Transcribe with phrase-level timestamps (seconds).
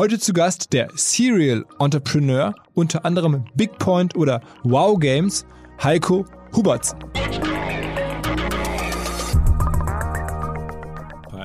[0.00, 5.44] Heute zu Gast der Serial Entrepreneur, unter anderem Big Point oder Wow Games,
[5.82, 6.24] Heiko
[6.56, 6.96] Huberts.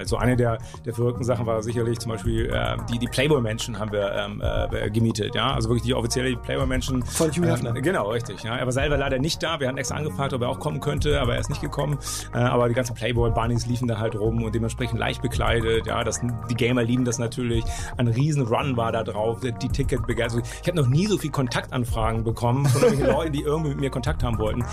[0.06, 3.92] So eine der, der verrückten Sachen war sicherlich zum Beispiel äh, die, die Playboy-Menschen haben
[3.92, 5.54] wir ähm, äh, gemietet, ja.
[5.54, 7.04] Also wirklich die offizielle Playboy-Menschen.
[7.04, 7.76] Von Hugh Hefner.
[7.76, 8.44] Äh, genau, richtig.
[8.44, 8.58] Ja.
[8.58, 9.60] Er war selber leider nicht da.
[9.60, 11.98] Wir hatten extra angefragt, ob er auch kommen könnte, aber er ist nicht gekommen.
[12.34, 15.88] Äh, aber die ganzen Playboy-Bunnies liefen da halt rum und dementsprechend leicht bekleidet.
[15.88, 17.64] Ja, das, die Gamer lieben das natürlich.
[17.98, 20.26] Ein riesen Run war da drauf, die Ticket begeistert.
[20.26, 23.80] Also ich habe noch nie so viel Kontaktanfragen bekommen von irgendwelchen Leuten, die irgendwie mit
[23.80, 24.64] mir Kontakt haben wollten.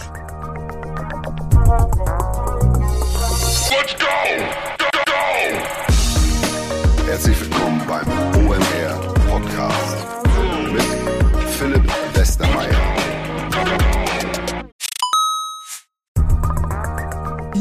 [3.71, 4.62] Let's go!
[7.12, 8.09] Herzlich willkommen beim
[8.48, 8.98] OMR
[9.29, 9.82] Podcast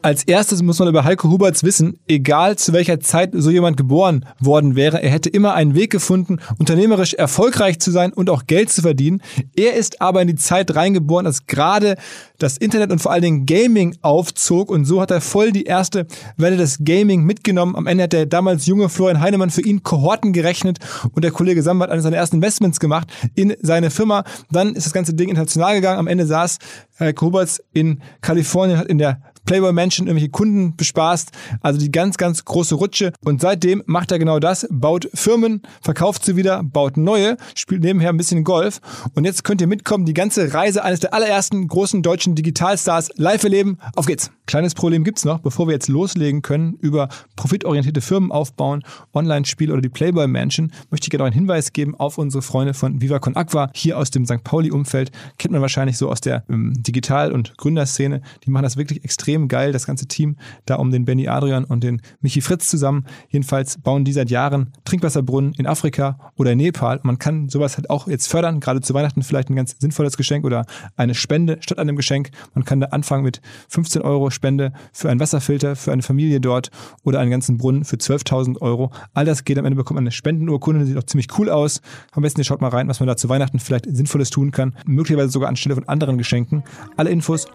[0.00, 4.24] Als erstes muss man über Heiko Huberts wissen, egal zu welcher Zeit so jemand geboren
[4.38, 8.70] worden wäre, er hätte immer einen Weg gefunden, unternehmerisch erfolgreich zu sein und auch Geld
[8.70, 9.20] zu verdienen.
[9.56, 11.96] Er ist aber in die Zeit reingeboren, als gerade
[12.38, 16.06] das Internet und vor allen Dingen Gaming aufzog und so hat er voll die erste
[16.36, 17.74] Welle des Gaming mitgenommen.
[17.74, 20.78] Am Ende hat der damals junge Florian Heinemann für ihn Kohorten gerechnet
[21.12, 24.22] und der Kollege Samba hat eines seiner ersten Investments gemacht in seine Firma.
[24.52, 25.98] Dann ist das ganze Ding international gegangen.
[25.98, 26.58] Am Ende saß
[27.00, 31.30] Heiko Huberts in Kalifornien, hat in der Playboy Mansion irgendwelche Kunden bespaßt.
[31.62, 33.14] Also die ganz, ganz große Rutsche.
[33.24, 38.10] Und seitdem macht er genau das, baut Firmen, verkauft sie wieder, baut neue, spielt nebenher
[38.10, 38.82] ein bisschen Golf.
[39.14, 43.42] Und jetzt könnt ihr mitkommen, die ganze Reise eines der allerersten großen deutschen Digitalstars live
[43.42, 43.78] erleben.
[43.96, 44.30] Auf geht's!
[44.44, 48.82] Kleines Problem gibt's noch, bevor wir jetzt loslegen können über profitorientierte Firmen aufbauen,
[49.12, 52.72] Online-Spiel oder die Playboy Mansion, möchte ich gerne noch einen Hinweis geben auf unsere Freunde
[52.72, 54.42] von Viva Con Aqua hier aus dem St.
[54.44, 55.10] Pauli-Umfeld.
[55.36, 58.22] Kennt man wahrscheinlich so aus der ähm, Digital- und Gründerszene.
[58.44, 61.84] Die machen das wirklich extrem geil, das ganze Team da um den Benny Adrian und
[61.84, 63.04] den Michi Fritz zusammen.
[63.28, 66.98] Jedenfalls bauen die seit Jahren Trinkwasserbrunnen in Afrika oder in Nepal.
[67.04, 70.44] Man kann sowas halt auch jetzt fördern, gerade zu Weihnachten vielleicht ein ganz sinnvolles Geschenk
[70.44, 70.64] oder
[70.96, 72.30] eine Spende statt einem Geschenk.
[72.54, 76.70] Man kann da anfangen mit 15 Euro Spende für einen Wasserfilter für eine Familie dort
[77.04, 78.90] oder einen ganzen Brunnen für 12.000 Euro.
[79.14, 81.82] All das geht am Ende bekommt man eine Spendenurkunde, sieht auch ziemlich cool aus.
[82.12, 84.74] Am besten ihr schaut mal rein, was man da zu Weihnachten vielleicht Sinnvolles tun kann,
[84.86, 86.64] möglicherweise sogar anstelle von anderen Geschenken.
[86.96, 87.46] Alle Infos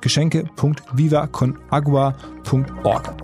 [1.81, 3.15] geschenke.vivaconagua.org.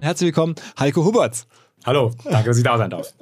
[0.00, 1.46] Herzlich willkommen, Heiko Huberts.
[1.84, 3.12] Hallo, danke, dass ich da sein darf.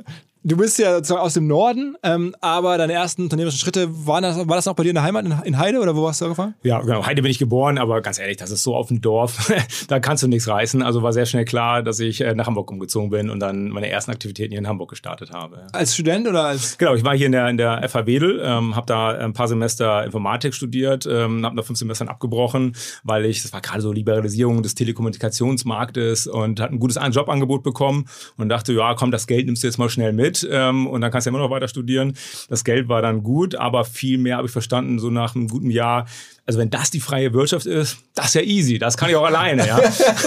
[0.47, 4.37] Du bist ja sozusagen aus dem Norden, ähm, aber deine ersten unternehmerischen Schritte, waren das,
[4.37, 6.55] war das noch bei dir in der Heimat in Heide oder wo hast du angefangen?
[6.63, 7.07] Ja, genau.
[7.07, 9.51] Heide bin ich geboren, aber ganz ehrlich, das ist so auf dem Dorf,
[9.89, 10.83] da kannst du nichts reißen.
[10.83, 13.89] Also war sehr schnell klar, dass ich äh, nach Hamburg umgezogen bin und dann meine
[13.89, 15.67] ersten Aktivitäten hier in Hamburg gestartet habe.
[15.73, 16.77] Als Student oder als?
[16.77, 19.49] Genau, ich war hier in der, in der FH Wedel, ähm, habe da ein paar
[19.49, 23.93] Semester Informatik studiert, ähm, habe nach fünf Semestern abgebrochen, weil ich, das war gerade so
[23.93, 28.05] Liberalisierung des Telekommunikationsmarktes und hatte ein gutes Jobangebot bekommen
[28.37, 31.11] und dachte, ja, komm, das Geld nimmst du jetzt mal schnell mit ähm, und dann
[31.11, 32.15] kannst du immer noch weiter studieren.
[32.49, 35.71] Das Geld war dann gut, aber viel mehr habe ich verstanden, so nach einem guten
[35.71, 36.07] Jahr
[36.47, 39.25] also wenn das die freie Wirtschaft ist, das ist ja easy, das kann ich auch
[39.25, 39.81] alleine, ja.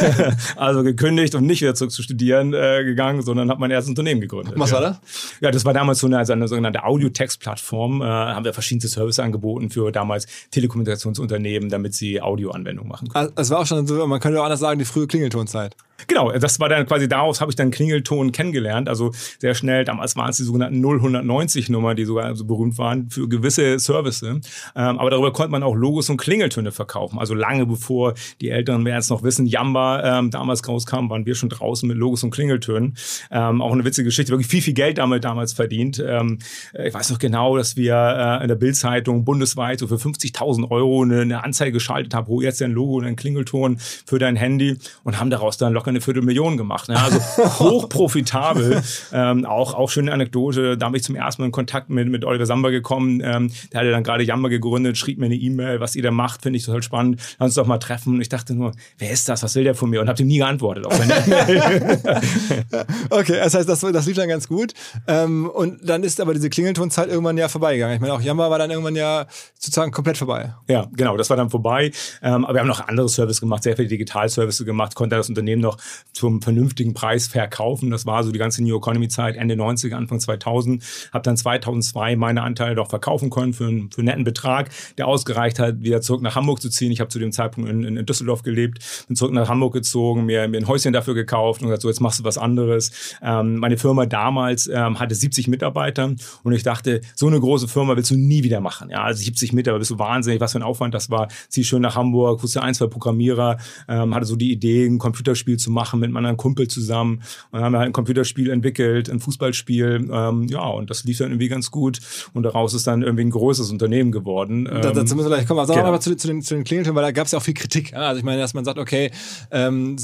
[0.55, 4.21] also gekündigt und nicht wieder zurück zu studieren äh, gegangen, sondern habe mein erstes Unternehmen
[4.21, 4.55] gegründet.
[4.57, 4.75] Was ja.
[4.75, 4.99] war das?
[5.41, 8.01] Ja, das war damals so eine, also eine sogenannte Audio-Text-Plattform.
[8.01, 13.31] Äh, haben wir verschiedenste Services angeboten für damals Telekommunikationsunternehmen, damit sie Audioanwendungen machen können.
[13.35, 15.75] Also, es war auch schon so, man könnte auch anders sagen, die frühe Klingeltonzeit.
[16.05, 18.87] Genau, das war dann quasi daraus habe ich dann Klingelton kennengelernt.
[18.87, 23.09] Also sehr schnell, damals waren es die sogenannten 0190 Nummer, die sogar so berühmt waren
[23.09, 24.23] für gewisse Services.
[24.27, 27.19] Ähm, aber darüber konnte man auch Logos und Klingeltöne verkaufen.
[27.19, 31.35] Also lange bevor die Älteren werden es noch wissen, Yamba ähm, damals rauskam, waren wir
[31.35, 32.95] schon draußen mit Logos und Klingeltönen.
[33.31, 36.03] Ähm, auch eine witzige Geschichte, wirklich viel, viel Geld damit damals verdient.
[36.05, 36.39] Ähm,
[36.73, 41.01] ich weiß noch genau, dass wir äh, in der Bildzeitung bundesweit so für 50.000 Euro
[41.01, 44.77] eine, eine Anzeige geschaltet haben, wo jetzt ein Logo und ein Klingelton für dein Handy
[45.03, 46.89] und haben daraus dann locker eine Viertelmillion gemacht.
[46.89, 47.01] Ne?
[47.01, 47.19] Also
[47.59, 48.81] hochprofitabel.
[49.13, 50.77] ähm, auch, auch schöne Anekdote.
[50.77, 53.21] Da bin ich zum ersten Mal in Kontakt mit, mit Oliver Samba gekommen.
[53.23, 56.43] Ähm, der hatte dann gerade Jammer gegründet, schrieb mir eine E-Mail, was ihr da macht,
[56.43, 57.19] finde ich total spannend.
[57.39, 58.15] Lass uns doch mal treffen.
[58.15, 59.43] Und ich dachte nur, wer ist das?
[59.43, 60.01] Was will der von mir?
[60.01, 60.85] Und habe ihm nie geantwortet
[63.09, 64.73] okay, das heißt, das, das lief dann ganz gut.
[65.07, 67.95] Ähm, und dann ist aber diese Klingeltonzeit irgendwann ja vorbeigegangen.
[67.95, 69.25] Ich meine, auch Jammer war dann irgendwann ja
[69.59, 70.53] sozusagen komplett vorbei.
[70.67, 71.91] Ja, genau, das war dann vorbei.
[72.21, 75.61] Ähm, aber wir haben noch andere Services gemacht, sehr viele Digitalservices gemacht, konnte das Unternehmen
[75.61, 75.77] noch
[76.13, 77.89] zum vernünftigen Preis verkaufen.
[77.89, 80.83] Das war so die ganze New Economy Zeit, Ende 90er, Anfang 2000.
[81.13, 85.07] Habe dann 2002 meine Anteile doch verkaufen können für einen, für einen netten Betrag, der
[85.07, 86.91] ausgereicht hat, wieder zurück nach Hamburg zu ziehen.
[86.91, 90.47] Ich habe zu dem Zeitpunkt in, in, Düsseldorf gelebt, bin zurück nach Hamburg gezogen, mir,
[90.47, 92.91] mir ein Häuschen dafür gekauft und gesagt, so jetzt machst du was anderes.
[93.21, 96.13] Ähm, meine Firma damals ähm, hatte 70 Mitarbeiter
[96.43, 98.89] und ich dachte, so eine große Firma willst du nie wieder machen.
[98.89, 101.27] Ja, also 70 Mitarbeiter, bist du wahnsinnig, was für ein Aufwand das war.
[101.49, 103.57] Zieh schön nach Hamburg, wusste ein, zwei Programmierer,
[103.87, 107.21] ähm, hatte so die Idee, ein Computerspiel zu machen mit meinem Kumpel zusammen.
[107.51, 110.09] Und dann haben wir halt ein Computerspiel entwickelt, ein Fußballspiel.
[110.11, 111.99] Ähm, ja, und das lief dann irgendwie ganz gut.
[112.33, 114.67] Und daraus ist dann irgendwie ein großes Unternehmen geworden.
[114.71, 115.59] Ähm, da, dazu müssen wir gleich kommen.
[115.59, 115.89] Also genau.
[115.89, 117.93] aber zu, zu, den, zu den Klingeltönen, weil da gab es ja auch viel Kritik.
[117.93, 119.11] Also ich meine, dass man sagt, okay,
[119.51, 119.97] ähm,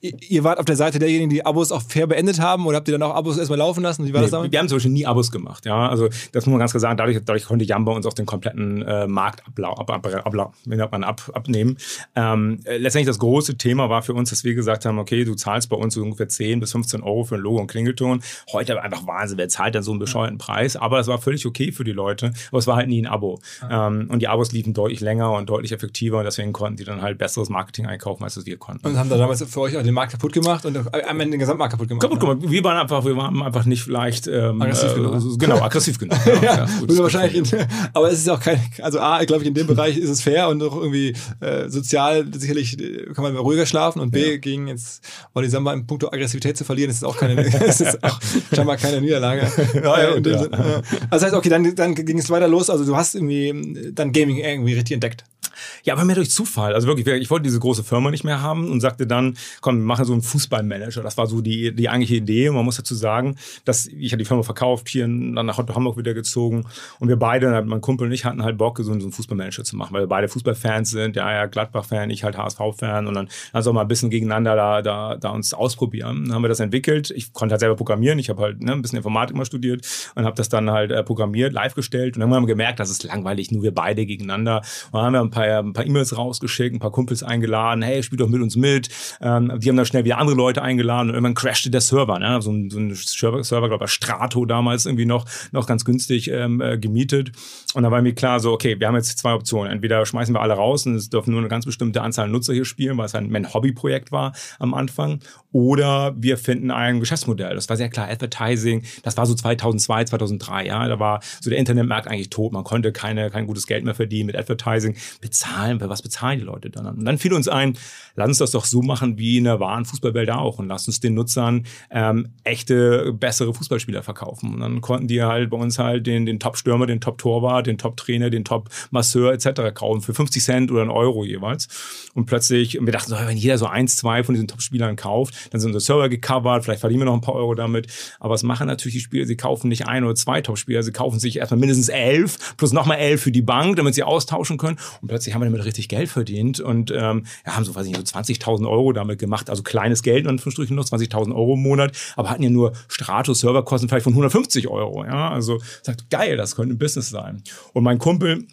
[0.00, 2.92] ihr wart auf der Seite derjenigen, die Abos auch fair beendet haben oder habt ihr
[2.92, 4.06] dann auch Abos erstmal laufen lassen?
[4.06, 4.52] Wie war nee, das damals?
[4.52, 5.66] Wir haben zum Beispiel nie Abos gemacht.
[5.66, 6.96] Ja, also das muss man ganz klar sagen.
[6.96, 11.30] Dadurch, dadurch konnte Jamba uns auch den kompletten äh, Markt ablau, ab, ab, ab, ab,
[11.34, 11.76] abnehmen.
[12.14, 15.68] Ähm, letztendlich das große Thema war für uns, dass wir gesagt haben, okay, du zahlst
[15.68, 18.22] bei uns so ungefähr 10 bis 15 Euro für ein Logo und Klingelton.
[18.52, 20.76] Heute einfach Wahnsinn, wer zahlt dann so einen bescheuerten Preis?
[20.76, 22.32] Aber das war völlig okay für die Leute.
[22.50, 23.40] Aber es war halt nie ein Abo.
[23.60, 23.88] Ah.
[23.88, 27.02] Ähm, und die Abos liefen deutlich länger und deutlich effektiver und deswegen konnten die dann
[27.02, 28.86] halt besseres Marketing einkaufen, als es wir konnten.
[28.86, 31.40] Und haben da damals für euch auch den Markt kaputt gemacht und am Ende den
[31.40, 32.02] Gesamtmarkt kaputt gemacht?
[32.02, 32.38] Kaputt gemacht.
[32.42, 35.38] Wir waren einfach, wir waren einfach nicht leicht ähm, aggressiv äh, genug.
[35.38, 36.18] Genau, aggressiv genug.
[36.26, 39.54] ja, ja, ja wahrscheinlich in, aber es ist auch kein, also A, glaube ich, in
[39.54, 43.66] dem Bereich ist es fair und auch irgendwie äh, sozial sicherlich äh, kann man ruhiger
[43.66, 44.36] schlafen und B, ja.
[44.36, 45.04] gegen jetzt
[45.34, 48.20] Olli Samba in puncto Aggressivität zu verlieren, ist auch keine, ist auch
[48.52, 49.50] scheinbar keine Niederlage.
[49.74, 50.82] ja, ja, ja.
[51.10, 52.70] Also das heißt, okay, dann, dann ging es weiter los.
[52.70, 55.07] Also du hast irgendwie dann Gaming irgendwie richtig entdeckt.
[55.08, 55.37] steckt.
[55.84, 56.74] Ja, aber mehr durch Zufall.
[56.74, 59.84] Also wirklich, ich wollte diese große Firma nicht mehr haben und sagte dann, komm, wir
[59.84, 61.02] machen so einen Fußballmanager.
[61.02, 62.48] Das war so die, die eigentliche Idee.
[62.48, 65.96] Und man muss dazu sagen, dass ich hatte die Firma verkauft, hier dann nach Hamburg
[65.96, 66.64] wieder gezogen.
[66.98, 69.92] Und wir beide, mein Kumpel und ich, hatten halt Bock, so einen Fußballmanager zu machen,
[69.92, 71.16] weil wir beide Fußballfans sind.
[71.16, 73.06] Ja, ja, Gladbach-Fan, ich halt HSV-Fan.
[73.06, 76.24] Und dann also auch mal ein bisschen gegeneinander da, da, da uns ausprobieren.
[76.26, 77.10] Dann haben wir das entwickelt.
[77.10, 78.18] Ich konnte halt selber programmieren.
[78.18, 81.02] Ich habe halt ne, ein bisschen Informatik mal studiert und habe das dann halt äh,
[81.02, 82.16] programmiert, live gestellt.
[82.16, 84.62] Und dann haben wir gemerkt, das ist langweilig, nur wir beide gegeneinander.
[84.90, 88.02] Und dann haben wir ein paar, ein paar E-Mails rausgeschickt, ein paar Kumpels eingeladen, hey,
[88.02, 88.88] spiel doch mit uns mit.
[89.20, 92.18] Ähm, die haben dann schnell wieder andere Leute eingeladen und irgendwann crashte der Server.
[92.18, 92.40] Ne?
[92.42, 96.28] So ein, so ein Server, Server glaube ich, Strato damals irgendwie noch, noch ganz günstig
[96.28, 97.32] ähm, äh, gemietet.
[97.74, 99.72] Und da war mir klar, so, okay, wir haben jetzt zwei Optionen.
[99.72, 102.64] Entweder schmeißen wir alle raus und es dürfen nur eine ganz bestimmte Anzahl Nutzer hier
[102.64, 105.20] spielen, weil es ein, ein Hobbyprojekt war am Anfang.
[105.50, 107.54] Oder wir finden ein Geschäftsmodell.
[107.54, 108.82] Das war sehr klar, Advertising.
[109.02, 110.66] Das war so 2002, 2003.
[110.66, 112.52] Ja, da war so der Internetmarkt eigentlich tot.
[112.52, 114.94] Man konnte keine, kein gutes Geld mehr verdienen mit Advertising.
[115.22, 116.86] Bezahlen, was bezahlen die Leute dann?
[116.86, 117.78] Und dann fiel uns ein,
[118.14, 121.00] lass uns das doch so machen wie in der wahren Fußballwelt auch und lass uns
[121.00, 124.52] den Nutzern ähm, echte, bessere Fußballspieler verkaufen.
[124.52, 128.28] Und dann konnten die halt bei uns halt den, den Top-Stürmer, den Top-Torwart, den Top-Trainer,
[128.28, 129.72] den Top-Masseur etc.
[129.72, 131.68] kaufen für 50 Cent oder einen Euro jeweils.
[132.12, 135.60] Und plötzlich, wir dachten so, wenn jeder so eins, zwei von diesen Top-Spielern kauft, dann
[135.60, 137.86] sind unsere Server gecovert, vielleicht verdienen wir noch ein paar Euro damit.
[138.20, 139.26] Aber was machen natürlich die Spieler?
[139.26, 142.98] Sie kaufen nicht ein oder zwei Top-Spieler, sie kaufen sich erstmal mindestens elf plus nochmal
[142.98, 144.78] elf für die Bank, damit sie austauschen können.
[145.00, 147.92] Und plötzlich haben wir damit richtig Geld verdient und ähm, ja, haben so, weiß ich
[147.92, 149.50] nicht, so 20.000 Euro damit gemacht.
[149.50, 153.88] Also kleines Geld in Anführungsstrichen noch, 20.000 Euro im Monat, aber hatten ja nur Stratos-Serverkosten
[153.88, 155.04] vielleicht von 150 Euro.
[155.04, 157.42] Ja, also sagt, geil, das könnte ein Business sein.
[157.72, 158.46] Und mein Kumpel,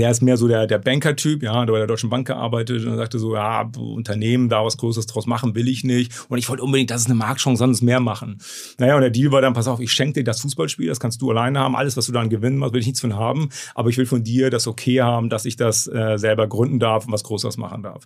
[0.00, 2.96] der ist mehr so der, der Banker-Typ, ja, der bei der Deutschen Bank gearbeitet und
[2.96, 6.12] sagte so, ja, Unternehmen, da was Großes draus machen will ich nicht.
[6.28, 8.38] Und ich wollte unbedingt, dass es eine Marktchance, sonst mehr machen.
[8.78, 11.22] Naja, und der Deal war dann, pass auf, ich schenke dir das Fußballspiel, das kannst
[11.22, 13.88] du alleine haben, alles, was du dann gewinnen machst, will ich nichts von haben, aber
[13.88, 17.12] ich will von dir das okay haben, dass ich das äh, selber gründen darf und
[17.12, 18.04] was Großes machen darf.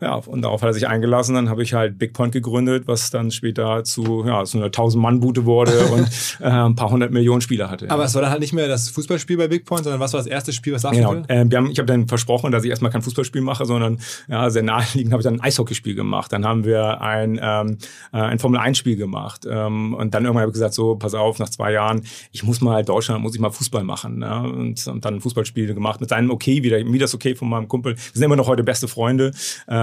[0.00, 1.34] Ja, und darauf hat er sich eingelassen.
[1.34, 5.44] Dann habe ich halt Big Point gegründet, was dann später zu, ja, zu einer 1000-Mann-Bude
[5.44, 6.08] wurde und
[6.40, 7.90] äh, ein paar hundert Millionen Spieler hatte.
[7.90, 8.06] Aber ja.
[8.06, 10.28] es war dann halt nicht mehr das Fußballspiel bei Big Point, sondern was war das
[10.28, 11.14] erste Spiel, was genau.
[11.26, 14.48] Äh, wir haben, Ich habe dann versprochen, dass ich erstmal kein Fußballspiel mache, sondern ja,
[14.50, 16.32] sehr naheliegend habe ich dann ein Eishockeyspiel gemacht.
[16.32, 17.78] Dann haben wir ein, ähm,
[18.12, 19.46] äh, ein Formel-1-Spiel gemacht.
[19.50, 22.60] Ähm, und dann irgendwann habe ich gesagt, so, pass auf, nach zwei Jahren, ich muss
[22.60, 24.18] mal Deutschland, muss ich mal Fußball machen.
[24.18, 24.42] Ne?
[24.42, 27.66] Und, und dann ein Fußballspiel gemacht mit seinem Okay wieder, wie das Okay von meinem
[27.66, 27.96] Kumpel.
[27.96, 29.32] Wir sind immer noch heute beste Freunde.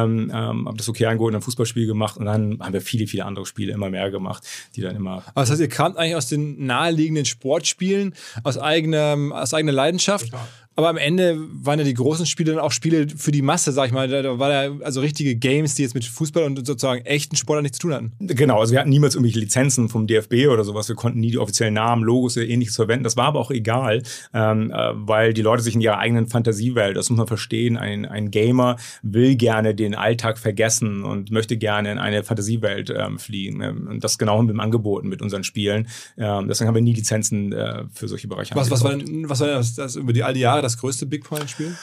[0.06, 3.26] Ähm, ähm, habe das okay eingeholt, ein Fußballspiel gemacht und dann haben wir viele, viele
[3.26, 4.44] andere Spiele immer mehr gemacht,
[4.76, 5.24] die dann immer.
[5.28, 10.26] Aber das heißt, ihr kamt eigentlich aus den naheliegenden Sportspielen, aus eigener, aus eigener Leidenschaft.
[10.26, 10.48] Total.
[10.76, 13.88] Aber am Ende waren ja die großen Spiele dann auch Spiele für die Masse, sag
[13.88, 14.10] ich mal.
[14.10, 17.78] Da war ja also richtige Games, die jetzt mit Fußball und sozusagen echten Sport nichts
[17.78, 18.12] zu tun hatten.
[18.20, 20.90] Genau, also wir hatten niemals irgendwelche Lizenzen vom DFB oder sowas.
[20.90, 23.06] Wir konnten nie die offiziellen Namen, Logos oder ähnliches verwenden.
[23.06, 24.04] Das war aber auch egal,
[24.34, 28.06] ähm, äh, weil die Leute sich in ihrer eigenen Fantasiewelt, das muss man verstehen, ein,
[28.06, 33.62] ein Gamer will gerne den Alltag vergessen und möchte gerne in eine Fantasiewelt ähm, fliegen.
[33.62, 35.88] Ähm, und das genau haben wir im angeboten mit unseren Spielen.
[36.18, 38.56] Ähm, deswegen haben wir nie Lizenzen äh, für solche Bereiche.
[38.56, 40.78] Was, was war denn, was war denn das, das über die all die Jahre das
[40.78, 41.76] größte Big Point-Spiel?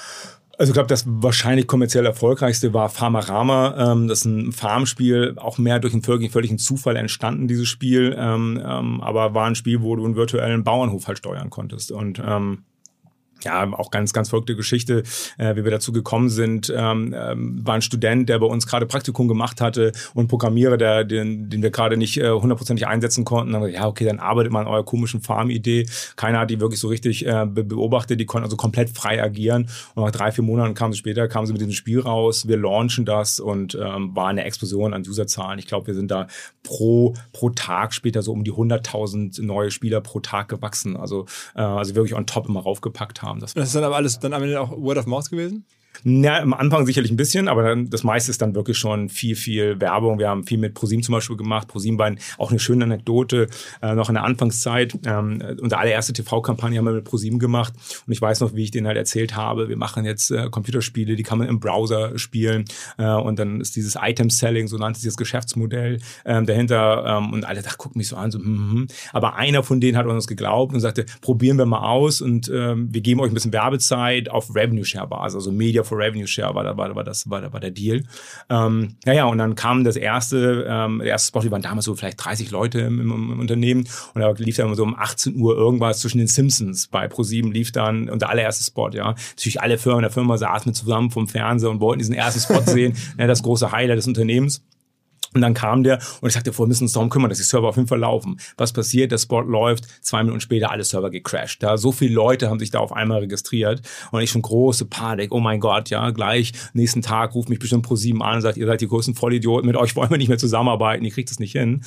[0.58, 3.92] Also ich glaube, das wahrscheinlich kommerziell erfolgreichste war Farmarama.
[3.92, 8.14] Ähm, das ist ein Farmspiel, auch mehr durch einen völligen Zufall entstanden, dieses Spiel.
[8.18, 11.90] Ähm, ähm, aber war ein Spiel, wo du einen virtuellen Bauernhof halt steuern konntest.
[11.90, 12.64] Und ähm,
[13.44, 15.02] ja, auch ganz, ganz verrückte Geschichte,
[15.38, 16.72] äh, wie wir dazu gekommen sind.
[16.74, 21.04] Ähm, ähm, war ein Student, der bei uns gerade Praktikum gemacht hatte und Programmierer, der,
[21.04, 23.52] den, den wir gerade nicht äh, hundertprozentig einsetzen konnten.
[23.52, 25.86] Dann, ja, okay, dann arbeitet man an eurer komischen Farm-Idee.
[26.16, 28.20] Keiner hat die wirklich so richtig äh, beobachtet.
[28.20, 29.68] Die konnten also komplett frei agieren.
[29.94, 32.48] Und nach drei, vier Monaten kamen sie später, kamen sie mit diesem Spiel raus.
[32.48, 35.58] Wir launchen das und ähm, war eine Explosion an Userzahlen.
[35.58, 36.26] Ich glaube, wir sind da
[36.62, 40.96] pro, pro Tag später so um die 100.000 neue Spieler pro Tag gewachsen.
[40.96, 43.40] Also, äh, also wirklich on top immer raufgepackt haben haben.
[43.40, 45.64] Das, das ist dann aber alles dann am Ende auch Word of Mouth gewesen?
[46.04, 49.36] Ja, am Anfang sicherlich ein bisschen, aber dann, das meiste ist dann wirklich schon viel,
[49.36, 50.18] viel Werbung.
[50.18, 51.68] Wir haben viel mit ProSieben zum Beispiel gemacht.
[51.68, 53.48] ProSieben war auch eine schöne Anekdote,
[53.80, 54.98] äh, noch in der Anfangszeit.
[55.06, 57.72] Ähm, unsere allererste TV-Kampagne haben wir mit ProSieben gemacht.
[58.06, 61.14] Und ich weiß noch, wie ich denen halt erzählt habe, wir machen jetzt äh, Computerspiele,
[61.14, 62.64] die kann man im Browser spielen.
[62.98, 67.04] Äh, und dann ist dieses Item-Selling, so nannte sich das Geschäftsmodell ähm, dahinter.
[67.06, 68.86] Ähm, und alle dachten, gucken mich so an, so, hm, hm, hm.
[69.12, 72.88] Aber einer von denen hat uns geglaubt und sagte, probieren wir mal aus und ähm,
[72.92, 76.76] wir geben euch ein bisschen Werbezeit auf Revenue-Share-Basis, also Media for Revenue Share war, da,
[76.76, 78.04] war, war, das, war, war der Deal.
[78.48, 81.94] Ähm, naja, und dann kam das erste, ähm, der erste Spot, die waren damals so
[81.94, 85.54] vielleicht 30 Leute im, im, im Unternehmen und da lief dann so um 18 Uhr
[85.54, 89.14] irgendwas zwischen den Simpsons bei Pro7 lief dann und der allererste Spot, ja.
[89.36, 92.62] Natürlich alle Firmen der Firma saßen mit zusammen vom Fernseher und wollten diesen ersten Spot
[92.70, 94.62] sehen, ja, das große Highlight des Unternehmens.
[95.34, 97.68] Und dann kam der und ich sagte, wir müssen uns darum kümmern, dass die Server
[97.68, 98.38] auf jeden Fall laufen.
[98.56, 99.12] Was passiert?
[99.12, 101.62] Der Spot läuft, zwei Minuten später alle Server gecrashed.
[101.62, 105.32] Da so viele Leute haben sich da auf einmal registriert und ich schon große Panik.
[105.32, 108.56] Oh mein Gott, ja, gleich nächsten Tag ruft mich bestimmt pro sieben an und sagt,
[108.56, 111.38] ihr seid die größten Vollidioten, mit euch wollen wir nicht mehr zusammenarbeiten, ihr kriegt es
[111.38, 111.82] nicht hin.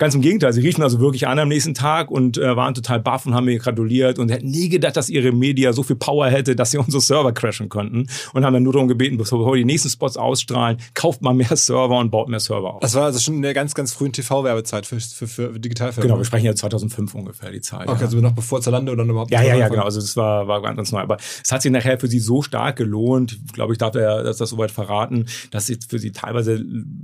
[0.00, 3.00] Ganz im Gegenteil, sie riefen also wirklich an am nächsten Tag und äh, waren total
[3.00, 6.26] baff und haben mir gratuliert und hätten nie gedacht, dass ihre Media so viel Power
[6.28, 9.56] hätte, dass sie unsere Server crashen könnten und haben dann nur darum gebeten, bevor wir
[9.58, 12.80] die nächsten Spots ausstrahlen, kauft mal mehr Server und baut mehr Server auf.
[12.80, 16.08] Das war also schon in der ganz, ganz frühen TV-Werbezeit für, für, für Digitalfilme.
[16.08, 17.86] Genau, wir sprechen ja 2005 ungefähr die Zeit.
[17.86, 18.06] Okay, ja.
[18.06, 19.30] also noch bevor Zalando dann überhaupt.
[19.30, 19.82] Ja, ja, ja, genau.
[19.82, 21.00] Also das war, war ganz, ganz neu.
[21.00, 24.38] Aber es hat sich nachher für sie so stark gelohnt, glaube ich, darf er das,
[24.38, 26.58] das soweit verraten, dass es für sie teilweise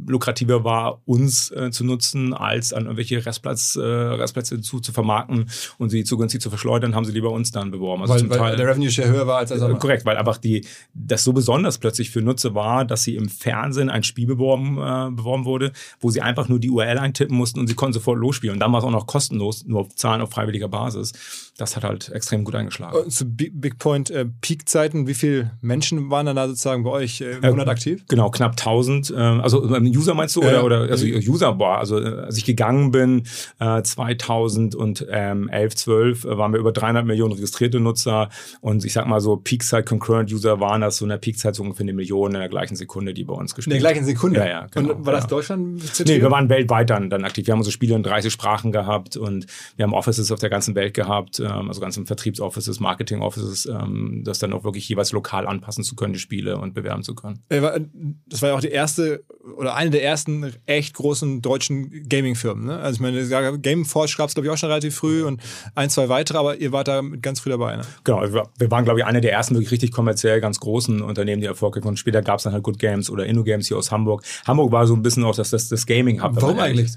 [0.07, 5.50] lukrativer war, uns äh, zu nutzen, als an irgendwelche Restplatz, äh, Restplätze zu, zu vermarkten
[5.78, 8.02] und sie zu günstig zu verschleudern, haben sie lieber uns dann beworben.
[8.02, 10.64] Also weil, weil Teil, der Revenue Share höher war als äh, Korrekt, weil einfach die,
[10.95, 15.11] das so besonders plötzlich für Nutzer war, dass sie im Fernsehen ein Spiel beworben, äh,
[15.11, 18.55] beworben wurde, wo sie einfach nur die URL eintippen mussten und sie konnten sofort losspielen.
[18.55, 21.12] Und dann war es auch noch kostenlos, nur Zahlen auf freiwilliger Basis.
[21.59, 22.97] Das hat halt extrem gut eingeschlagen.
[22.97, 27.21] Und zu Big Point äh, Peak-Zeiten, wie viele Menschen waren dann da sozusagen bei euch
[27.21, 28.05] äh, im äh, Monat aktiv?
[28.09, 29.11] Genau, knapp 1000.
[29.11, 30.40] Äh, also User meinst du?
[30.40, 33.25] Oder, oder also User war, also äh, als ich gegangen bin,
[33.59, 38.28] äh, 2011, 12, äh, waren wir über 300 Millionen registrierte Nutzer
[38.61, 41.62] und ich sag mal so Peak-Zeit Concurrent User waren das so in der Peak-Zeit so
[41.62, 43.78] ungefähr eine Million in der gleichen Sekunde, die bei uns gespielt haben.
[43.78, 44.40] In der gleichen Sekunde?
[44.40, 44.66] Ja, ja.
[44.71, 45.83] Genau, und war das Deutschland?
[46.06, 47.47] Nee, wir waren weltweit dann, dann aktiv.
[47.47, 50.75] Wir haben unsere Spiele in 30 Sprachen gehabt und wir haben Offices auf der ganzen
[50.75, 55.85] Welt gehabt, ähm, also ganzen Vertriebsoffices, Marketing-Offices, ähm, das dann auch wirklich jeweils lokal anpassen
[55.85, 57.40] zu können, die Spiele und bewerben zu können.
[57.49, 59.25] Das war ja auch die erste
[59.56, 62.66] oder eine der ersten echt großen deutschen Gaming-Firmen.
[62.67, 62.79] Ne?
[62.79, 65.41] Also ich meine, Gameforge gab es glaube ich auch schon relativ früh und
[65.75, 67.77] ein, zwei weitere, aber ihr wart da ganz früh dabei.
[67.77, 67.83] Ne?
[68.05, 71.47] Genau, wir waren glaube ich eine der ersten wirklich richtig kommerziell ganz großen Unternehmen, die
[71.47, 71.89] Erfolg hatten.
[71.89, 74.23] Und später gab es dann halt Good Games oder InnoGames hier aus Hamburg.
[74.47, 76.33] Hamburg war so ein bisschen auch das, das, das Gaming-Hub.
[76.35, 76.93] Warum eigentlich?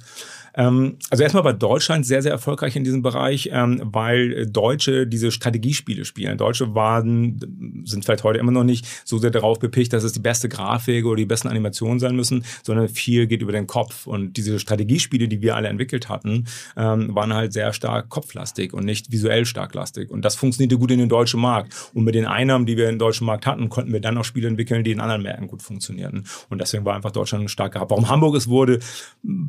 [0.59, 5.31] Ähm, also erstmal war Deutschland sehr, sehr erfolgreich in diesem Bereich, ähm, weil Deutsche diese
[5.31, 6.37] Strategiespiele spielen.
[6.37, 7.39] Deutsche waren,
[7.85, 11.05] sind vielleicht heute immer noch nicht so sehr darauf bepicht, dass es die beste Grafik
[11.05, 14.05] oder die besten Animationen sein müssen, sondern viel geht über den Kopf.
[14.05, 16.43] Und diese Strategiespiele, die wir alle entwickelt hatten,
[16.75, 20.11] ähm, waren halt sehr stark kopflastig und nicht visuell stark lastig.
[20.11, 21.73] Und das funktionierte gut in den deutschen Markt.
[21.93, 24.49] Und mit den Einnahmen, die wir im deutschen Markt hatten, konnten wir dann auch Spiele
[24.49, 26.25] entwickeln, die in anderen Märkten gut funktionierten.
[26.49, 27.91] Und deswegen war einfach Deutschland stark gehabt.
[27.91, 28.79] Warum Hamburg es wurde,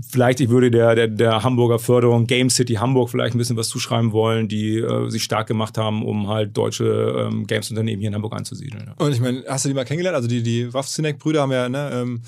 [0.08, 3.68] vielleicht ich würde der der, der Hamburger Förderung Game City Hamburg vielleicht ein bisschen was
[3.68, 8.14] zuschreiben wollen, die äh, sich stark gemacht haben, um halt deutsche ähm, Games-Unternehmen hier in
[8.14, 8.84] Hamburg anzusiedeln.
[8.86, 9.04] Ja.
[9.04, 10.16] Und ich meine, hast du die mal kennengelernt?
[10.16, 12.22] Also die, die Waffzinek-Brüder haben ja, ne, ähm,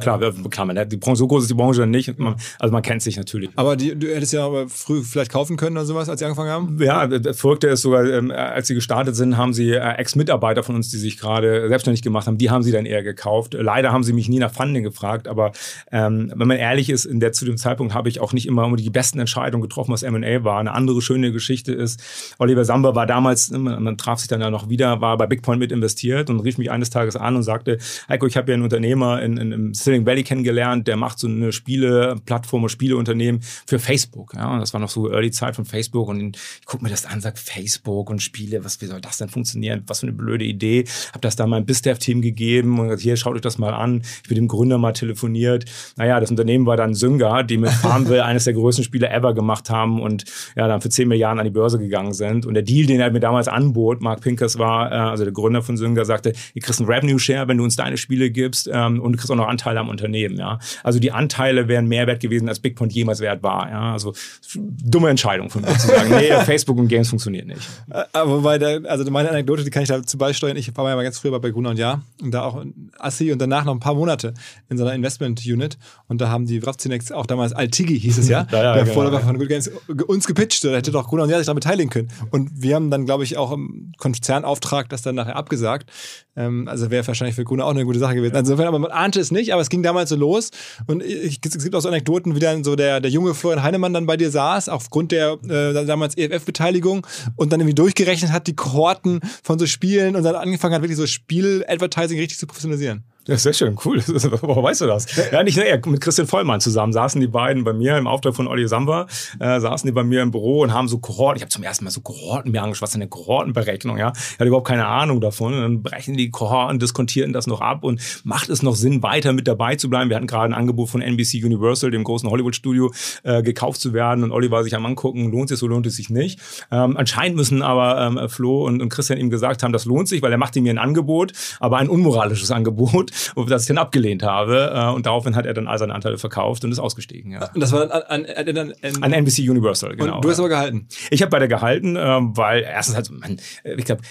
[0.00, 0.18] Klar,
[0.50, 2.18] klar man, die Branche, so groß ist die Branche nicht.
[2.18, 3.50] Man, also man kennt sich natürlich.
[3.54, 6.50] Aber die, du hättest ja aber früh vielleicht kaufen können oder sowas, als sie angefangen
[6.50, 6.82] haben?
[6.82, 10.74] Ja, das Verrückte ist sogar, ähm, als sie gestartet sind, haben sie äh, Ex-Mitarbeiter von
[10.74, 13.54] uns, die sich gerade selbstständig gemacht haben, die haben sie dann eher gekauft.
[13.54, 15.52] Leider haben sie mich nie nach Funding gefragt, aber
[15.92, 18.74] ähm, wenn man ehrlich ist, in der zu dem Zeitpunkt habe ich auch nicht immer
[18.76, 20.58] die besten Entscheidungen getroffen, was M&A war.
[20.58, 22.02] Eine andere schöne Geschichte ist,
[22.38, 25.72] Oliver Samba war damals, man, traf sich dann ja noch wieder, war bei Bigpoint mit
[25.72, 27.78] investiert und rief mich eines Tages an und sagte,
[28.08, 31.28] Heiko, ich habe ja einen Unternehmer in, in, im Silicon Valley kennengelernt, der macht so
[31.28, 34.34] eine Spieleplattform, Spieleunternehmen für Facebook.
[34.34, 37.06] Ja, und das war noch so Early Zeit von Facebook und ich gucke mir das
[37.06, 39.82] an, sag Facebook und Spiele, was, wie soll das denn funktionieren?
[39.86, 40.84] Was für eine blöde Idee.
[41.12, 44.02] Hab das dann meinem BizDev-Team gegeben und gesagt, hier, schaut euch das mal an.
[44.22, 45.64] Ich mit dem Gründer mal telefoniert.
[45.96, 49.70] Naja, das Unternehmen war dann Synga, die mit Farmville eines der größten Spiele ever gemacht
[49.70, 50.24] haben und
[50.56, 52.44] ja, dann für 10 Milliarden an die Börse gegangen sind.
[52.44, 55.62] Und der Deal, den er mir damals anbot, Mark Pinkers war, äh, also der Gründer
[55.62, 59.00] von Synga, sagte, ihr kriegst einen Revenue Share, wenn du uns deine Spiele gibst ähm,
[59.00, 60.36] und du kriegst auch noch Anteile am Unternehmen.
[60.36, 63.70] Ja, also die Anteile wären mehr wert gewesen, als Bigpoint jemals wert war.
[63.70, 64.12] Ja, also
[64.56, 67.68] dumme Entscheidung von mir zu sagen, nee, Facebook und Games funktioniert nicht.
[67.90, 70.56] Äh, aber wobei, der, also meine Anekdote, die kann ich dazu beisteuern.
[70.56, 72.64] Ich war ja mal ganz früher bei Gruner und Ja und da auch
[72.98, 74.34] Assi und danach noch ein paar Monate
[74.68, 77.52] in so einer Investment Unit und da haben die Wravzinex auch damals
[77.84, 79.26] Altigi hieß es ja, ja, ja der genau, Vorläufer ja.
[79.26, 79.70] von Good Games
[80.06, 80.64] uns gepitcht.
[80.64, 82.08] Da hätte doch Gruner und Ja sich daran beteiligen können.
[82.30, 85.90] Und wir haben dann, glaube ich, auch im Konzernauftrag das dann nachher abgesagt.
[86.36, 88.34] Ähm, also wäre wahrscheinlich für Gruner auch eine gute Sache gewesen.
[88.34, 90.50] Insofern, aber man ahnte es nicht, aber es ging damals so los
[90.86, 93.92] und ich, es gibt auch so Anekdoten, wie dann so der, der junge Florian Heinemann
[93.92, 98.56] dann bei dir saß, aufgrund der äh, damals EFF-Beteiligung und dann irgendwie durchgerechnet hat, die
[98.56, 103.04] Kohorten von so Spielen und dann angefangen hat, wirklich so Spiel-Advertising richtig zu professionalisieren.
[103.26, 104.02] Ja, sehr schön, cool.
[104.06, 105.06] Woher weißt du das?
[105.32, 108.36] Ja, nicht nur er, mit Christian Vollmann zusammen saßen die beiden bei mir im Auftrag
[108.36, 109.06] von Olli Samba,
[109.40, 111.84] äh, saßen die bei mir im Büro und haben so Kohorten, ich habe zum ersten
[111.84, 114.12] Mal so Kohorten mir angeschaut, was ist eine Kohortenberechnung, ja?
[114.14, 117.82] Ich hatte überhaupt keine Ahnung davon und dann brechen die Kohorten, diskutieren das noch ab
[117.82, 120.10] und macht es noch Sinn, weiter mit dabei zu bleiben?
[120.10, 124.22] Wir hatten gerade ein Angebot von NBC Universal, dem großen Hollywood-Studio, äh, gekauft zu werden
[124.22, 126.40] und Olli war sich am angucken, lohnt es so, lohnt es sich nicht.
[126.70, 130.20] Ähm, anscheinend müssen aber ähm, Flo und, und Christian ihm gesagt haben, das lohnt sich,
[130.20, 133.13] weil er machte mir ein Angebot, aber ein unmoralisches Angebot
[133.48, 134.72] das ich dann abgelehnt habe.
[134.74, 137.32] Äh, und daraufhin hat er dann all seine Anteile verkauft und ist ausgestiegen.
[137.32, 137.50] Ja.
[137.52, 140.16] Und das war dann an, an, an, an, an NBC Universal, genau.
[140.16, 140.88] Und du hast aber gehalten?
[141.10, 144.02] Ich habe beide gehalten, äh, weil erstens halt, man, ich glaube,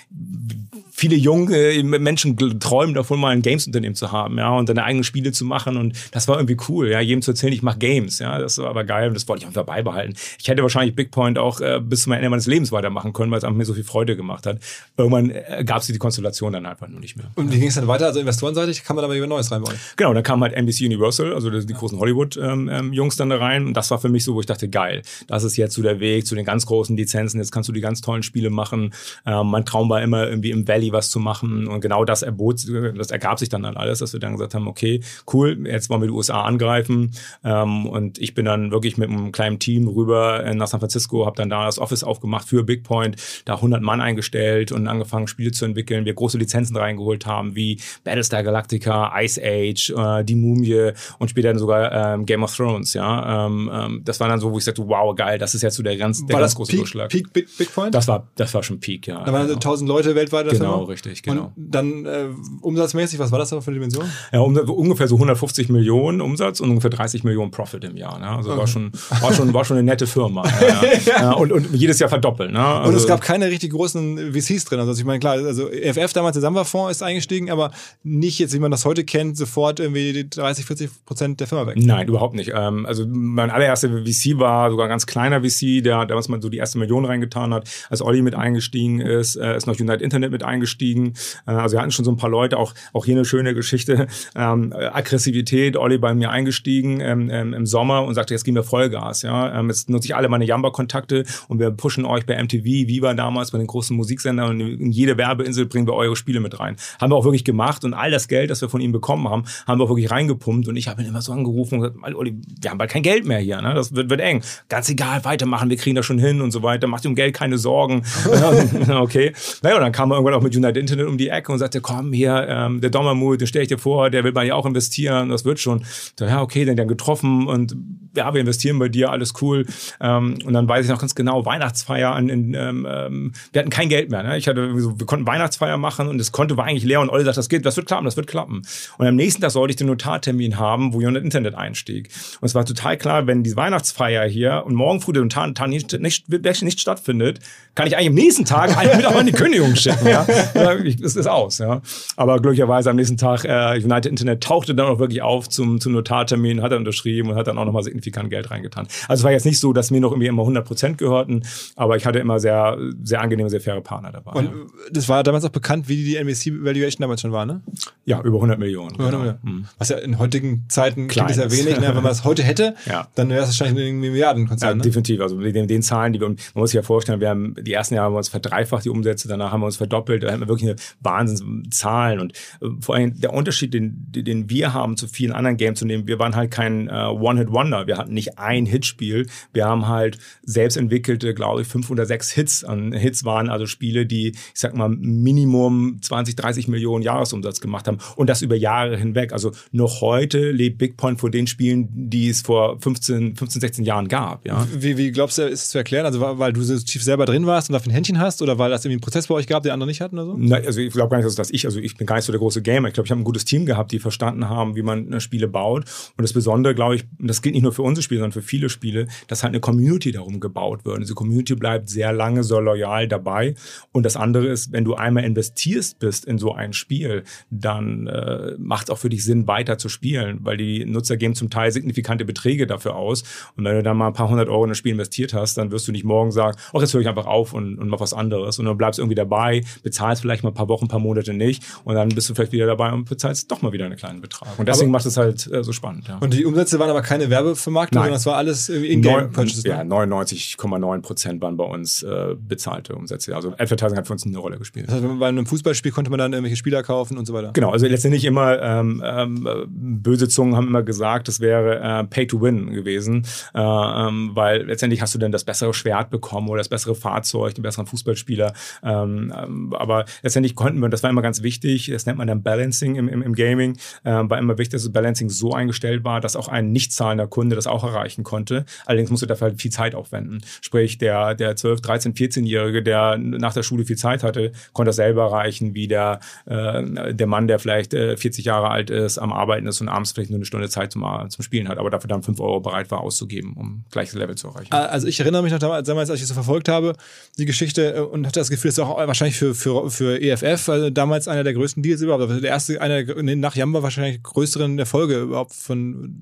[0.96, 5.32] viele junge Menschen träumen davon, mal ein Games-Unternehmen zu haben, ja, und seine eigenen Spiele
[5.32, 5.76] zu machen.
[5.76, 8.70] Und das war irgendwie cool, ja, jedem zu erzählen, ich mache Games, ja, das war
[8.70, 10.14] aber geil und das wollte ich einfach beibehalten.
[10.40, 13.40] Ich hätte wahrscheinlich Big Point auch äh, bis zum Ende meines Lebens weitermachen können, weil
[13.40, 14.60] es mir so viel Freude gemacht hat.
[14.96, 17.32] Irgendwann äh, gab es die Konstellation dann einfach nur nicht mehr.
[17.36, 18.06] Und wie ging es dann weiter?
[18.06, 19.76] Also investorenseitig kann man aber über Neues reinbauen.
[19.98, 23.66] Genau, dann kam halt NBC Universal, also die großen Hollywood-Jungs ähm, ähm, dann da rein.
[23.66, 26.00] Und das war für mich so, wo ich dachte, geil, das ist jetzt so der
[26.00, 27.40] Weg zu den ganz großen Lizenzen.
[27.40, 28.94] Jetzt kannst du die ganz tollen Spiele machen.
[29.26, 32.66] Ähm, mein Traum war immer irgendwie im Valley was zu machen und genau das erbot,
[32.98, 35.02] das ergab sich dann, dann alles, dass wir dann gesagt haben, okay,
[35.34, 37.12] cool, jetzt wollen wir die USA angreifen.
[37.44, 41.38] Ähm, und ich bin dann wirklich mit einem kleinen Team rüber nach San Francisco, habe
[41.38, 43.16] dann da das Office aufgemacht für Big Point,
[43.46, 46.06] da 100 Mann eingestellt und angefangen, Spiele zu entwickeln.
[46.06, 51.54] Wir große Lizenzen reingeholt haben, wie Battlestar Galactica, Ice Age, äh, Die Mumie und später
[51.54, 53.46] dann sogar ähm, Game of Thrones, ja.
[53.46, 55.84] Ähm, ähm, das war dann so, wo ich sagte, wow, geil, das ist jetzt so
[55.84, 57.10] der ganz, der war ganz große Peak, Durchschlag.
[57.10, 57.94] Peak Big, Big Point?
[57.94, 59.24] Das war, das war schon Peak, ja.
[59.24, 59.56] Da waren genau.
[59.56, 60.50] 1000 Leute weltweit.
[60.50, 60.92] Genau, Firma.
[60.92, 61.46] richtig, genau.
[61.46, 62.28] Und dann äh,
[62.62, 64.06] umsatzmäßig, was war das aber für eine Dimension?
[64.32, 68.20] Ja, um, ungefähr so 150 Millionen Umsatz und ungefähr 30 Millionen Profit im Jahr.
[68.20, 68.28] Ne?
[68.28, 68.60] Also okay.
[68.60, 70.44] war, schon, war, schon, war schon eine nette Firma.
[70.46, 70.84] ja,
[71.22, 71.32] ja.
[71.34, 72.54] und, und jedes Jahr verdoppeln.
[72.54, 72.60] Ne?
[72.60, 74.80] Also und es gab keine richtig großen VCs drin.
[74.80, 77.72] Also ich meine, klar, also FF damals der Samba-Fonds ist eingestiegen, aber
[78.04, 81.78] nicht jetzt, wie man das heute kennt, sofort irgendwie 30, 40 Prozent der Firma weg.
[81.78, 82.52] Nein, überhaupt nicht.
[82.56, 86.50] Ähm, also mein allererster VC war sogar ein ganz kleiner VC, der damals mal so
[86.50, 87.70] die erste Million reingetan hat.
[87.90, 91.14] Als Olli mit eingestiegen ist, äh, ist noch United Internet mit eingestiegen eingestiegen.
[91.46, 94.08] Äh, also wir hatten schon so ein paar Leute, auch, auch hier eine schöne Geschichte,
[94.36, 98.64] ähm, Aggressivität, Olli bei mir eingestiegen ähm, ähm, im Sommer und sagte, jetzt geben wir
[98.64, 99.22] Vollgas.
[99.22, 99.60] Ja?
[99.60, 103.52] Ähm, jetzt nutze ich alle meine Jamba-Kontakte und wir pushen euch bei MTV, Viva damals,
[103.52, 106.78] bei den großen Musiksendern und in jede Werbeinsel bringen wir eure Spiele mit rein.
[107.00, 109.44] Haben wir auch wirklich gemacht und all das Geld, das wir von ihm bekommen haben,
[109.68, 112.36] haben wir auch wirklich reingepumpt und ich habe ihn immer so angerufen und gesagt, Olli,
[112.62, 113.74] wir haben bald kein Geld mehr hier, ne?
[113.74, 114.42] das wird, wird eng.
[114.70, 117.58] Ganz egal, weitermachen, wir kriegen das schon hin und so weiter, macht um Geld keine
[117.58, 118.04] Sorgen.
[118.90, 119.34] okay.
[119.62, 121.82] Naja, und dann kam er irgendwann auch mit United Internet um die Ecke und sagte,
[121.82, 124.66] komm hier, ähm, der Dommermut, den stelle ich dir vor, der will bei dir auch
[124.66, 125.84] investieren, das wird schon.
[126.18, 127.76] So, ja, okay, dann, dann getroffen und
[128.16, 129.66] ja, wir investieren bei dir, alles cool.
[130.00, 133.72] Ähm, und dann weiß ich noch ganz genau, Weihnachtsfeier an, in, ähm, ähm wir hatten
[133.72, 134.24] kein Geld mehr.
[134.24, 134.38] Ne?
[134.38, 137.38] Ich hatte, wir konnten Weihnachtsfeier machen und das Konto war eigentlich leer und Olli sagt,
[137.38, 138.62] das geht, das wird klappen, das wird klappen.
[138.98, 142.10] Und am nächsten Tag sollte ich den Notartermin haben, wo United Internet einstieg.
[142.42, 146.00] Und es war total klar, wenn die Weihnachtsfeier hier und morgen früh der Notar nicht,
[146.00, 147.40] nicht, nicht, stattfindet,
[147.76, 150.08] kann ich eigentlich am nächsten Tag einen mit auch in die Kündigung schicken.
[150.08, 150.26] Ja?
[151.04, 151.58] Es ist aus.
[151.58, 151.82] Ja?
[152.16, 155.94] Aber glücklicherweise am nächsten Tag, äh, United Internet tauchte dann auch wirklich auf zum, zum
[155.94, 158.88] Notartermin, hat er unterschrieben und hat dann auch nochmal signifikant Geld reingetan.
[159.08, 161.44] Also es war jetzt nicht so, dass mir noch irgendwie immer 100 Prozent gehörten,
[161.76, 164.32] aber ich hatte immer sehr, sehr angenehme, sehr faire Partner dabei.
[164.32, 164.52] Und ja.
[164.92, 167.62] das war damals auch bekannt, wie die NBC-Valuation damals schon war, ne?
[168.06, 168.96] Ja, über 100 Millionen.
[168.96, 169.38] Über 100 genau.
[169.44, 169.62] Millionen.
[169.62, 169.68] Mhm.
[169.78, 171.96] Was ja in heutigen Zeiten klingt ist ja wenig, ne?
[171.96, 173.08] wenn man es heute hätte, ja.
[173.16, 174.70] dann wäre es wahrscheinlich ein Milliardenkonzern.
[174.70, 174.82] Ja, ne?
[174.82, 175.22] definitiv.
[175.22, 177.74] Also mit den, den Zahlen, die wir, man muss sich ja vorstellen, wir haben die
[177.74, 180.42] ersten Jahre haben wir uns verdreifacht die Umsätze, danach haben wir uns verdoppelt, da haben
[180.42, 185.08] wir wirklich eine Wahnsinnszahlen und äh, vor allem der Unterschied, den, den wir haben zu
[185.08, 188.66] vielen anderen Games, zu dem wir waren halt kein äh, One-Hit-Wonder, wir hatten nicht ein
[188.66, 193.50] Hitspiel, wir haben halt selbst entwickelte, glaube ich, fünf oder sechs Hits an Hits waren
[193.50, 198.42] also Spiele, die, ich sag mal, Minimum 20, 30 Millionen Jahresumsatz gemacht haben und das
[198.42, 199.34] über Jahre hinweg.
[199.34, 203.86] Also noch heute lebt Big Point vor den Spielen, die es vor 15, 15 16
[203.86, 204.46] Jahren gab.
[204.46, 204.68] Ja.
[204.74, 206.06] Wie, wie glaubst du, ist es zu erklären?
[206.06, 208.70] Also weil du so tief selber drin warst und auf ein Händchen hast oder weil
[208.70, 210.38] das irgendwie einen Prozess bei euch gab, den andere nicht hatten oder so?
[210.38, 212.40] Na, also ich glaube gar nicht, dass ich, also ich bin gar nicht so der
[212.40, 212.88] große Gamer.
[212.88, 215.86] Ich glaube, ich habe ein gutes Team gehabt, die verstanden haben, wie man Spiele baut.
[216.18, 218.70] Und das Besondere, glaube ich, das gilt nicht nur für unsere Spiele, sondern für viele
[218.70, 221.02] Spiele, dass halt eine Community darum gebaut wird.
[221.02, 223.56] Diese Community bleibt sehr lange so loyal dabei.
[223.92, 228.56] Und das andere ist, wenn du einmal investierst bist in so ein Spiel, dann äh,
[228.58, 231.72] macht es auch für dich Sinn, weiter zu spielen, weil die Nutzer geben zum Teil
[231.72, 233.24] signifikante Beträge dafür aus.
[233.56, 235.72] Und wenn du dann mal ein paar hundert Euro in das Spiel investiert hast, dann
[235.72, 238.14] wirst du nicht morgen sagen, ach, jetzt höre ich einfach auf und, und mach was
[238.14, 238.60] anderes.
[238.60, 241.64] Und dann bleibst irgendwie dabei, bezahlst vielleicht mal ein paar Wochen, ein paar Monate nicht
[241.84, 244.58] und dann bist du vielleicht wieder dabei und bezahlst doch mal wieder einen kleinen Betrag.
[244.58, 246.08] Und deswegen aber, macht es halt äh, so spannend.
[246.08, 246.18] Ja.
[246.20, 249.64] Und die Umsätze waren aber keine Werbevermarktung, sondern das war alles In-Game-Purchases?
[249.64, 253.36] Ja, 99,9 Prozent waren bei uns äh, bezahlte Umsätze.
[253.36, 254.88] Also Advertising hat für uns eine Rolle gespielt.
[254.88, 257.52] Das heißt, bei einem Fußballspiel konnte man dann irgendwelche Spieler kaufen und so weiter?
[257.54, 262.28] Genau, also letztendlich immer, ähm, ähm, böse Zungen haben immer gesagt, das wäre äh, Pay
[262.28, 266.60] to Win gewesen, äh, ähm, weil letztendlich hast du dann das bessere Schwert bekommen oder
[266.60, 268.54] das bessere Fahrzeug, den besseren Fußballspieler.
[268.84, 269.74] Ähm, ähm,
[270.22, 273.22] letztendlich konnten wir, das war immer ganz wichtig, das nennt man dann Balancing im, im,
[273.22, 276.72] im Gaming, äh, war immer wichtig, dass das Balancing so eingestellt war, dass auch ein
[276.72, 278.66] nicht zahlender Kunde das auch erreichen konnte.
[278.86, 280.42] Allerdings musste dafür halt viel Zeit aufwenden.
[280.62, 284.98] Sprich, der, der 12, 13, 14-Jährige, der nach der Schule viel Zeit hatte, konnte das
[284.98, 289.34] selber erreichen, wie der, äh, der Mann, der vielleicht äh, 40 Jahre alt ist, am
[289.34, 292.08] Arbeiten ist und abends vielleicht nur eine Stunde Zeit zum, zum Spielen hat, aber dafür
[292.08, 294.72] dann 5 Euro bereit war auszugeben, um gleiches Level zu erreichen.
[294.74, 296.96] Also ich erinnere mich noch damals, als ich das so verfolgt habe,
[297.38, 300.70] die Geschichte äh, und hatte das Gefühl, das ist auch wahrscheinlich für, für, für EFF
[300.70, 302.24] also damals einer der größten Deals überhaupt.
[302.24, 303.04] Also der erste, einer
[303.36, 306.16] nach Jamba wahrscheinlich größeren Erfolge überhaupt von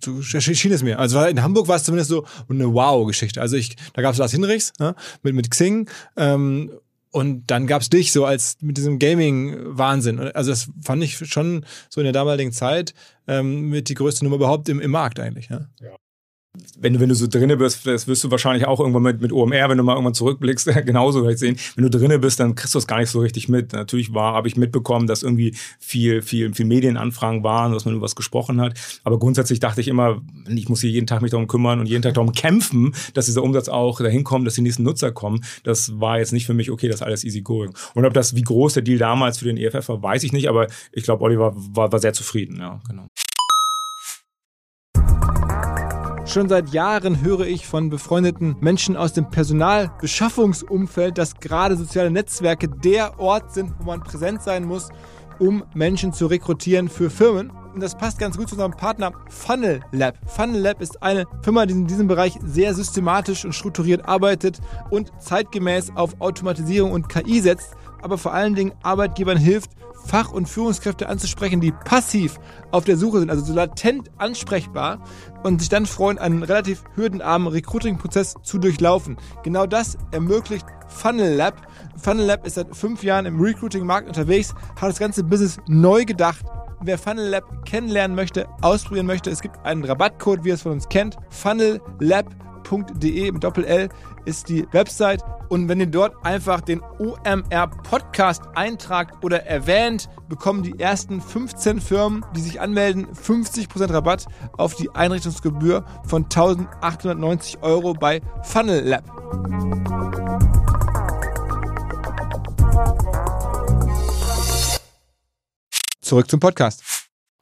[0.00, 0.98] so schien es mir.
[0.98, 3.40] Also in Hamburg war es zumindest so eine Wow-Geschichte.
[3.40, 6.70] Also ich, da gab es Lars Hinrichs ne, mit, mit Xing ähm,
[7.10, 10.20] und dann gab es dich so als mit diesem Gaming-Wahnsinn.
[10.20, 12.94] Also das fand ich schon so in der damaligen Zeit
[13.26, 15.48] ähm, mit die größte Nummer überhaupt im, im Markt eigentlich.
[15.48, 15.66] Ja.
[15.80, 15.96] ja
[16.78, 19.32] wenn du, wenn du so drinne bist, das wirst du wahrscheinlich auch irgendwann mit, mit
[19.32, 21.56] OMR, wenn du mal irgendwann zurückblickst, genauso vielleicht sehen.
[21.76, 23.72] Wenn du drinne bist, dann kriegst du es gar nicht so richtig mit.
[23.72, 28.04] Natürlich war, habe ich mitbekommen, dass irgendwie viel, viel, viel Medienanfragen waren, dass man über
[28.04, 28.74] was gesprochen hat.
[29.04, 32.02] Aber grundsätzlich dachte ich immer, ich muss hier jeden Tag mich darum kümmern und jeden
[32.02, 35.44] Tag darum kämpfen, dass dieser Umsatz auch dahin kommt, dass die nächsten Nutzer kommen.
[35.64, 37.72] Das war jetzt nicht für mich, okay, das ist alles easy going.
[37.94, 40.48] Und ob das, wie groß der Deal damals für den EFF war, weiß ich nicht,
[40.48, 43.07] aber ich glaube, Oliver war, war sehr zufrieden, ja, genau.
[46.28, 52.68] Schon seit Jahren höre ich von befreundeten Menschen aus dem Personalbeschaffungsumfeld, dass gerade soziale Netzwerke
[52.68, 54.90] der Ort sind, wo man präsent sein muss,
[55.38, 57.50] um Menschen zu rekrutieren für Firmen.
[57.72, 60.18] Und das passt ganz gut zu unserem Partner Funnel Lab.
[60.26, 64.60] Funnel Lab ist eine Firma, die in diesem Bereich sehr systematisch und strukturiert arbeitet
[64.90, 69.70] und zeitgemäß auf Automatisierung und KI setzt aber vor allen Dingen Arbeitgebern hilft,
[70.08, 72.40] Fach- und Führungskräfte anzusprechen, die passiv
[72.70, 75.02] auf der Suche sind, also so latent ansprechbar
[75.42, 79.18] und sich dann freuen, einen relativ hürdenarmen Recruiting-Prozess zu durchlaufen.
[79.42, 81.66] Genau das ermöglicht Funnel Lab.
[81.96, 86.44] Funnel Lab ist seit fünf Jahren im Recruiting-Markt unterwegs, hat das ganze Business neu gedacht.
[86.80, 90.72] Wer Funnel Lab kennenlernen möchte, ausprobieren möchte, es gibt einen Rabattcode, wie ihr es von
[90.72, 91.18] uns kennt,
[92.68, 93.88] funnellab.de mit Doppel-L
[94.24, 95.22] ist die Website.
[95.48, 101.80] Und wenn ihr dort einfach den OMR Podcast eintragt oder erwähnt, bekommen die ersten 15
[101.80, 104.26] Firmen, die sich anmelden, 50% Rabatt
[104.56, 109.04] auf die Einrichtungsgebühr von 1890 Euro bei Funnel Lab.
[116.00, 116.97] Zurück zum Podcast.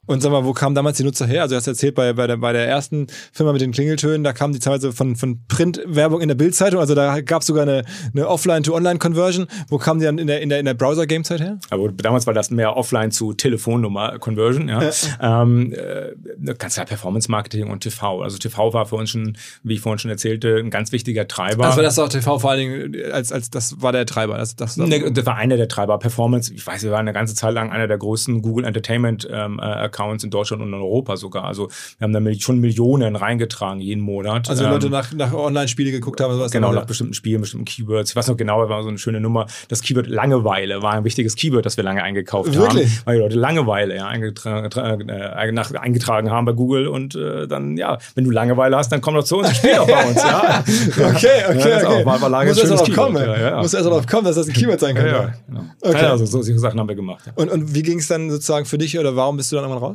[0.07, 1.43] Und sag mal, wo kamen damals die Nutzer her?
[1.43, 4.31] Also du hast erzählt, bei, bei, der, bei der ersten Firma mit den Klingeltönen, da
[4.33, 6.79] kamen die teilweise von, von Printwerbung in der Bildzeitung.
[6.79, 9.47] Also da gab es sogar eine, eine Offline-to-Online-Conversion.
[9.67, 11.59] Wo kamen die dann in der, in der, in der Browser-Game-Zeit her?
[11.69, 14.69] Aber damals war das mehr Offline zu Telefonnummer-Conversion.
[14.69, 14.81] Ja.
[15.21, 18.21] ähm, äh, ganz klar Performance-Marketing und TV.
[18.21, 21.65] Also TV war für uns schon, wie ich vorhin schon erzählte, ein ganz wichtiger Treiber.
[21.65, 24.37] Also das auch TV vor allen Dingen, als, als das war der Treiber.
[24.37, 25.99] Das, das, das, das war einer der Treiber.
[25.99, 29.59] Performance, ich weiß, wir waren eine ganze Zeit lang einer der größten Google Entertainment ähm,
[29.59, 31.45] äh, Accounts in Deutschland und in Europa sogar.
[31.45, 34.49] Also wir haben da schon Millionen reingetragen jeden Monat.
[34.49, 36.33] Also ähm, Leute nach, nach Online-Spiele geguckt haben.
[36.33, 38.11] Sowas genau, nach bestimmten Spielen, bestimmten Keywords.
[38.11, 39.47] Ich weiß noch genau, war so eine schöne Nummer.
[39.69, 42.89] Das Keyword Langeweile war ein wichtiges Keyword, das wir lange eingekauft Wirklich?
[42.89, 43.01] haben.
[43.05, 47.77] Weil die Leute Langeweile ja, eingetragen, äh, nach, eingetragen haben bei Google und äh, dann,
[47.77, 50.17] ja, wenn du Langeweile hast, dann komm doch zu uns und spiel doch bei uns.
[50.17, 50.63] Ja.
[51.09, 52.05] okay, okay, ja, okay.
[52.05, 53.61] War, war Muss erst darauf kommen, ja, ja.
[53.61, 55.05] Muss erst darauf kommen, dass das ein Keyword sein kann.
[55.05, 55.61] Ja, genau.
[55.81, 56.05] okay.
[56.05, 57.23] also so, solche Sachen haben wir gemacht.
[57.35, 59.83] Und, und wie ging es dann sozusagen für dich oder warum bist du dann irgendwann
[59.83, 59.86] raus?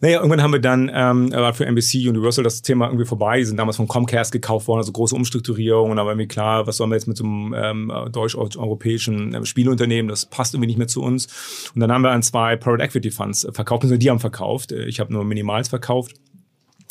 [0.00, 3.38] Naja, irgendwann haben wir dann ähm, für NBC Universal das Thema irgendwie vorbei.
[3.38, 5.90] Die sind damals von Comcast gekauft worden, also große Umstrukturierung.
[5.90, 9.44] Und dann war irgendwie klar, was sollen wir jetzt mit so einem ähm, deutsch-europäischen äh,
[9.44, 11.70] Spielunternehmen, das passt irgendwie nicht mehr zu uns.
[11.74, 14.72] Und dann haben wir an zwei Private Equity Funds verkauft, also die haben verkauft.
[14.72, 16.14] Ich habe nur Minimals verkauft.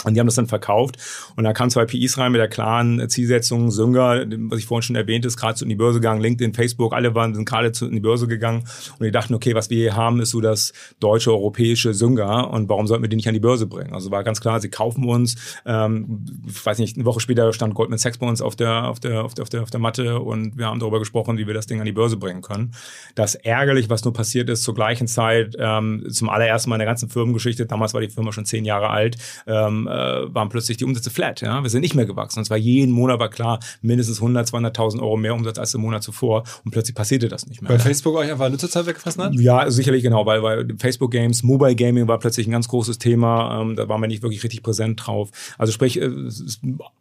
[0.03, 0.97] Und die haben das dann verkauft.
[1.36, 4.95] Und da kamen zwei PIs rein mit der klaren Zielsetzung, Sünger, was ich vorhin schon
[4.95, 7.91] erwähnt ist, gerade zu in die Börse gegangen, LinkedIn, Facebook, alle waren, sind gerade in
[7.91, 8.65] die Börse gegangen.
[8.99, 12.51] Und die dachten, okay, was wir hier haben, ist so das deutsche, europäische Sünger.
[12.51, 13.93] Und warum sollten wir die nicht an die Börse bringen?
[13.93, 15.36] Also war ganz klar, sie kaufen uns.
[15.65, 18.99] Ähm, ich weiß nicht, eine Woche später stand Goldman Sachs bei uns auf der, auf
[18.99, 21.53] der, auf der, auf der, auf der Matte und wir haben darüber gesprochen, wie wir
[21.53, 22.73] das Ding an die Börse bringen können.
[23.15, 26.88] Das ärgerlich, was nur passiert ist, zur gleichen Zeit, ähm, zum allerersten Mal in der
[26.88, 30.86] ganzen Firmengeschichte, damals war die Firma schon zehn Jahre alt, ähm, äh, waren plötzlich die
[30.86, 31.41] Umsätze flat.
[31.41, 31.62] Ja?
[31.63, 32.39] Wir sind nicht mehr gewachsen.
[32.39, 36.04] Und zwar jeden Monat war klar, mindestens 100, 200.000 Euro mehr Umsatz als im Monat
[36.04, 36.43] zuvor.
[36.63, 37.69] Und plötzlich passierte das nicht mehr.
[37.69, 37.84] Weil ja?
[37.84, 39.36] Facebook euch einfach Nutzerzeit weggefressen hat?
[39.36, 43.62] Ja, sicherlich genau, weil, weil Facebook Games, Mobile Gaming war plötzlich ein ganz großes Thema.
[43.62, 45.30] Ähm, da waren wir nicht wirklich richtig präsent drauf.
[45.58, 46.10] Also sprich, äh,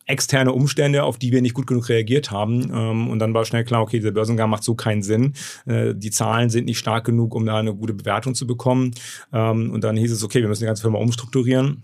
[0.07, 2.71] externe Umstände, auf die wir nicht gut genug reagiert haben.
[2.73, 5.33] Ähm, und dann war schnell klar, okay, dieser Börsengang macht so keinen Sinn.
[5.67, 8.93] Äh, die Zahlen sind nicht stark genug, um da eine gute Bewertung zu bekommen.
[9.33, 11.83] Ähm, und dann hieß es, okay, wir müssen die ganze Firma umstrukturieren.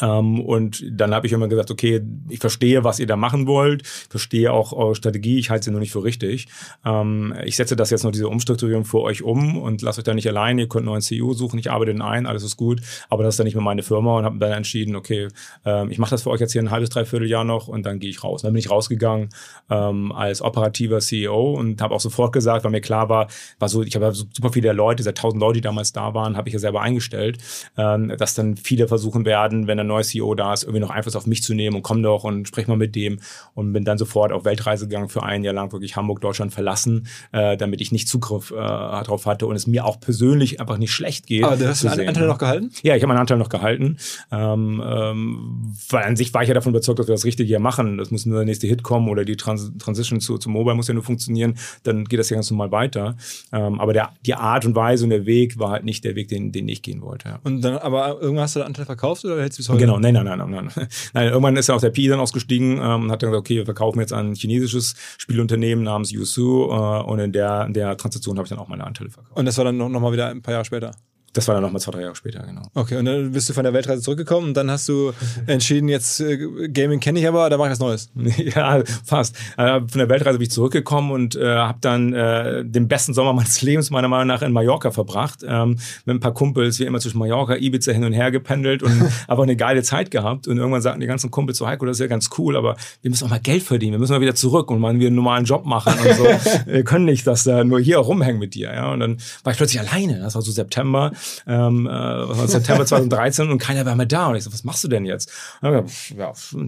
[0.00, 3.86] Ähm, und dann habe ich immer gesagt, okay, ich verstehe, was ihr da machen wollt,
[3.86, 6.48] verstehe auch eure Strategie, ich halte sie nur nicht für richtig.
[6.84, 10.14] Ähm, ich setze das jetzt noch diese Umstrukturierung für euch um und lasst euch da
[10.14, 13.24] nicht allein, ihr könnt neuen CEO suchen, ich arbeite den ein, alles ist gut, aber
[13.24, 15.28] das ist dann nicht mehr meine Firma und habe dann entschieden, okay,
[15.64, 17.98] ähm, ich mache das für euch jetzt hier ein halbes, dreiviertel Jahr noch und dann
[17.98, 18.42] gehe ich raus.
[18.42, 19.30] dann bin ich rausgegangen
[19.70, 23.82] ähm, als operativer CEO und habe auch sofort gesagt, weil mir klar war, war so,
[23.82, 26.58] ich habe super viele Leute, diese tausend Leute, die damals da waren, habe ich ja
[26.58, 27.38] selber eingestellt,
[27.76, 31.16] ähm, dass dann viele versuchen werden, wenn ein neuer CEO da ist, irgendwie noch Einfluss
[31.16, 33.20] auf mich zu nehmen und komm doch und sprech mal mit dem
[33.54, 37.06] und bin dann sofort auf Weltreise gegangen für ein Jahr lang wirklich Hamburg, Deutschland verlassen,
[37.32, 40.92] äh, damit ich nicht Zugriff äh, darauf hatte und es mir auch persönlich einfach nicht
[40.92, 41.44] schlecht geht.
[41.44, 42.70] Aber du hast deinen Anteil noch gehalten?
[42.82, 43.96] Ja, ich habe meinen Anteil noch gehalten,
[44.30, 47.60] ähm, ähm, weil an sich war ich ja davon überzeugt, dass wir das Richtige hier
[47.60, 47.98] machen.
[47.98, 50.88] Das muss nur der nächste Hit kommen oder die Trans Transition zu, zu Mobile muss
[50.88, 53.16] ja nur funktionieren, dann geht das ja ganz normal weiter.
[53.52, 56.28] Ähm, aber der, die Art und Weise und der Weg war halt nicht der Weg,
[56.28, 57.28] den, den ich gehen wollte.
[57.28, 57.40] Ja.
[57.44, 59.80] Und dann, aber irgendwann hast du den Anteil verkauft oder hältst du bis heute?
[59.80, 60.70] Genau, nein, nein, nein, nein,
[61.12, 61.28] nein.
[61.28, 63.64] irgendwann ist ja auch der Pi dann ausgestiegen ähm, und hat dann gesagt, okay, wir
[63.64, 68.46] verkaufen jetzt ein chinesisches Spielunternehmen namens Yusu äh, und in der, in der Transaktion habe
[68.46, 69.36] ich dann auch meine Anteile verkauft.
[69.36, 70.92] Und das war dann noch, noch mal wieder ein paar Jahre später?
[71.32, 72.62] Das war dann nochmal zwei, drei Jahre später, genau.
[72.74, 75.12] Okay, und dann bist du von der Weltreise zurückgekommen und dann hast du
[75.46, 78.10] entschieden, jetzt äh, Gaming kenne ich aber, da mache ich was Neues.
[78.36, 79.36] ja, fast.
[79.56, 83.32] Äh, von der Weltreise bin ich zurückgekommen und äh, habe dann äh, den besten Sommer
[83.32, 85.44] meines Lebens meiner Meinung nach in Mallorca verbracht.
[85.46, 89.00] Ähm, mit ein paar Kumpels, wir immer zwischen Mallorca, Ibiza hin und her gependelt und
[89.00, 90.48] einfach eine geile Zeit gehabt.
[90.48, 93.10] Und irgendwann sagten die ganzen Kumpels so, Heiko, das ist ja ganz cool, aber wir
[93.10, 95.44] müssen auch mal Geld verdienen, wir müssen mal wieder zurück und mal wieder einen normalen
[95.44, 96.24] Job machen und so.
[96.66, 98.74] wir können nicht, dass da nur hier rumhängen mit dir.
[98.74, 98.92] Ja?
[98.92, 100.18] Und dann war ich plötzlich alleine.
[100.18, 101.12] Das war so September
[101.46, 104.28] ähm, äh, September 2013 und keiner war mehr da.
[104.28, 105.30] Und ich so, was machst du denn jetzt?
[105.62, 105.82] Ja,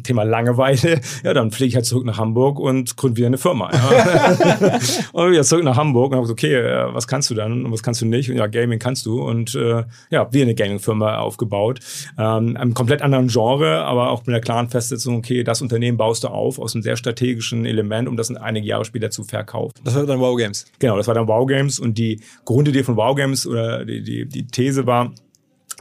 [0.02, 1.00] Thema Langeweile.
[1.22, 3.70] Ja, dann fliege ich halt zurück nach Hamburg und gründe wieder eine Firma.
[3.72, 4.78] Ja.
[5.12, 7.72] und wieder zurück nach Hamburg und habe gesagt, okay, äh, was kannst du dann und
[7.72, 8.30] was kannst du nicht?
[8.30, 9.22] Und ja, Gaming kannst du.
[9.22, 11.80] Und äh, ja, wir eine Gaming-Firma aufgebaut.
[12.18, 16.24] Ähm, einem komplett anderen Genre, aber auch mit der klaren Festsetzung, okay, das Unternehmen baust
[16.24, 19.72] du auf aus einem sehr strategischen Element, um das einige Jahre später zu verkaufen.
[19.84, 20.66] Das war dann Wow Games.
[20.78, 24.26] Genau, das war dann Wow Games und die Grundidee von Wow Games oder die, die,
[24.26, 25.12] die These war,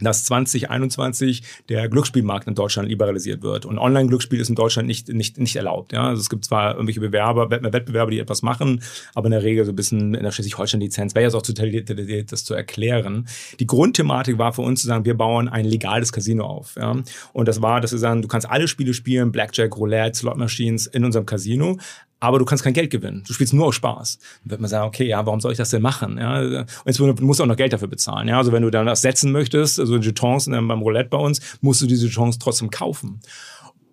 [0.01, 3.65] dass 2021 der Glücksspielmarkt in Deutschland liberalisiert wird.
[3.65, 5.93] Und Online-Glücksspiel ist in Deutschland nicht, nicht, nicht erlaubt.
[5.93, 6.07] Ja?
[6.07, 8.81] Also es gibt zwar irgendwelche Bewerber, Wettbewerber, die etwas machen,
[9.13, 12.31] aber in der Regel so ein bisschen in der Schleswig-Holstein-Lizenz wäre jetzt auch zu detailliert,
[12.31, 13.27] das zu erklären.
[13.59, 16.75] Die Grundthematik war für uns zu sagen, wir bauen ein legales Casino auf.
[16.75, 16.95] Ja?
[17.33, 20.87] Und das war, dass wir sagen, du kannst alle Spiele spielen, Blackjack, Roulette, Slot Machines
[20.87, 21.77] in unserem Casino,
[22.21, 23.23] aber du kannst kein Geld gewinnen.
[23.27, 24.19] Du spielst nur aus Spaß.
[24.43, 26.17] Dann wird man sagen, okay, ja, warum soll ich das denn machen?
[26.19, 28.27] Ja, und jetzt musst du auch noch Geld dafür bezahlen.
[28.27, 31.81] Ja, also wenn du dann das setzen möchtest, also Jetons beim Roulette bei uns, musst
[31.81, 33.19] du diese Jetons trotzdem kaufen.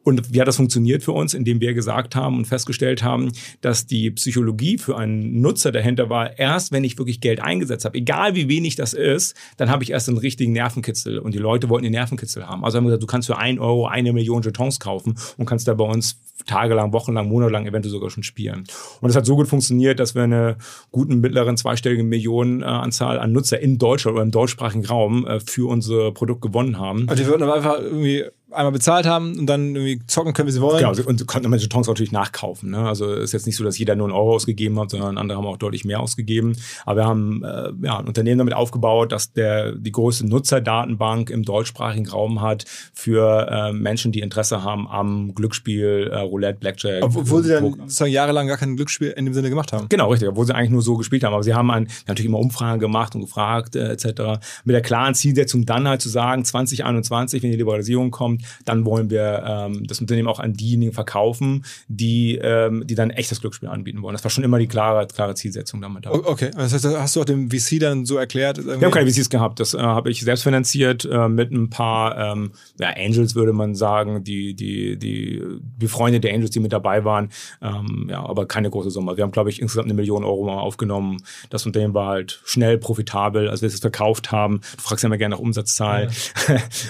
[0.08, 3.84] Und wie hat das funktioniert für uns, indem wir gesagt haben und festgestellt haben, dass
[3.84, 8.34] die Psychologie für einen Nutzer dahinter war, erst wenn ich wirklich Geld eingesetzt habe, egal
[8.34, 11.18] wie wenig das ist, dann habe ich erst einen richtigen Nervenkitzel.
[11.18, 12.64] Und die Leute wollten den Nervenkitzel haben.
[12.64, 15.68] Also haben wir gesagt, du kannst für ein Euro eine Million Jetons kaufen und kannst
[15.68, 18.64] da bei uns tagelang, wochenlang, monatelang eventuell sogar schon spielen.
[19.02, 20.56] Und es hat so gut funktioniert, dass wir eine
[20.90, 26.12] guten mittleren zweistellige Millionenanzahl an Nutzer in Deutschland oder im deutschsprachigen Raum äh, für unser
[26.12, 27.06] Produkt gewonnen haben.
[27.08, 30.52] Also die würden aber einfach irgendwie einmal bezahlt haben und dann irgendwie zocken können, wie
[30.52, 30.78] sie wollen.
[30.78, 32.70] Genau, und konnten manche Jetons natürlich nachkaufen.
[32.70, 32.78] Ne?
[32.78, 35.46] Also ist jetzt nicht so, dass jeder nur einen Euro ausgegeben hat, sondern andere haben
[35.46, 36.56] auch deutlich mehr ausgegeben.
[36.86, 41.42] Aber wir haben äh, ja, ein Unternehmen damit aufgebaut, dass der die größte Nutzerdatenbank im
[41.42, 47.04] deutschsprachigen Raum hat für äh, Menschen, die Interesse haben am Glücksspiel, äh, Roulette, Blackjack.
[47.04, 49.88] Obwohl sie dann sozusagen jahrelang gar kein Glücksspiel in dem Sinne gemacht haben.
[49.88, 51.34] Genau, richtig, obwohl sie eigentlich nur so gespielt haben.
[51.34, 54.40] Aber sie haben ein, natürlich immer Umfragen gemacht und gefragt, äh, etc.
[54.64, 59.10] Mit der klaren Zielsetzung dann halt zu sagen, 2021, wenn die Liberalisierung kommt, dann wollen
[59.10, 64.02] wir ähm, das Unternehmen auch an diejenigen verkaufen, die, ähm, die dann echtes Glücksspiel anbieten
[64.02, 64.14] wollen.
[64.14, 66.06] Das war schon immer die klare, klare Zielsetzung damit.
[66.06, 68.58] Okay, das heißt, hast du auch dem VC dann so erklärt?
[68.58, 68.80] Irgendwie?
[68.80, 72.16] Wir haben keine VCs gehabt, das äh, habe ich selbst finanziert äh, mit ein paar
[72.18, 75.42] ähm, ja, Angels, würde man sagen, die, die, die
[75.78, 77.30] befreundete Angels, die mit dabei waren,
[77.62, 79.16] ähm, ja, aber keine große Summe.
[79.16, 81.18] Wir haben, glaube ich, insgesamt eine Million Euro mal aufgenommen.
[81.50, 84.60] Das Unternehmen war halt schnell profitabel, als wir es verkauft haben.
[84.76, 86.10] Du fragst ja immer gerne nach Umsatzzahlen.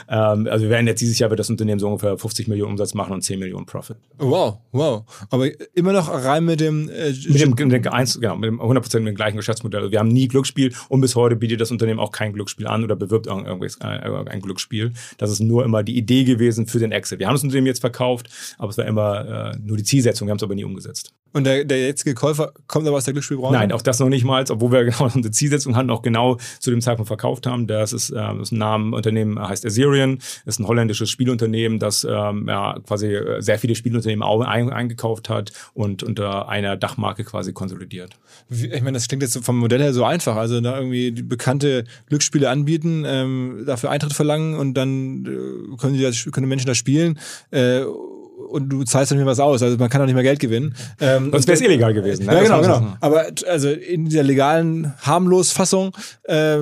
[0.08, 0.32] Ja.
[0.34, 2.94] ähm, also wir werden jetzt dieses Jahr wird das Unternehmen so ungefähr 50 Millionen Umsatz
[2.94, 3.96] machen und 10 Millionen Profit.
[4.18, 5.04] Wow, wow.
[5.30, 6.88] Aber immer noch rein mit dem...
[6.88, 9.80] Äh, mit dem, mit dem, genau, mit dem 100% mit dem gleichen Geschäftsmodell.
[9.80, 12.84] Also wir haben nie Glücksspiel und bis heute bietet das Unternehmen auch kein Glücksspiel an
[12.84, 14.92] oder bewirbt irgendwas, ein, ein Glücksspiel.
[15.18, 17.18] Das ist nur immer die Idee gewesen für den Exit.
[17.18, 20.26] Wir haben das Unternehmen jetzt verkauft, aber es war immer äh, nur die Zielsetzung.
[20.26, 21.12] Wir haben es aber nie umgesetzt.
[21.32, 23.52] Und der, der jetzige Käufer kommt aber aus der Glücksspielbranche?
[23.52, 26.70] Nein, auch das noch nicht mal, obwohl wir genau unsere Zielsetzung hatten, auch genau zu
[26.70, 27.66] dem Zeitpunkt verkauft haben.
[27.66, 32.06] Das ist, äh, das ist ein Name, Unternehmen heißt Azerion, ist ein holländisches Spielunternehmen, das
[32.08, 37.52] ähm, ja, quasi äh, sehr viele Spielunternehmen ein, eingekauft hat und unter einer Dachmarke quasi
[37.52, 38.16] konsolidiert.
[38.48, 40.36] Ich meine, das klingt jetzt vom Modell her so einfach.
[40.36, 46.02] Also da irgendwie bekannte Glücksspiele anbieten, ähm, dafür Eintritt verlangen und dann äh, können die
[46.02, 47.18] das, können Menschen das spielen.
[47.50, 47.82] Äh,
[48.48, 49.62] und du zahlst dann mir was aus.
[49.62, 50.74] Also man kann auch nicht mehr Geld gewinnen.
[51.00, 52.26] Ähm, Sonst wäre es illegal gewesen.
[52.26, 52.34] Ne?
[52.34, 52.96] Ja, genau, genau.
[53.00, 56.58] Aber also in dieser legalen Harmlos-Fassung äh,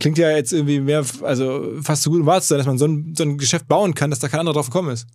[0.00, 2.78] klingt ja jetzt irgendwie mehr, also fast so gut um wahr zu sein, dass man
[2.78, 5.06] so ein, so ein Geschäft bauen kann, dass da kein anderer drauf gekommen ist.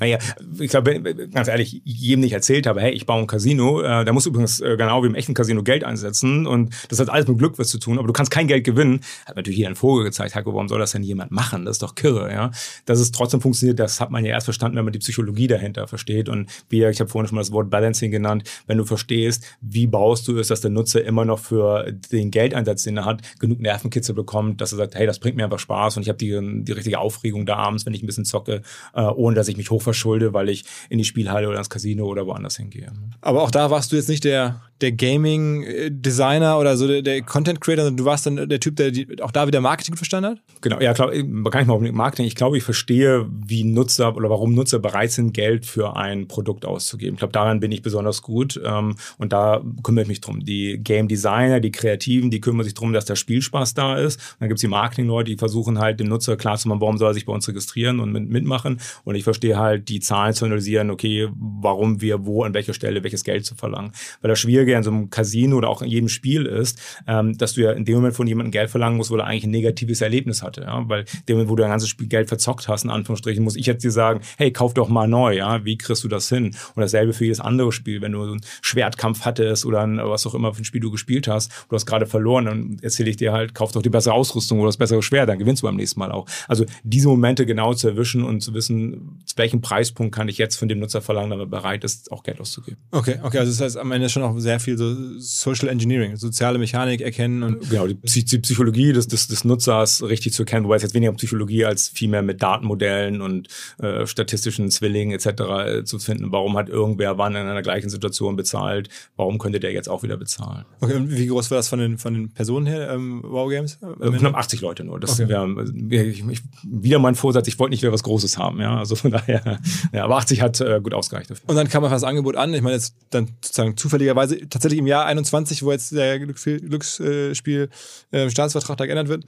[0.00, 0.18] Naja,
[0.58, 1.00] ich glaube,
[1.32, 4.30] ganz ehrlich, jedem nicht erzählt habe, hey, ich baue ein Casino, äh, da musst du
[4.30, 7.58] übrigens äh, genau wie im echten Casino Geld einsetzen und das hat alles mit Glück
[7.58, 9.00] was zu tun, aber du kannst kein Geld gewinnen.
[9.26, 11.66] Hat natürlich hier ein Vogel gezeigt, Heiko, warum soll das denn jemand machen?
[11.66, 12.50] Das ist doch kirre, ja.
[12.86, 15.86] Dass es trotzdem funktioniert, das hat man ja erst verstanden, wenn man die Psychologie dahinter
[15.86, 19.44] versteht und wie, ich habe vorhin schon mal das Wort Balancing genannt, wenn du verstehst,
[19.60, 23.20] wie baust du es, dass der Nutzer immer noch für den Geldeinsatz, den er hat,
[23.38, 26.18] genug Nervenkitzel bekommt, dass er sagt, hey, das bringt mir einfach Spaß und ich habe
[26.18, 28.62] die, die richtige Aufregung da abends, wenn ich ein bisschen zocke,
[28.94, 32.06] äh, ohne dass ich mich hoch verschulde, weil ich in die Spielhalle oder ins Casino
[32.06, 32.92] oder woanders hingehe.
[33.20, 37.84] Aber auch da warst du jetzt nicht der, der Gaming-Designer oder so der, der Content-Creator,
[37.84, 40.38] sondern du warst dann der Typ, der die, auch da wieder Marketing verstanden hat?
[40.60, 42.26] Genau, ja, klar, gar nicht mal um Marketing.
[42.26, 46.64] Ich glaube, ich verstehe, wie Nutzer oder warum Nutzer bereit sind, Geld für ein Produkt
[46.64, 47.14] auszugeben.
[47.14, 50.40] Ich glaube, daran bin ich besonders gut ähm, und da kümmere ich mich drum.
[50.40, 54.16] Die Game Designer, die Kreativen, die kümmern sich drum, dass der Spielspaß da ist.
[54.16, 57.14] Und dann gibt es die Marketing-Leute, die versuchen halt dem Nutzer klarzumachen, warum soll er
[57.14, 58.80] sich bei uns registrieren und mitmachen.
[59.04, 63.02] Und ich verstehe halt die Zahlen zu analysieren, okay, warum wir wo an welcher Stelle
[63.02, 63.92] welches Geld zu verlangen.
[64.20, 67.54] Weil das Schwierige an so einem Casino oder auch in jedem Spiel ist, ähm, dass
[67.54, 70.00] du ja in dem Moment von jemandem Geld verlangen musst, wo er eigentlich ein negatives
[70.00, 70.62] Erlebnis hatte.
[70.62, 70.88] Ja?
[70.88, 73.56] Weil in dem Moment, wo du dein ganzes Spiel Geld verzockt hast, in Anführungsstrichen, muss
[73.56, 76.46] ich jetzt dir sagen, hey, kauf doch mal neu, ja, wie kriegst du das hin?
[76.74, 80.26] Und dasselbe für jedes andere Spiel, wenn du so einen Schwertkampf hattest oder ein, was
[80.26, 83.16] auch immer für ein Spiel du gespielt hast, du hast gerade verloren, dann erzähle ich
[83.16, 85.76] dir halt, kauf doch die bessere Ausrüstung oder das bessere Schwert, dann gewinnst du beim
[85.76, 86.26] nächsten Mal auch.
[86.48, 90.56] Also diese Momente genau zu erwischen und zu wissen, zu welchem Preispunkt kann ich jetzt
[90.56, 92.78] von dem Nutzer verlangen, damit er bereit ist, auch Geld auszugeben.
[92.90, 96.58] Okay, okay, also das heißt am Ende schon auch sehr viel so Social Engineering, soziale
[96.58, 100.74] Mechanik erkennen und genau die, die Psychologie des, des, des Nutzers richtig zu erkennen, wobei
[100.74, 103.46] es jetzt weniger um Psychologie als vielmehr mit Datenmodellen und
[103.78, 105.26] äh, statistischen Zwillingen etc.
[105.26, 106.32] Äh, zu finden.
[106.32, 108.88] Warum hat irgendwer wann in einer gleichen Situation bezahlt?
[109.14, 110.64] Warum könnte der jetzt auch wieder bezahlen?
[110.80, 112.90] Okay, und wie groß war das von den von den Personen her?
[112.90, 113.78] Ähm, wow Games?
[114.00, 114.98] Äh, knapp 80 Leute nur.
[114.98, 115.28] Das okay.
[115.28, 117.46] wär, ich, ich, wieder mein Vorsatz.
[117.46, 118.60] Ich wollte nicht wieder was Großes haben.
[118.60, 119.59] Ja, also von daher.
[119.92, 121.30] Ja, aber 80 hat äh, gut ausgereicht.
[121.46, 122.54] Und dann kam einfach das Angebot an.
[122.54, 127.68] Ich meine jetzt dann sozusagen zufälligerweise tatsächlich im Jahr 21, wo jetzt der Glücksspiel
[128.10, 128.30] äh,
[128.76, 129.24] da geändert wird.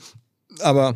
[0.63, 0.95] Aber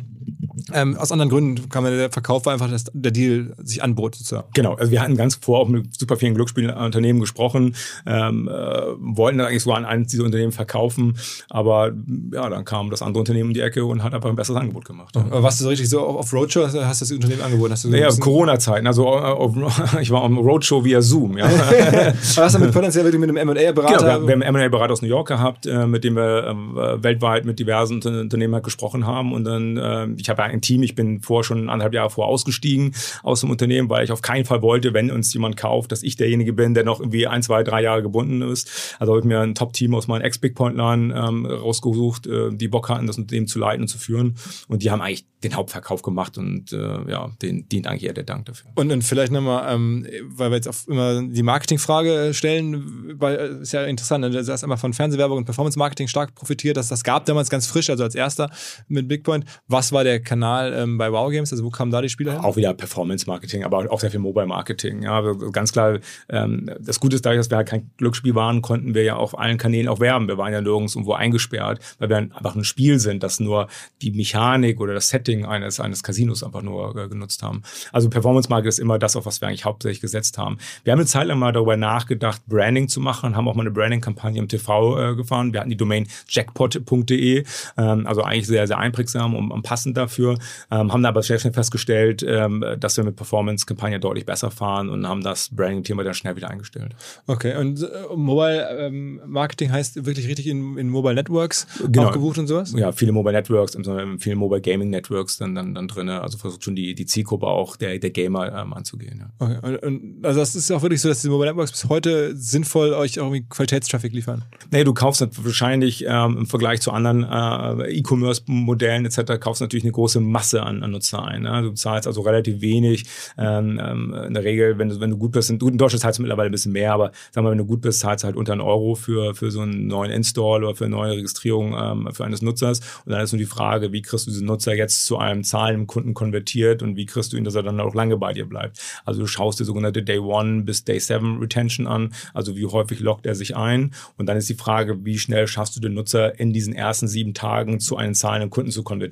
[0.73, 4.47] ähm, aus anderen Gründen kam der Verkauf war einfach, dass der Deal sich anbot sozusagen.
[4.53, 8.51] Genau, also wir hatten ganz vor auch mit super vielen Glücksspielunternehmen gesprochen, ähm, äh,
[8.99, 11.17] wollten eigentlich sogar an eines dieser Unternehmen verkaufen,
[11.49, 11.93] aber
[12.33, 14.85] ja, dann kam das andere Unternehmen um die Ecke und hat einfach ein besseres Angebot
[14.85, 15.15] gemacht.
[15.15, 15.21] Ja.
[15.21, 17.71] Aber warst du so richtig so auf Roadshow, hast du das Unternehmen angeboten?
[17.71, 19.55] Hast du so naja, Corona-Zeiten, also auf,
[20.01, 21.37] ich war auf Roadshow via Zoom.
[21.37, 21.47] Ja.
[22.37, 23.97] hast du mit potenziell wirklich mit einem M&A-Berater?
[23.97, 27.45] Genau, wir, haben einen M&A-Berater aus New York gehabt, äh, mit dem wir äh, weltweit
[27.45, 31.21] mit diversen Unternehmen halt gesprochen haben und dann, äh, ich habe ein Team, ich bin
[31.21, 32.93] vor schon anderthalb Jahre vor ausgestiegen
[33.23, 36.15] aus dem Unternehmen, weil ich auf keinen Fall wollte, wenn uns jemand kauft, dass ich
[36.15, 38.95] derjenige bin, der noch irgendwie ein, zwei, drei Jahre gebunden ist.
[38.99, 42.89] Also habe ich mir ein Top-Team aus meinem Ex-Big Point-Line ähm, rausgesucht, äh, die Bock
[42.89, 44.35] hatten, das Unternehmen zu leiten und zu führen.
[44.67, 48.23] Und die haben eigentlich den Hauptverkauf gemacht und äh, ja, den dient eigentlich eher der
[48.23, 48.71] Dank dafür.
[48.73, 53.61] Und dann vielleicht nochmal, ähm, weil wir jetzt auf immer die Marketingfrage stellen, weil äh,
[53.61, 54.31] ist ja interessant, ne?
[54.31, 57.89] du hast immer von Fernsehwerbung und Performance-Marketing stark profitiert, dass das gab damals ganz frisch,
[57.91, 58.49] also als erster
[58.87, 59.07] mit
[59.37, 59.45] Bigpoint.
[59.67, 61.51] Was war der Kanal ähm, bei Wow Games?
[61.51, 62.41] Also wo kamen da die Spieler hin?
[62.41, 65.03] Auch wieder Performance-Marketing, aber auch sehr viel Mobile-Marketing.
[65.03, 68.61] Ja, also ganz klar, ähm, das Gute ist dadurch, dass wir halt kein Glücksspiel waren,
[68.61, 70.27] konnten wir ja auf allen Kanälen auch werben.
[70.27, 73.67] Wir waren ja nirgends irgendwo eingesperrt, weil wir einfach ein Spiel sind, das nur
[74.01, 77.63] die Mechanik oder das Setting eines, eines Casinos einfach nur äh, genutzt haben.
[77.91, 80.57] Also Performance-Marketing ist immer das, auf was wir eigentlich hauptsächlich gesetzt haben.
[80.83, 83.71] Wir haben eine Zeit lang mal darüber nachgedacht, Branding zu machen, haben auch mal eine
[83.71, 85.53] Branding-Kampagne im TV äh, gefahren.
[85.53, 87.43] Wir hatten die Domain jackpot.de,
[87.77, 90.37] ähm, also eigentlich sehr, sehr einprägsam und, und passend dafür,
[90.71, 95.07] ähm, haben aber sehr schnell festgestellt, ähm, dass wir mit Performance-Kampagne deutlich besser fahren und
[95.07, 96.95] haben das Branding-Thema dann schnell wieder eingestellt.
[97.27, 102.11] Okay, und äh, Mobile-Marketing ähm, heißt wirklich richtig in, in Mobile Networks genau.
[102.11, 102.73] gebucht und sowas?
[102.75, 103.77] Ja, viele Mobile Networks,
[104.19, 106.09] viele Mobile Gaming Networks dann, dann, dann drin.
[106.09, 109.19] Also versucht schon die, die Zielgruppe auch der, der Gamer ähm, anzugehen.
[109.19, 109.45] Ja.
[109.45, 112.35] Okay, und, und, also das ist auch wirklich so, dass die Mobile Networks bis heute
[112.35, 114.43] sinnvoll euch auch irgendwie Qualitätstraffic liefern?
[114.71, 119.16] Nee, du kaufst wahrscheinlich ähm, im Vergleich zu anderen äh, E-Commerce-Modellen etc.
[119.23, 121.43] kaufst natürlich eine große Masse an, an Nutzer ein.
[121.43, 121.61] Ne?
[121.61, 123.05] Du zahlst also relativ wenig.
[123.37, 126.19] Ähm, ähm, in der Regel, wenn du, wenn du gut bist, in, in Deutschland zahlst
[126.19, 128.35] du mittlerweile ein bisschen mehr, aber sag mal, wenn du gut bist, zahlst du halt
[128.35, 132.09] unter einen Euro für, für so einen neuen Install oder für eine neue Registrierung ähm,
[132.13, 132.79] für eines Nutzers.
[133.05, 135.87] Und dann ist nur die Frage, wie kriegst du diesen Nutzer jetzt zu einem zahlenden
[135.87, 138.79] Kunden konvertiert und wie kriegst du ihn, dass er dann auch lange bei dir bleibt.
[139.05, 142.99] Also du schaust dir sogenannte Day One bis Day Seven Retention an, also wie häufig
[142.99, 143.93] lockt er sich ein.
[144.17, 147.33] Und dann ist die Frage, wie schnell schaffst du den Nutzer in diesen ersten sieben
[147.33, 149.06] Tagen zu einem zahlenden Kunden zu konvertieren.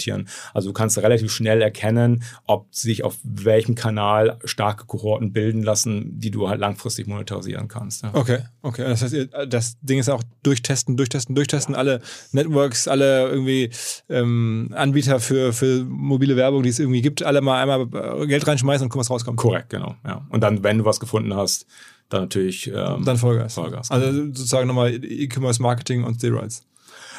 [0.54, 6.20] Also du kannst relativ schnell erkennen, ob sich auf welchem Kanal starke Kohorten bilden lassen,
[6.20, 8.04] die du halt langfristig monetarisieren kannst.
[8.04, 8.12] Ja.
[8.14, 8.84] Okay, okay.
[8.84, 9.16] Das heißt,
[9.48, 13.72] das Ding ist auch durchtesten, durchtesten, durchtesten, alle Networks, alle irgendwie
[14.10, 18.86] ähm, Anbieter für, für mobile Werbung, die es irgendwie gibt, alle mal einmal Geld reinschmeißen
[18.86, 19.38] und gucken, was rauskommt.
[19.38, 19.96] Korrekt, genau.
[20.06, 20.26] Ja.
[20.30, 21.66] Und dann, wenn du was gefunden hast,
[22.10, 23.56] dann natürlich ähm, dann Vollgas.
[23.56, 23.90] Vollgas.
[23.90, 26.66] Also sozusagen nochmal E-Commerce Marketing und Steroids.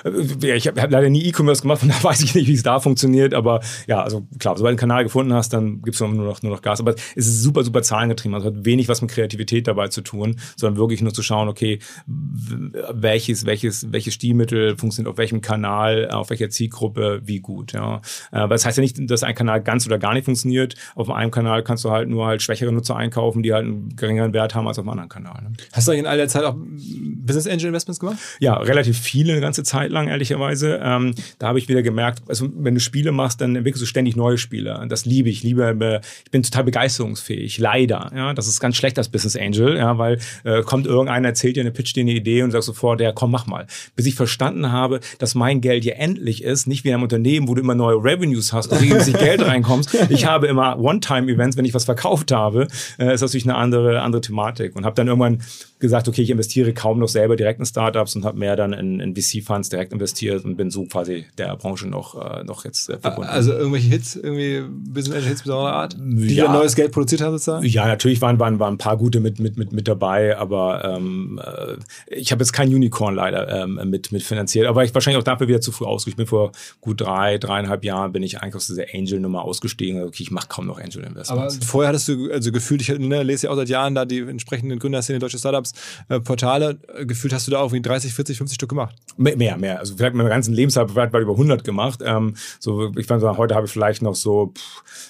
[0.05, 2.81] Ich habe hab leider nie E-Commerce gemacht, von da weiß ich nicht, wie es da
[2.81, 3.35] funktioniert.
[3.35, 6.43] Aber ja, also klar, sobald du einen Kanal gefunden hast, dann gibst du nur noch,
[6.43, 6.81] nur noch Gas.
[6.81, 8.35] Aber es ist super, super zahlengetrieben.
[8.35, 11.79] Also hat wenig was mit Kreativität dabei zu tun, sondern wirklich nur zu schauen, okay,
[12.07, 17.73] welches, welches, welches Stilmittel funktioniert auf welchem Kanal, auf welcher Zielgruppe, wie gut.
[17.73, 18.01] Ja.
[18.31, 20.75] Aber das heißt ja nicht, dass ein Kanal ganz oder gar nicht funktioniert.
[20.95, 24.33] Auf einem Kanal kannst du halt nur halt schwächere Nutzer einkaufen, die halt einen geringeren
[24.33, 25.43] Wert haben als auf einem anderen Kanal.
[25.43, 25.53] Ne?
[25.73, 28.19] Hast du in all der Zeit auch Business Angel Investments gemacht?
[28.41, 30.81] Ja, relativ viele eine ganze Zeit lang, ehrlicherweise.
[30.83, 34.17] Ähm, da habe ich wieder gemerkt, also wenn du Spiele machst, dann entwickelst du ständig
[34.17, 34.85] neue Spiele.
[34.89, 35.43] Das liebe ich.
[35.43, 37.59] Liebe, äh, ich bin total begeisterungsfähig.
[37.59, 38.11] Leider.
[38.15, 41.61] Ja, das ist ganz schlecht als Business Angel, ja, weil äh, kommt irgendeiner, erzählt dir
[41.61, 43.67] eine, pitch dir eine Idee und sagst sofort, ja, komm, mach mal.
[43.95, 47.49] Bis ich verstanden habe, dass mein Geld ja endlich ist, nicht wie in einem Unternehmen,
[47.49, 49.97] wo du immer neue Revenues hast, und regelmäßig Geld reinkommst.
[50.11, 52.69] Ich habe immer One-Time-Events, wenn ich was verkauft habe,
[52.99, 54.77] äh, ist das natürlich eine andere, andere Thematik.
[54.77, 55.41] Und habe dann irgendwann
[55.79, 59.01] gesagt, okay, ich investiere kaum noch selber direkt in Startups und habe mehr dann in,
[59.01, 62.99] in VC-Funds direkt investiert und bin so quasi der Branche noch, äh, noch jetzt äh,
[62.99, 63.31] verbunden.
[63.31, 66.53] Also irgendwelche Hits, irgendwie Business Hits besonderer Art, die ja.
[66.53, 67.65] neues Geld produziert haben sozusagen?
[67.67, 71.41] Ja, natürlich waren, waren, waren ein paar gute mit, mit, mit, mit dabei, aber ähm,
[71.45, 71.77] äh,
[72.09, 75.49] ich habe jetzt kein Unicorn leider ähm, mit, mit finanziert, aber ich wahrscheinlich auch dafür
[75.49, 76.07] wieder zu früh ausgestiegen.
[76.07, 80.03] Ich bin vor gut drei, dreieinhalb Jahren bin ich eigentlich aus dieser Angel-Nummer ausgestiegen.
[80.03, 81.31] Okay, ich mache kaum noch Angel-Investments.
[81.31, 84.21] Aber vorher hattest du also gefühlt, ich ne, lese ja auch seit Jahren da die
[84.21, 85.75] entsprechenden Gründerszene deutsche Startups
[86.09, 86.79] äh, Portale.
[87.05, 88.97] Gefühlt hast du da auch wie 30, 40, 50 Stück gemacht.
[89.17, 89.57] Mehr, mehr.
[89.75, 92.01] Also vielleicht meinen ganzen Lebenszeit vielleicht über 100 gemacht.
[92.05, 94.53] Ähm, so, ich würde heute habe ich vielleicht noch so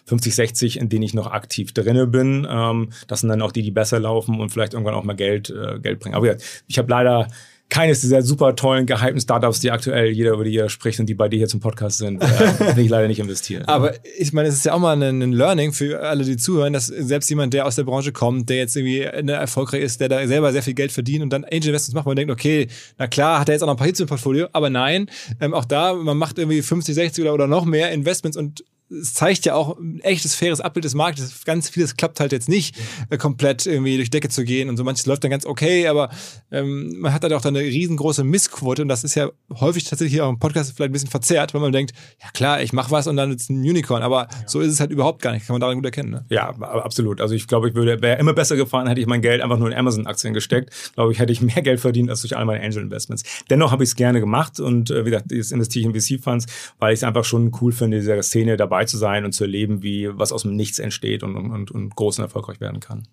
[0.07, 2.46] 50, 60, in denen ich noch aktiv drinne bin.
[2.48, 5.50] Ähm, das sind dann auch die, die besser laufen und vielleicht irgendwann auch mal Geld,
[5.50, 6.14] äh, Geld bringen.
[6.14, 6.34] Aber ja,
[6.66, 7.28] ich habe leider
[7.68, 11.14] keines dieser super tollen, gehypten Startups, die aktuell jeder über die jeder spricht und die
[11.14, 12.26] bei dir hier zum Podcast sind, äh,
[12.76, 13.64] will ich leider nicht investieren.
[13.66, 16.72] Aber ich meine, es ist ja auch mal ein, ein, Learning für alle, die zuhören,
[16.72, 20.08] dass selbst jemand, der aus der Branche kommt, der jetzt irgendwie ne, erfolgreich ist, der
[20.08, 23.08] da selber sehr viel Geld verdient und dann Angel Investments macht, man denkt, okay, na
[23.08, 25.10] klar, hat er jetzt auch noch ein paar Hits im Portfolio, aber nein,
[25.40, 29.14] ähm, auch da, man macht irgendwie 50, 60 oder, oder noch mehr Investments und es
[29.14, 31.45] zeigt ja auch ein echtes, faires Abbild des Marktes.
[31.45, 32.76] Ganz vieles klappt halt jetzt nicht,
[33.11, 36.11] äh, komplett irgendwie durch Decke zu gehen und so manches läuft dann ganz okay, aber
[36.53, 40.14] ähm, man hat halt auch dann eine riesengroße Missquote und das ist ja häufig tatsächlich
[40.14, 42.91] hier auch im Podcast vielleicht ein bisschen verzerrt, wenn man denkt, ja klar, ich mache
[42.91, 44.49] was und dann ist ein Unicorn, aber ja.
[44.49, 46.11] so ist es halt überhaupt gar nicht, kann man daran gut erkennen.
[46.11, 46.24] Ne?
[46.28, 47.20] Ja, absolut.
[47.20, 49.68] Also ich glaube, ich würde, wäre immer besser gefahren, hätte ich mein Geld einfach nur
[49.68, 50.70] in Amazon-Aktien gesteckt.
[50.95, 53.24] Glaube ich, hätte ich mehr Geld verdient als durch all meine Angel-Investments.
[53.51, 56.47] Dennoch habe ich es gerne gemacht und äh, wie gesagt, jetzt investiere ich in VC-Funds,
[56.78, 59.82] weil ich es einfach schon cool finde, dieser Szene dabei zu sein und zu erleben,
[59.82, 63.08] wie was aus dem Nichts entsteht und, und, und groß und erfolgreich werden kann.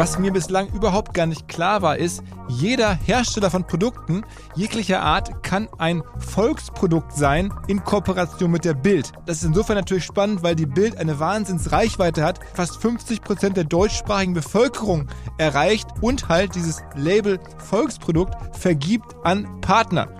[0.00, 4.22] Was mir bislang überhaupt gar nicht klar war, ist, jeder Hersteller von Produkten
[4.54, 9.12] jeglicher Art kann ein Volksprodukt sein in Kooperation mit der Bild.
[9.26, 13.64] Das ist insofern natürlich spannend, weil die Bild eine Wahnsinnsreichweite hat, fast 50 Prozent der
[13.64, 20.19] deutschsprachigen Bevölkerung erreicht und halt dieses Label Volksprodukt vergibt an Partner.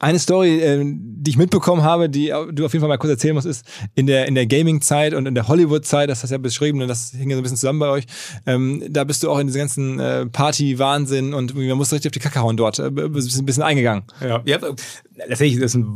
[0.00, 3.34] Eine Story, äh, die ich mitbekommen habe, die du auf jeden Fall mal kurz erzählen
[3.34, 6.38] musst, ist in der, in der Gaming-Zeit und in der Hollywood-Zeit, das hast du ja
[6.38, 8.04] beschrieben und das hing ja so ein bisschen zusammen bei euch,
[8.46, 12.12] ähm, da bist du auch in diesen ganzen äh, Party-Wahnsinn und man muss richtig auf
[12.12, 14.04] die Kacke hauen dort, äh, bist ein bisschen eingegangen.
[14.20, 14.58] Ja, ja
[15.26, 15.86] letztendlich ist es eine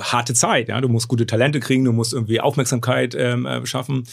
[0.00, 0.68] harte Zeit.
[0.68, 0.80] Ja?
[0.80, 4.04] Du musst gute Talente kriegen, du musst irgendwie Aufmerksamkeit ähm, äh, schaffen.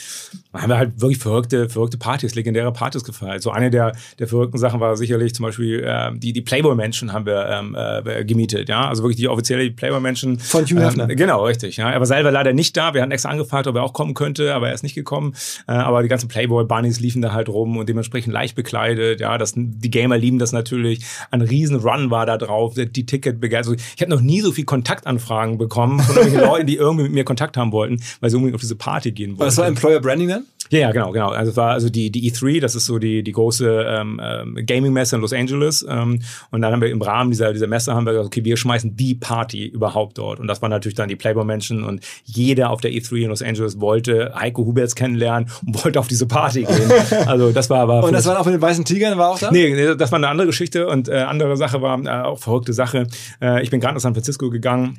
[0.51, 3.41] Da haben wir halt wirklich verrückte, verrückte Partys, legendäre Partys gefeiert.
[3.41, 7.26] So eine der, der verrückten Sachen war sicherlich zum Beispiel äh, die, die Playboy-Menschen haben
[7.26, 8.69] wir ähm, äh, gemietet.
[8.69, 8.88] Ja?
[8.88, 10.39] Also wirklich die offizielle Playboy-Menschen.
[10.39, 11.09] Von Hugh Hefner.
[11.09, 11.78] Ähm, genau, richtig.
[11.78, 11.91] Ja?
[11.91, 12.93] Er war selber leider nicht da.
[12.93, 15.34] Wir hatten extra angefragt, ob er auch kommen könnte, aber er ist nicht gekommen.
[15.67, 19.19] Äh, aber die ganzen Playboy-Bunnies liefen da halt rum und dementsprechend leicht bekleidet.
[19.19, 21.05] Ja, das, die Gamer lieben das natürlich.
[21.32, 23.63] Ein riesen Run war da drauf, die Ticket begeistert.
[23.63, 27.14] Also ich habe noch nie so viel Kontaktanfragen bekommen von irgendwelchen Leuten, die irgendwie mit
[27.14, 29.47] mir Kontakt haben wollten, weil sie unbedingt auf diese Party gehen wollten.
[29.47, 30.45] Was war Employer Branding dann?
[30.74, 31.30] Ja, ja, genau, genau.
[31.30, 34.57] Also es war also die, die E3, das ist so die, die große ähm, ähm,
[34.65, 35.86] Gaming-Messe in Los Angeles.
[35.88, 36.19] Ähm,
[36.49, 38.95] und dann haben wir im Rahmen dieser, dieser Messe haben wir gesagt, okay, wir schmeißen
[38.95, 40.39] die Party überhaupt dort.
[40.39, 43.80] Und das waren natürlich dann die Playboy-Menschen und jeder auf der E3 in Los Angeles
[43.80, 46.91] wollte Heiko Huberts kennenlernen und wollte auf diese Party gehen.
[47.28, 48.03] Also das war aber.
[48.03, 49.51] und das war auch mit den weißen Tigern, war auch da?
[49.51, 53.05] Nee, das war eine andere Geschichte und äh, andere Sache war äh, auch verrückte Sache.
[53.39, 54.97] Äh, ich bin gerade nach San Francisco gegangen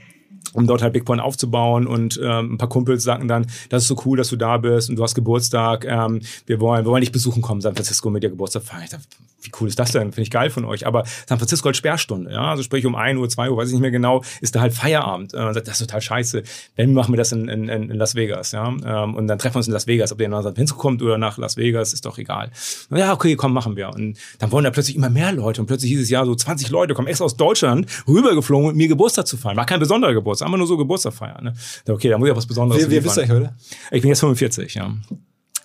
[0.54, 3.96] um dort halt Bigpoint aufzubauen und ähm, ein paar Kumpels sagten dann, das ist so
[4.04, 7.12] cool, dass du da bist und du hast Geburtstag, ähm, wir wollen, wir wollen dich
[7.12, 8.88] besuchen kommen, San Francisco mit dir Geburtstag feiern.
[9.44, 10.12] Wie cool ist das denn?
[10.12, 10.86] Finde ich geil von euch.
[10.86, 13.74] Aber San Francisco hat Sperrstunde, ja, also sprich um 1 Uhr, 2 Uhr, weiß ich
[13.74, 15.34] nicht mehr genau, ist da halt Feierabend.
[15.34, 16.42] Äh, das ist total scheiße.
[16.76, 19.58] Wenn machen wir das in, in, in Las Vegas, ja, ähm, und dann treffen wir
[19.58, 22.06] uns in Las Vegas, ob der nach San Francisco kommt oder nach Las Vegas, ist
[22.06, 22.50] doch egal.
[22.90, 23.90] Ja, okay, komm, machen wir.
[23.90, 26.94] Und dann wollen da plötzlich immer mehr Leute und plötzlich dieses Jahr so 20 Leute
[26.94, 29.56] kommen extra aus Deutschland rübergeflogen, mit mir Geburtstag zu feiern.
[29.56, 31.44] War kein besonderer Geburtstag, einfach nur so Geburtstag feiern.
[31.44, 31.54] Ne?
[31.88, 33.54] Okay, da muss ich auch was Besonderes Wie, wie bist du eigentlich heute?
[33.90, 34.94] Ich bin jetzt 45, ja.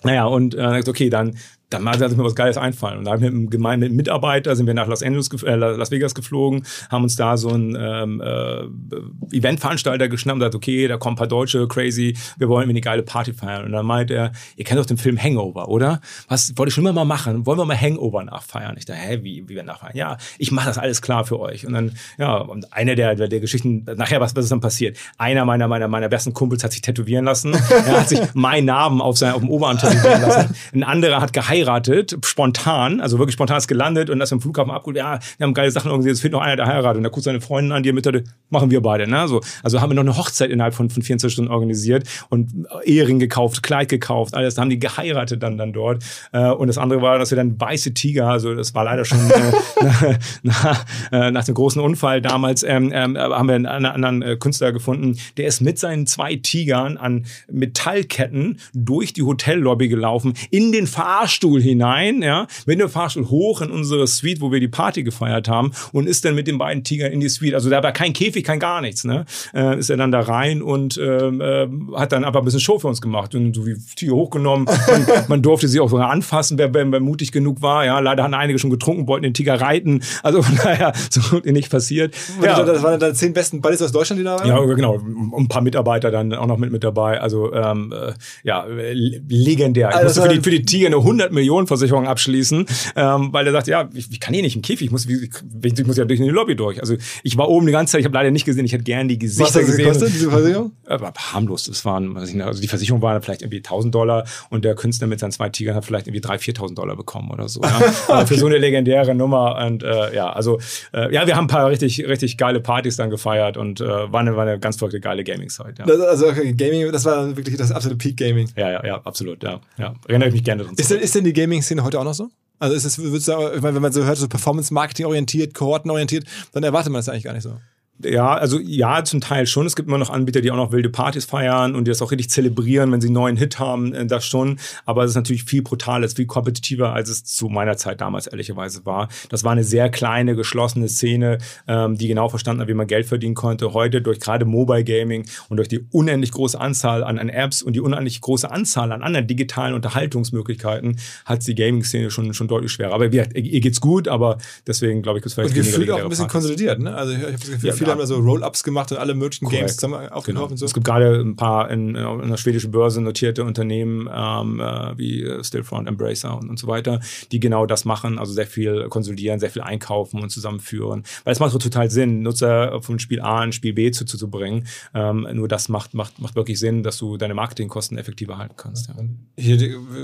[0.02, 1.36] Naja, und äh, okay, dann
[1.70, 2.98] dann mal mir was Geiles einfallen.
[2.98, 6.64] Und da mit einem gemeinen Mitarbeiter sind wir nach Los Angeles, äh, Las Vegas geflogen,
[6.90, 11.18] haben uns da so ein ähm, äh, Eventveranstalter geschnappt und gesagt, okay, da kommen ein
[11.18, 13.64] paar Deutsche, crazy, wir wollen eine geile Party feiern.
[13.64, 16.00] Und dann meint er, ihr kennt doch den Film Hangover, oder?
[16.28, 17.46] Was wollte ich schon immer mal machen?
[17.46, 18.74] Wollen wir mal Hangover nachfeiern?
[18.76, 19.96] Ich dachte, hä, wie, wie wir nachfeiern?
[19.96, 21.66] Ja, ich mache das alles klar für euch.
[21.66, 24.98] Und dann, ja, und eine der, der, der Geschichten, nachher, was, was ist dann passiert?
[25.18, 27.54] Einer meiner, meiner, meiner besten Kumpels hat sich tätowieren lassen.
[27.70, 30.56] er hat sich meinen Namen auf, sein, auf dem Oberarm tätowieren lassen.
[30.74, 34.70] Ein anderer hat geheiratet geheiratet, spontan, also wirklich spontan ist gelandet und das im Flughafen
[34.70, 34.96] abgeholt.
[34.96, 36.98] Ja, wir haben geile Sachen organisiert, es fehlt noch einer, der heiratet.
[36.98, 39.06] Und da guckt seine Freundin an, die Mitte, machen wir beide.
[39.06, 39.28] Ne?
[39.28, 43.18] So, also haben wir noch eine Hochzeit innerhalb von, von 24 Stunden organisiert und Ehering
[43.18, 44.54] gekauft, Kleid gekauft, alles.
[44.54, 46.02] Da haben die geheiratet dann, dann dort.
[46.32, 49.18] Äh, und das andere war, dass wir dann weiße Tiger, also das war leider schon
[49.30, 54.36] äh, nach, äh, nach dem großen Unfall damals, ähm, ähm, haben wir einen anderen äh,
[54.36, 60.72] Künstler gefunden, der ist mit seinen zwei Tigern an Metallketten durch die Hotellobby gelaufen, in
[60.72, 64.68] den Fahrstuhl Fahrstuhl hinein, ja, mit dem Fahrstuhl hoch in unsere Suite, wo wir die
[64.68, 67.54] Party gefeiert haben und ist dann mit den beiden Tigern in die Suite.
[67.54, 69.24] Also da war kein Käfig, kein gar nichts, ne?
[69.52, 72.78] Äh, ist er dann da rein und ähm, äh, hat dann aber ein bisschen Show
[72.78, 74.66] für uns gemacht und so wie Tiger hochgenommen.
[74.66, 77.84] man, man durfte sie auch sogar anfassen, wer, wer, wer mutig genug war.
[77.84, 80.02] Ja, leider hatten einige schon getrunken, wollten den Tiger reiten.
[80.22, 82.14] Also von daher so gut nicht passiert.
[82.42, 82.62] Ja.
[82.62, 84.46] Das waren dann zehn besten Buddies aus Deutschland, die da waren?
[84.46, 85.00] Ja, genau.
[85.36, 87.20] Ein paar Mitarbeiter dann auch noch mit, mit dabei.
[87.20, 88.12] Also ähm, äh,
[88.44, 89.88] ja, legendär.
[89.90, 92.66] Ich also musste für die, für die Tiger eine 100 Millionen Millionenversicherung abschließen,
[92.96, 95.30] ähm, weil er sagt, ja, ich, ich kann hier nicht im Käfig, ich muss, ich,
[95.62, 96.80] ich muss ja durch eine Lobby durch.
[96.80, 99.08] Also ich war oben die ganze Zeit, ich habe leider nicht gesehen, ich hätte gern
[99.08, 99.84] die Gesichter Was hat das gesehen.
[99.86, 100.72] Gekostet, diese Versicherung?
[100.86, 105.06] Aber harmlos, das waren, also die Versicherung war vielleicht irgendwie 1000 Dollar und der Künstler
[105.06, 107.60] mit seinen zwei Tigern hat vielleicht irgendwie 3.000, 4.000 Dollar bekommen oder so.
[107.62, 107.80] Ja?
[108.08, 110.58] Aber für so eine legendäre Nummer und äh, ja, also
[110.92, 114.20] äh, ja, wir haben ein paar richtig, richtig geile Partys dann gefeiert und äh, war,
[114.20, 115.78] eine, war eine ganz verrückte geile Gaming-Zeit.
[115.78, 115.84] Ja.
[115.84, 118.50] Also okay, Gaming, das war wirklich das absolute Peak-Gaming.
[118.56, 119.60] Ja, ja, ja, absolut, ja.
[119.78, 119.94] ja.
[120.08, 120.74] Erinnere ich mich gerne dran.
[120.76, 122.28] Ist denn, ist denn die Gaming-Szene heute auch noch so?
[122.58, 126.98] Also ist es, wenn man so hört, so Performance-Marketing orientiert, Kohorten orientiert, dann erwartet man
[126.98, 127.56] das eigentlich gar nicht so.
[128.04, 129.66] Ja, also ja, zum Teil schon.
[129.66, 132.10] Es gibt immer noch Anbieter, die auch noch wilde Partys feiern und die das auch
[132.10, 134.58] richtig zelebrieren, wenn sie einen neuen Hit haben, äh, das schon.
[134.86, 138.00] Aber es ist natürlich viel brutaler, es ist viel kompetitiver, als es zu meiner Zeit
[138.00, 139.08] damals ehrlicherweise war.
[139.28, 141.38] Das war eine sehr kleine, geschlossene Szene,
[141.68, 143.72] ähm, die genau verstanden hat, wie man Geld verdienen konnte.
[143.74, 147.74] Heute durch gerade Mobile Gaming und durch die unendlich große Anzahl an, an Apps und
[147.74, 152.94] die unendlich große Anzahl an anderen digitalen Unterhaltungsmöglichkeiten hat die Gaming-Szene schon, schon deutlich schwerer.
[152.94, 155.98] Aber wie gesagt, ihr geht's gut, aber deswegen glaube ich, ist vielleicht und gefühlt auch
[155.98, 156.32] ein bisschen Partys.
[156.32, 156.80] konsolidiert.
[156.80, 156.94] Ne?
[156.94, 159.14] Also ich, ich habe das Gefühl, ja, viele haben da so Roll-Ups gemacht und alle
[159.14, 159.60] möglichen Correct.
[159.60, 160.46] Games zusammen aufgekauft genau.
[160.46, 160.66] und so.
[160.66, 165.22] Es gibt gerade ein paar in, in der schwedischen Börse notierte Unternehmen ähm, äh, wie
[165.22, 167.00] äh, Stillfront, Embracer und, und so weiter,
[167.32, 171.04] die genau das machen, also sehr viel konsolidieren, sehr viel einkaufen und zusammenführen.
[171.24, 174.16] Weil es macht so total Sinn, Nutzer von Spiel A in Spiel B zu, zu,
[174.16, 174.66] zu bringen.
[174.94, 178.88] Ähm, nur das macht, macht, macht wirklich Sinn, dass du deine Marketingkosten effektiver halten kannst.
[178.88, 178.94] Ja.
[179.36, 179.58] Hier,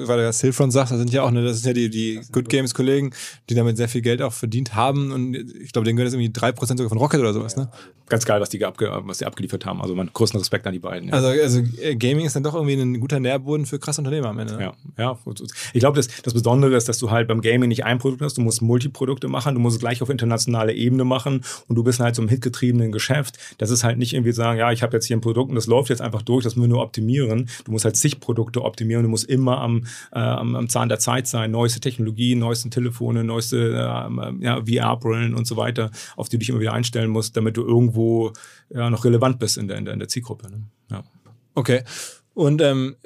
[0.07, 2.21] weil du ja Stillfront sagst, das sind ja auch ne, das sind ja die, die
[2.33, 3.13] Good Games Kollegen,
[3.49, 6.33] die damit sehr viel Geld auch verdient haben und ich glaube, denen gehört das irgendwie
[6.33, 7.71] drei Prozent sogar von Rocket oder sowas, ne?
[8.09, 9.83] Ganz geil, was die, abge was die abgeliefert haben.
[9.83, 11.09] Also mein größten Respekt an die beiden.
[11.09, 11.15] Ja.
[11.15, 14.39] Also, also äh, Gaming ist dann doch irgendwie ein guter Nährboden für krasse Unternehmer am
[14.39, 14.57] Ende.
[14.57, 14.73] Ne?
[14.97, 15.19] Ja, ja.
[15.73, 18.39] Ich glaube, das, das Besondere ist, dass du halt beim Gaming nicht ein Produkt hast,
[18.39, 22.01] du musst Multiprodukte machen, du musst es gleich auf internationaler Ebene machen und du bist
[22.01, 23.39] halt so im hitgetriebenen Geschäft.
[23.59, 25.67] Das ist halt nicht irgendwie sagen, ja, ich habe jetzt hier ein Produkt und das
[25.67, 27.49] läuft jetzt einfach durch, das müssen wir nur optimieren.
[27.65, 30.99] Du musst halt zig Produkte optimieren, du musst immer am, äh, am, am Zahn der
[31.01, 36.37] Zeit sein, neueste Technologien, neuesten Telefone, neueste äh, ja, VR-Brillen und so weiter, auf die
[36.37, 38.33] du dich immer wieder einstellen musst, damit du irgendwo
[38.71, 40.51] ja, noch relevant bist in der, in der, in der Zielgruppe.
[40.51, 40.63] Ne?
[40.91, 41.05] Ja.
[41.55, 41.83] Okay.
[42.35, 42.97] Und ähm,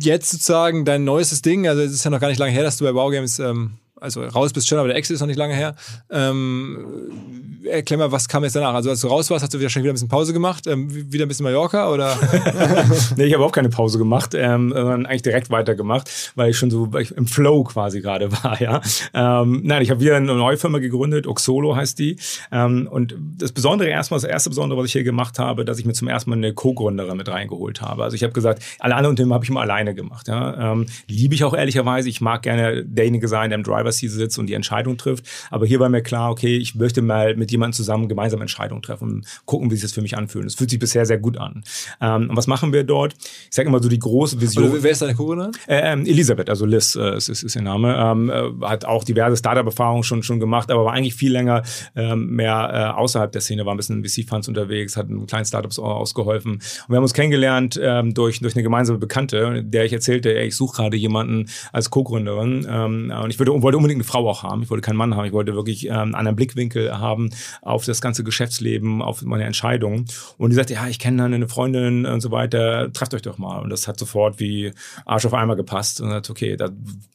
[0.00, 2.76] jetzt sozusagen dein neuestes Ding, also es ist ja noch gar nicht lange her, dass
[2.76, 5.54] du bei Baugames ähm, also raus bist schon, aber der Exit ist noch nicht lange
[5.54, 5.74] her.
[6.10, 8.74] Ähm, erklär mal, was kam jetzt danach?
[8.74, 11.24] Also als du raus warst, hast du wahrscheinlich wieder ein bisschen Pause gemacht, ähm, wieder
[11.24, 12.16] ein bisschen Mallorca oder?
[13.16, 16.70] nee, ich habe auch keine Pause gemacht, ähm, sondern eigentlich direkt weitergemacht, weil ich schon
[16.70, 18.80] so ich im Flow quasi gerade war, ja.
[19.14, 22.16] Ähm, nein, ich habe wieder eine neue Firma gegründet, Oxolo heißt die.
[22.52, 25.84] Ähm, und das Besondere erstmal, das erste Besondere, was ich hier gemacht habe, dass ich
[25.84, 28.04] mir zum ersten Mal eine Co-Gründerin mit reingeholt habe.
[28.04, 30.28] Also ich habe gesagt, alle anderen Unternehmen habe ich immer alleine gemacht.
[30.28, 30.72] Ja.
[30.72, 32.08] Ähm, liebe ich auch ehrlicherweise.
[32.08, 35.26] Ich mag gerne derjenige sein, der im Driver Seat sitzt und die Entscheidung trifft.
[35.50, 39.26] Aber hier war mir klar, okay, ich möchte mal mit jemandem zusammen gemeinsam Entscheidungen treffen,
[39.44, 40.46] gucken, wie sich das für mich anfühlt.
[40.46, 41.64] Das fühlt sich bisher sehr gut an.
[42.00, 43.14] Ähm, und was machen wir dort?
[43.18, 44.70] Ich sage immer so die große Vision.
[44.70, 45.52] Oder wer ist deine Co-Gründerin?
[45.66, 47.96] Äh, ähm, Elisabeth, also Liz äh, ist, ist, ist ihr Name.
[47.96, 51.62] Ähm, äh, hat auch diverse Startup-Erfahrungen schon, schon gemacht, aber war eigentlich viel länger
[51.96, 55.78] ähm, mehr äh, außerhalb der Szene, war ein bisschen VC-Funds unterwegs, hat einen kleinen Startups
[55.78, 56.54] ausgeholfen.
[56.54, 60.48] Und wir haben uns kennengelernt ähm, durch, durch eine gemeinsame Bekannte, der ich erzählte, ey,
[60.48, 62.66] ich suche gerade jemanden als Co-Gründerin.
[62.66, 64.62] Und ich würde, wollte unbedingt eine Frau auch haben.
[64.62, 65.24] Ich wollte keinen Mann haben.
[65.24, 67.30] Ich wollte wirklich ähm, einen anderen Blickwinkel haben
[67.62, 70.06] auf das ganze Geschäftsleben, auf meine Entscheidungen.
[70.36, 73.60] Und die sagte, ja, ich kenne eine Freundin und so weiter, trefft euch doch mal.
[73.60, 74.72] Und das hat sofort wie
[75.06, 76.00] Arsch auf einmal gepasst.
[76.00, 76.68] Und sagt, okay, da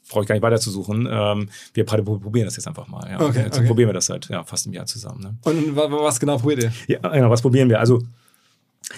[0.09, 1.07] brauche ich gar nicht weiter zu suchen.
[1.09, 3.09] Ähm, wir probieren das jetzt einfach mal.
[3.09, 3.21] Ja.
[3.21, 3.67] Okay, jetzt okay.
[3.67, 5.21] probieren wir das seit ja, fast einem Jahr zusammen.
[5.21, 5.35] Ne?
[5.43, 6.71] Und was genau probiert ihr?
[6.87, 7.79] Ja, genau, was probieren wir?
[7.79, 8.01] Also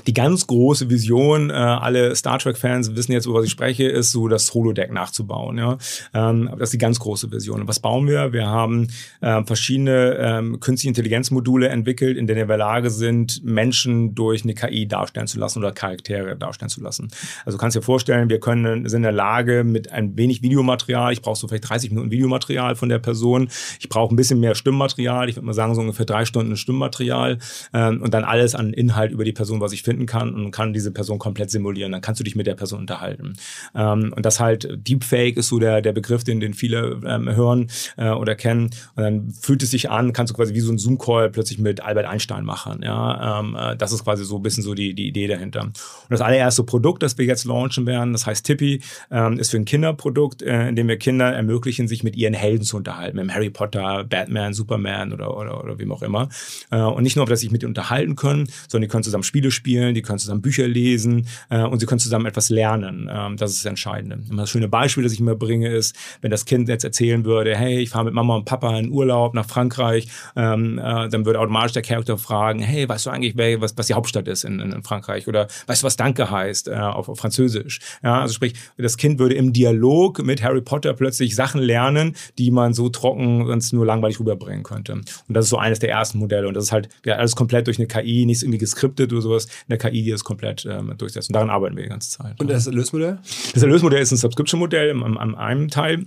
[0.08, 4.12] die ganz große Vision, äh, alle Star Trek-Fans wissen jetzt, über was ich spreche, ist
[4.12, 5.58] so das Holodeck nachzubauen.
[5.58, 5.78] Ja?
[6.14, 7.62] Ähm, das ist die ganz große Vision.
[7.62, 8.34] Und was bauen wir?
[8.34, 8.88] Wir haben
[9.22, 14.44] äh, verschiedene ähm, künstliche Intelligenzmodule entwickelt, in denen wir in der Lage sind, Menschen durch
[14.44, 17.10] eine KI darstellen zu lassen oder Charaktere darstellen zu lassen.
[17.46, 21.22] Also kannst dir vorstellen, wir können sind in der Lage mit ein wenig Videomaterial, ich
[21.22, 25.30] brauche so vielleicht 30 Minuten Videomaterial von der Person, ich brauche ein bisschen mehr Stimmmaterial,
[25.30, 27.40] ich würde mal sagen so ungefähr drei Stunden Stimmmaterial
[27.74, 30.74] ähm, und dann alles an Inhalt über die Person, was ich finden kann und kann
[30.74, 31.92] diese Person komplett simulieren.
[31.92, 33.34] Dann kannst du dich mit der Person unterhalten.
[33.74, 37.68] Ähm, und das halt Deepfake ist so der, der Begriff, den, den viele ähm, hören
[37.96, 38.72] äh, oder kennen.
[38.96, 41.82] Und dann fühlt es sich an, kannst du quasi wie so ein Zoom-Call plötzlich mit
[41.82, 42.82] Albert Einstein machen.
[42.84, 45.62] Ja, ähm, äh, das ist quasi so ein bisschen so die, die Idee dahinter.
[45.62, 45.74] Und
[46.10, 48.82] das allererste Produkt, das wir jetzt launchen werden, das heißt Tippy,
[49.12, 52.64] ähm, ist für ein Kinderprodukt, äh, in dem wir Kinder ermöglichen, sich mit ihren Helden
[52.64, 56.30] zu unterhalten, mit Harry Potter, Batman, Superman oder, oder, oder wem auch immer.
[56.72, 59.24] Äh, und nicht nur, dass sie sich mit ihnen unterhalten können, sondern die können zusammen
[59.24, 63.10] Spiele spielen spielen, die können zusammen Bücher lesen äh, und sie können zusammen etwas lernen.
[63.12, 64.20] Ähm, das ist das Entscheidende.
[64.30, 67.56] Immer das schöne Beispiel, das ich immer bringe, ist, wenn das Kind jetzt erzählen würde,
[67.56, 71.40] hey, ich fahre mit Mama und Papa in Urlaub nach Frankreich, ähm, äh, dann würde
[71.40, 74.60] automatisch der Charakter fragen, hey, weißt du eigentlich, wer, was, was die Hauptstadt ist in,
[74.60, 75.28] in, in Frankreich?
[75.28, 77.80] Oder weißt du, was Danke heißt äh, auf, auf Französisch?
[78.04, 82.52] Ja, also sprich, das Kind würde im Dialog mit Harry Potter plötzlich Sachen lernen, die
[82.52, 84.94] man so trocken sonst nur langweilig rüberbringen könnte.
[84.94, 86.48] Und das ist so eines der ersten Modelle.
[86.48, 89.48] Und das ist halt ja, alles komplett durch eine KI, nichts irgendwie geskriptet oder sowas
[89.68, 91.30] eine KI, die das komplett ähm, durchsetzt.
[91.30, 92.40] Und daran arbeiten wir die ganze Zeit.
[92.40, 93.20] Und das Erlösmodell?
[93.54, 96.06] Das Erlösmodell ist ein Subscription-Modell an, an einem Teil.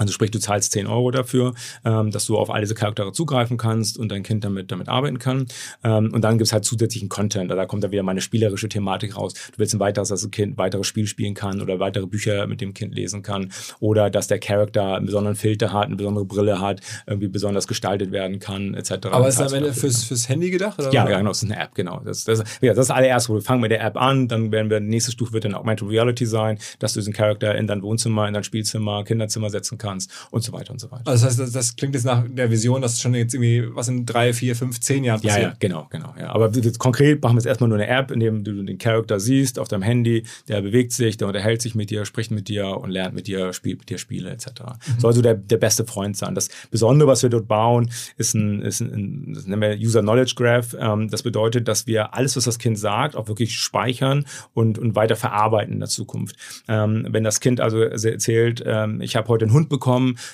[0.00, 1.52] Also sprich, du zahlst 10 Euro dafür,
[1.84, 5.18] ähm, dass du auf all diese Charaktere zugreifen kannst und dein Kind damit, damit arbeiten
[5.18, 5.44] kann.
[5.84, 7.50] Ähm, und dann gibt's halt zusätzlichen Content.
[7.50, 9.34] Da kommt da wieder meine spielerische Thematik raus.
[9.34, 12.62] Du willst ein weiteres, dass das Kind weiteres Spiel spielen kann oder weitere Bücher mit
[12.62, 13.52] dem Kind lesen kann.
[13.78, 18.10] Oder dass der Charakter einen besonderen Filter hat, eine besondere Brille hat, irgendwie besonders gestaltet
[18.10, 19.08] werden kann, etc.
[19.10, 20.78] Aber ist das am Ende fürs, fürs Handy gedacht?
[20.78, 20.94] Oder?
[20.94, 22.00] Ja, ja, genau, das ist eine App, genau.
[22.02, 24.70] Das, das, ja, das ist allererst, wo wir fangen mit der App an, dann werden
[24.70, 27.82] wir, die nächste Stufe wird dann Augmented Reality sein, dass du diesen Charakter in dein
[27.82, 29.89] Wohnzimmer, in dein Spielzimmer, Kinderzimmer setzen kannst
[30.30, 31.06] und so weiter und so weiter.
[31.06, 33.88] Also das heißt, das, das klingt jetzt nach der Vision, dass schon jetzt irgendwie was
[33.88, 35.42] in drei, vier, fünf, zehn Jahren passiert.
[35.42, 36.14] Ja, ja, genau, genau.
[36.18, 36.30] Ja.
[36.34, 39.58] Aber konkret machen wir jetzt erstmal nur eine App, in dem du den Charakter siehst
[39.58, 42.90] auf deinem Handy, der bewegt sich, der unterhält sich mit dir, spricht mit dir und
[42.90, 44.46] lernt mit dir, spielt mit dir Spiele etc.
[44.48, 45.00] Mhm.
[45.00, 46.34] Soll also der, der beste Freund sein.
[46.34, 50.34] Das Besondere, was wir dort bauen, ist ein, ist ein, das nennen wir User Knowledge
[50.36, 50.76] Graph.
[50.78, 54.24] Ähm, das bedeutet, dass wir alles, was das Kind sagt, auch wirklich speichern
[54.54, 56.36] und, und weiter verarbeiten in der Zukunft.
[56.68, 59.79] Ähm, wenn das Kind also erzählt, ähm, ich habe heute einen Hund bekommen,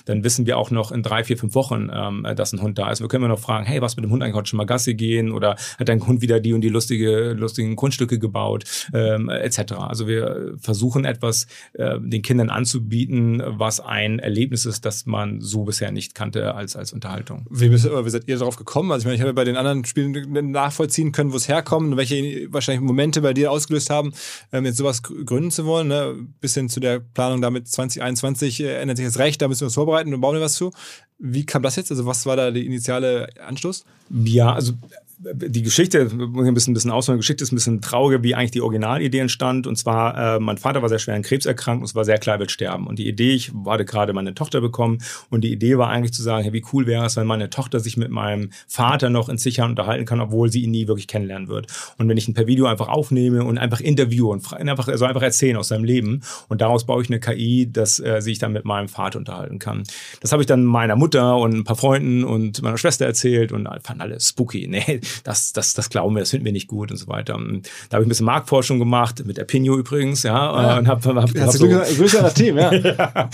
[0.04, 2.90] dann wissen wir auch noch in drei, vier, fünf Wochen, ähm, dass ein Hund da
[2.90, 3.00] ist.
[3.00, 4.94] Wir können immer noch fragen, hey, was mit dem Hund eigentlich heute schon mal Gassi
[4.94, 9.72] gehen oder hat dein Hund wieder die und die lustige, lustigen Grundstücke gebaut, ähm, etc.
[9.72, 15.64] Also wir versuchen etwas äh, den Kindern anzubieten, was ein Erlebnis ist, das man so
[15.64, 17.46] bisher nicht kannte als, als Unterhaltung.
[17.50, 18.92] Wie, bist, wie seid ihr darauf gekommen?
[18.92, 21.96] Also ich meine, ich habe bei den anderen Spielen nachvollziehen können, wo es herkommt und
[21.96, 24.12] welche wahrscheinlich Momente bei dir ausgelöst haben,
[24.52, 25.88] ähm, jetzt sowas gründen zu wollen.
[25.88, 26.14] Ne?
[26.40, 29.66] Bis hin zu der Planung damit 2021 äh, ändert sich das Recht, da müssen wir
[29.66, 30.72] uns vorbereiten und bauen wir was zu.
[31.18, 31.90] Wie kam das jetzt?
[31.90, 33.84] Also was war da der initiale Anstoß?
[34.10, 34.72] Ja, also
[35.18, 38.50] die Geschichte, ein bisschen, ein bisschen ausholen, die Geschichte ist ein bisschen trauriger, wie eigentlich
[38.50, 39.66] die Originalidee entstand.
[39.66, 42.18] Und zwar, äh, mein Vater war sehr schwer an Krebs erkrankt und es war sehr
[42.18, 42.86] klar, er wird sterben.
[42.86, 44.98] Und die Idee, ich hatte gerade meine Tochter bekommen
[45.30, 47.80] und die Idee war eigentlich zu sagen, hey, wie cool wäre es, wenn meine Tochter
[47.80, 51.48] sich mit meinem Vater noch in Sicherheit unterhalten kann, obwohl sie ihn nie wirklich kennenlernen
[51.48, 51.68] wird.
[51.96, 55.22] Und wenn ich ihn per Video einfach aufnehme und einfach interviewe und einfach, also einfach
[55.22, 58.66] erzählen aus seinem Leben und daraus baue ich eine KI, dass äh, sich dann mit
[58.66, 59.84] meinem Vater unterhalten kann.
[60.20, 63.66] Das habe ich dann meiner Mutter und ein paar Freunden und meiner Schwester erzählt und
[63.82, 64.66] fanden alle spooky.
[64.76, 67.36] Nee, das, das, das glauben wir, das finden wir nicht gut und so weiter.
[67.36, 70.78] Und da habe ich ein bisschen Marktforschung gemacht, mit Apinio übrigens, ja, ja.
[70.78, 72.72] und habe hab, hab so, Grüße an das Team, ja.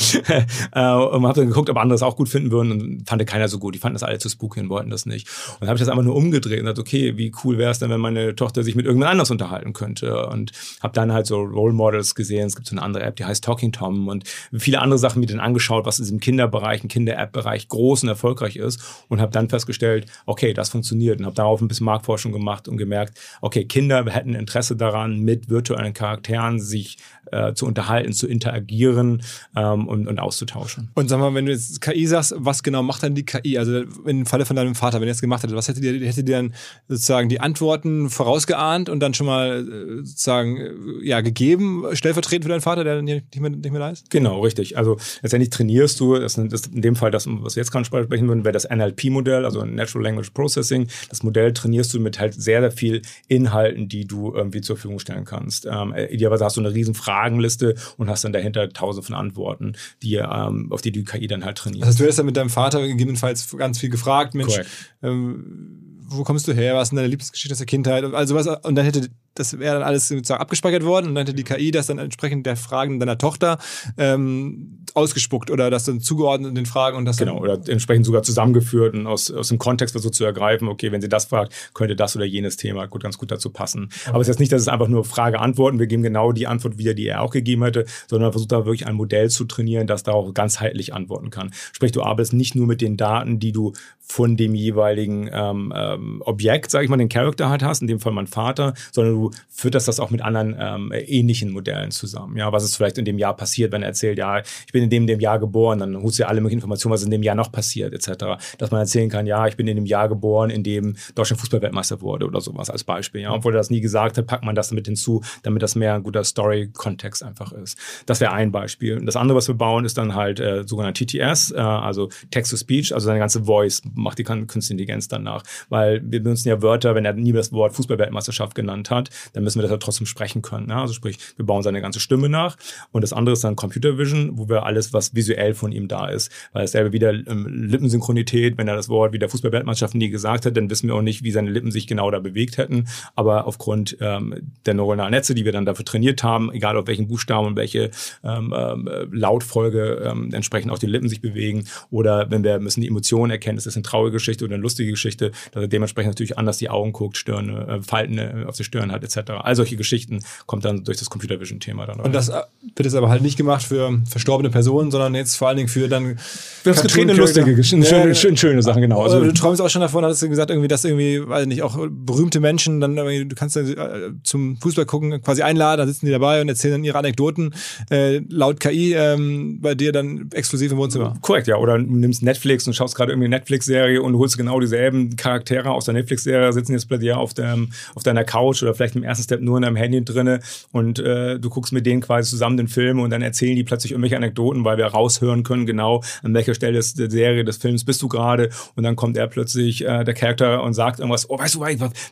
[0.75, 0.99] ja.
[0.99, 3.59] und habe dann geguckt, ob andere es auch gut finden würden und fand keiner so
[3.59, 3.75] gut.
[3.75, 5.29] Die fanden das alle zu spooky und wollten das nicht.
[5.55, 7.79] Und dann habe ich das einfach nur umgedreht und gesagt, okay, wie cool wäre es
[7.79, 10.53] denn, wenn meine Tochter sich mit irgendjemand anders unterhalten könnte und
[10.83, 12.47] habe dann halt so Role Models gesehen.
[12.47, 15.31] Es gibt so eine andere App, die heißt Talking Tom und viele andere Sachen mit
[15.31, 19.49] denen angeschaut, was in diesem Kinderbereich, im Kinder-App-Bereich groß und erfolgreich ist und habe dann
[19.49, 24.05] festgestellt, okay, das funktioniert und habe darauf ein bisschen Marktforschung gemacht und gemerkt, okay, Kinder
[24.07, 26.99] hätten Interesse daran, mit virtuellen Charakteren sich
[27.33, 29.23] äh, zu unterhalten, zu interagieren
[29.57, 30.91] ähm, und, und auszutauschen.
[30.95, 33.59] Und sag mal, wenn du jetzt KI sagst, was genau macht dann die KI?
[33.59, 36.25] Also im Falle von deinem Vater, wenn er es gemacht hätte, was hätte dir, hätte
[36.25, 36.55] dir dann
[36.89, 42.51] sozusagen die Antworten vorausgeahnt und dann schon mal äh, sozusagen äh, ja gegeben, stellvertretend für
[42.51, 44.11] deinen Vater, der dann nicht mehr, nicht mehr da ist?
[44.11, 44.77] Genau, richtig.
[44.77, 48.29] Also letztendlich trainierst du, das ist in dem Fall das, was wir jetzt gerade sprechen
[48.29, 50.89] würden, wäre das NLP-Modell, also Natural Language Processing.
[51.09, 54.98] Das Modell trainierst du mit halt sehr, sehr viel Inhalten, die du irgendwie zur Verfügung
[54.98, 55.66] stellen kannst.
[55.66, 60.16] Ähm, idealerweise hast du eine riesen Fragenliste und hast dann dahinter tausend von Antworten, die,
[60.16, 61.82] ähm, auf die die KI dann halt trainiert.
[61.82, 64.61] Das heißt, du hast dann mit deinem Vater gegebenenfalls ganz viel gefragt, Mensch,
[65.03, 68.34] ähm, wo kommst du her, was ist denn deine Lieblingsgeschichte aus der Kindheit und also
[68.34, 71.45] was, und dann hätte das wäre dann alles sozusagen abgespeichert worden und dann hätte die
[71.45, 73.59] KI das dann entsprechend der Fragen deiner Tochter
[73.97, 78.95] ähm, ausgespuckt oder das dann zugeordnet den Fragen und das genau oder entsprechend sogar zusammengeführt
[78.95, 82.14] und aus, aus dem Kontext versucht zu ergreifen okay wenn sie das fragt könnte das
[82.14, 84.11] oder jenes Thema gut ganz gut dazu passen okay.
[84.11, 86.47] aber es ist jetzt nicht dass es einfach nur Frage Antworten wir geben genau die
[86.47, 89.87] Antwort wieder die er auch gegeben hätte sondern versucht da wirklich ein Modell zu trainieren
[89.87, 93.53] das da auch ganzheitlich antworten kann sprich du arbeitest nicht nur mit den Daten die
[93.53, 97.89] du von dem jeweiligen ähm, ähm, Objekt sage ich mal den Charakter halt hast in
[97.89, 102.37] dem Fall mein Vater sondern du fütterst das auch mit anderen ähm, ähnlichen Modellen zusammen
[102.37, 104.91] ja was ist vielleicht in dem Jahr passiert wenn er erzählt ja ich bin in
[104.91, 107.35] dem, dem Jahr geboren, dann holst du ja alle möglichen Informationen, was in dem Jahr
[107.35, 108.43] noch passiert, etc.
[108.59, 112.01] Dass man erzählen kann, ja, ich bin in dem Jahr geboren, in dem Deutschland Fußballweltmeister
[112.01, 113.23] wurde oder sowas als Beispiel.
[113.23, 113.33] Ja.
[113.33, 116.03] Obwohl er das nie gesagt hat, packt man das damit hinzu, damit das mehr ein
[116.03, 117.79] guter Story-Kontext einfach ist.
[118.07, 118.99] Das wäre ein Beispiel.
[118.99, 122.95] Und das andere, was wir bauen, ist dann halt äh, sogenannte TTS, äh, also Text-to-Speech,
[122.95, 125.43] also seine ganze Voice macht die künstliche Intelligenz dann nach.
[125.68, 129.59] Weil wir benutzen ja Wörter, wenn er nie das Wort Fußballweltmeisterschaft genannt hat, dann müssen
[129.59, 130.69] wir das ja trotzdem sprechen können.
[130.69, 130.83] Ja.
[130.83, 132.57] Also sprich, wir bauen seine ganze Stimme nach.
[132.91, 136.09] Und das andere ist dann Computer Vision, wo wir alles, was visuell von ihm da
[136.09, 136.31] ist.
[136.53, 140.47] Weil es selber wieder ähm, Lippensynchronität, wenn er das Wort wie der Fußball-Weltmeisterschaft nie gesagt
[140.47, 142.89] hat, dann wissen wir auch nicht, wie seine Lippen sich genau da bewegt hätten.
[143.15, 147.09] Aber aufgrund ähm, der neuronalen Netze, die wir dann dafür trainiert haben, egal auf welchen
[147.09, 147.91] Buchstaben und welche
[148.25, 152.89] ähm, ähm, Lautfolge ähm, entsprechend auch die Lippen sich bewegen oder wenn wir müssen die
[152.89, 156.39] Emotionen erkennen, ist das eine traurige Geschichte oder eine lustige Geschichte, dass er dementsprechend natürlich
[156.39, 159.32] anders die Augen guckt, Stirn, äh, Falten äh, auf der Stirn hat etc.
[159.42, 162.00] All solche Geschichten kommt dann durch das Computer Vision Thema dann.
[162.00, 162.42] Und das äh,
[162.76, 165.88] wird jetzt aber halt nicht gemacht für verstorbene Personen, sondern jetzt vor allen Dingen für
[165.88, 166.16] dann.
[166.64, 169.03] Getretene, lustige, Geschichten, schöne, schöne, schöne Sachen, genau.
[169.03, 171.76] Also, du träumst auch schon davon, hast du gesagt, irgendwie, dass irgendwie, weiß nicht, auch
[171.90, 176.07] berühmte Menschen dann irgendwie, du kannst dann äh, zum Fußball gucken, quasi einladen, da sitzen
[176.07, 177.55] die dabei und erzählen dann ihre Anekdoten
[177.90, 181.16] äh, laut KI ähm, bei dir dann exklusiv im Wohnzimmer.
[181.20, 181.57] Korrekt, ja.
[181.57, 185.70] Oder du nimmst Netflix und schaust gerade irgendwie eine Netflix-Serie und holst genau dieselben Charaktere
[185.70, 189.05] aus der Netflix-Serie, sitzen jetzt bei dir auf, dem, auf deiner Couch oder vielleicht im
[189.05, 190.40] ersten Step nur in deinem Handy drinne
[190.72, 193.93] und äh, du guckst mit denen quasi zusammen den Film und dann erzählen die plötzlich
[193.93, 197.84] irgendwelche Anekdoten, weil wir raushören können, genau, an welcher Stelle des, der Serie, des Films
[197.84, 201.38] bist du gerade und dann kommt er plötzlich, äh, der Charakter und sagt irgendwas, oh,
[201.38, 201.62] weißt du,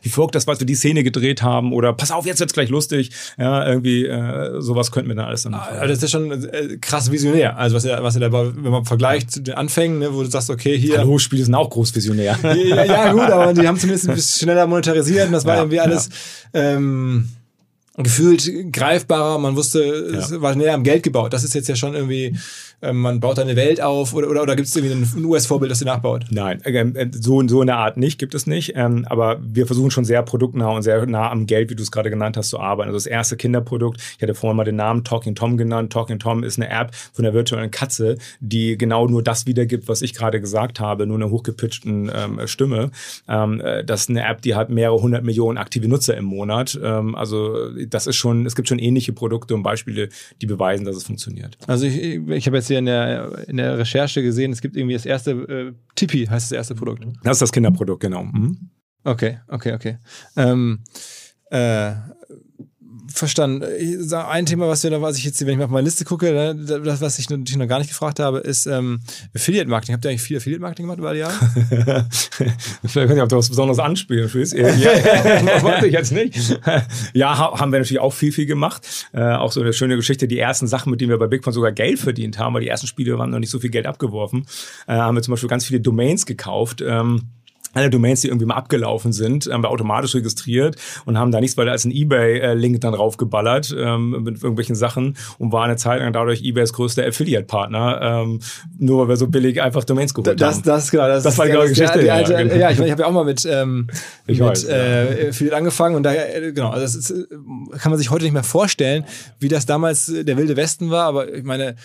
[0.01, 2.69] wie folgt das, was wir die Szene gedreht haben oder pass auf, jetzt wird's gleich
[2.69, 3.11] lustig.
[3.37, 5.53] Ja, irgendwie äh, sowas könnten wir dann alles dann.
[5.53, 7.57] Also das ist schon äh, krass visionär.
[7.57, 10.29] Also was er, was er da, wenn man vergleicht zu den Anfängen, ne, wo du
[10.29, 10.99] sagst, okay, hier.
[10.99, 12.37] Hallo, Spiele sind auch groß visionär.
[12.43, 15.61] ja, ja, gut, aber die haben zumindest ein bisschen schneller monetarisiert und das war ja,
[15.61, 16.09] irgendwie alles.
[16.53, 16.70] Ja.
[16.77, 17.29] Ähm,
[17.97, 20.19] gefühlt greifbarer, man wusste, ja.
[20.19, 21.33] es war näher am Geld gebaut.
[21.33, 22.37] Das ist jetzt ja schon irgendwie
[22.81, 25.81] man baut da eine Welt auf oder, oder, oder gibt es irgendwie ein US-Vorbild, das
[25.81, 26.25] ihr nachbaut?
[26.31, 28.73] Nein, ähm, äh, so, so in der Art nicht, gibt es nicht.
[28.75, 31.91] Ähm, aber wir versuchen schon sehr produktnah und sehr nah am Geld, wie du es
[31.91, 32.89] gerade genannt hast, zu arbeiten.
[32.89, 35.93] Also das erste Kinderprodukt, ich hatte vorhin mal den Namen Talking Tom genannt.
[35.93, 40.01] Talking Tom ist eine App von der virtuellen Katze, die genau nur das wiedergibt, was
[40.01, 42.91] ich gerade gesagt habe, nur eine hochgepitchten ähm, Stimme.
[43.27, 46.79] Ähm, äh, das ist eine App, die hat mehrere hundert Millionen aktive Nutzer im Monat.
[46.81, 50.09] Ähm, also das ist schon, es gibt schon ähnliche Produkte und Beispiele,
[50.41, 51.57] die beweisen, dass es funktioniert.
[51.67, 54.95] Also ich, ich habe jetzt hier in der, in der Recherche gesehen, es gibt irgendwie
[54.95, 57.05] das erste, äh, Tipi heißt das erste Produkt.
[57.23, 58.23] Das ist das Kinderprodukt, genau.
[58.23, 58.69] Mhm.
[59.03, 59.97] Okay, okay, okay.
[60.37, 60.83] Ähm,
[61.49, 61.91] äh,
[63.17, 63.63] verstanden.
[64.13, 66.31] Ein Thema, was wir da, was ich jetzt, wenn ich mal auf meine Liste gucke,
[66.31, 69.01] ne, das, was ich natürlich noch gar nicht gefragt habe, ist ähm,
[69.35, 69.95] Affiliate Marketing.
[69.95, 71.33] Habt ihr eigentlich viel Affiliate Marketing gemacht über die Jahre?
[72.85, 74.53] Vielleicht könnt ihr auch was Besonderes anspielen, Chris.
[74.53, 76.59] Ja, ja, wollte ich jetzt nicht.
[77.13, 79.07] Ja, haben wir natürlich auch viel, viel gemacht.
[79.13, 80.27] Äh, auch so eine schöne Geschichte.
[80.27, 82.87] Die ersten Sachen, mit denen wir bei Bigpond sogar Geld verdient haben, weil die ersten
[82.87, 84.45] Spiele waren noch nicht so viel Geld abgeworfen,
[84.87, 86.81] äh, haben wir zum Beispiel ganz viele Domains gekauft.
[86.81, 87.29] Ähm,
[87.73, 91.57] alle Domains, die irgendwie mal abgelaufen sind, haben wir automatisch registriert und haben da nichts
[91.57, 96.11] weiter als einen Ebay-Link dann draufgeballert ähm, mit irgendwelchen Sachen und waren eine Zeit lang
[96.13, 98.39] dadurch Ebays größter Affiliate-Partner, ähm,
[98.77, 100.63] nur weil wir so billig einfach Domains geholt das, haben.
[100.63, 101.99] Das, genau, das, das war die das, Geschichte.
[101.99, 102.55] Die, alte, ja, genau.
[102.55, 103.87] ja, ich, mein, ich habe ja auch mal mit, ähm,
[104.27, 107.25] Ich mit weiß, äh, Affiliate angefangen und daher, äh, genau, also das ist, äh,
[107.77, 109.05] kann man sich heute nicht mehr vorstellen,
[109.39, 111.75] wie das damals äh, der wilde Westen war, aber ich meine,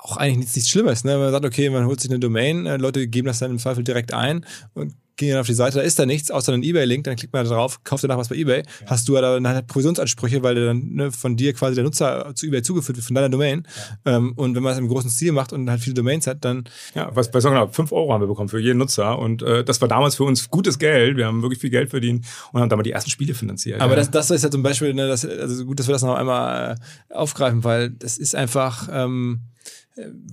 [0.00, 1.04] auch eigentlich nichts, nichts Schlimmes.
[1.04, 1.16] Ne?
[1.16, 4.12] Man sagt, okay, man holt sich eine Domain, Leute geben das dann im Zweifel direkt
[4.12, 4.44] ein
[4.74, 7.32] und gehen dann auf die Seite, da ist da nichts, außer ein Ebay-Link, dann klickt
[7.32, 8.86] man da drauf, kauft danach was bei Ebay, ja.
[8.86, 12.46] hast du ja dann halt Provisionsansprüche, weil dann ne, von dir quasi der Nutzer zu
[12.46, 13.66] Ebay zugeführt wird, von deiner Domain.
[14.06, 14.16] Ja.
[14.16, 16.64] Ähm, und wenn man das im großen Stil macht und halt viele Domains hat, dann...
[16.94, 19.80] Ja, was, was genau, 5 Euro haben wir bekommen für jeden Nutzer und äh, das
[19.80, 22.86] war damals für uns gutes Geld, wir haben wirklich viel Geld verdient und haben damit
[22.86, 23.80] die ersten Spiele finanziert.
[23.80, 26.14] Aber das, das ist ja zum Beispiel, ne, das, also gut, dass wir das noch
[26.14, 26.76] einmal
[27.10, 28.88] äh, aufgreifen, weil das ist einfach...
[28.90, 29.40] Ähm,